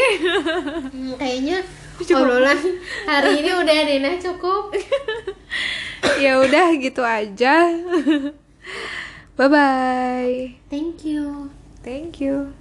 Hmm, 0.92 1.16
kayaknya 1.16 1.58
obrolan 2.16 2.56
hari 3.04 3.42
ini 3.42 3.50
udah 3.52 3.76
deh 3.82 3.98
nah 3.98 4.14
cukup 4.16 4.72
ya 6.16 6.38
udah 6.38 6.72
gitu 6.78 7.02
aja 7.02 7.76
bye 9.34 9.48
bye 9.48 10.54
thank 10.68 11.04
you 11.04 11.50
thank 11.82 12.20
you 12.20 12.54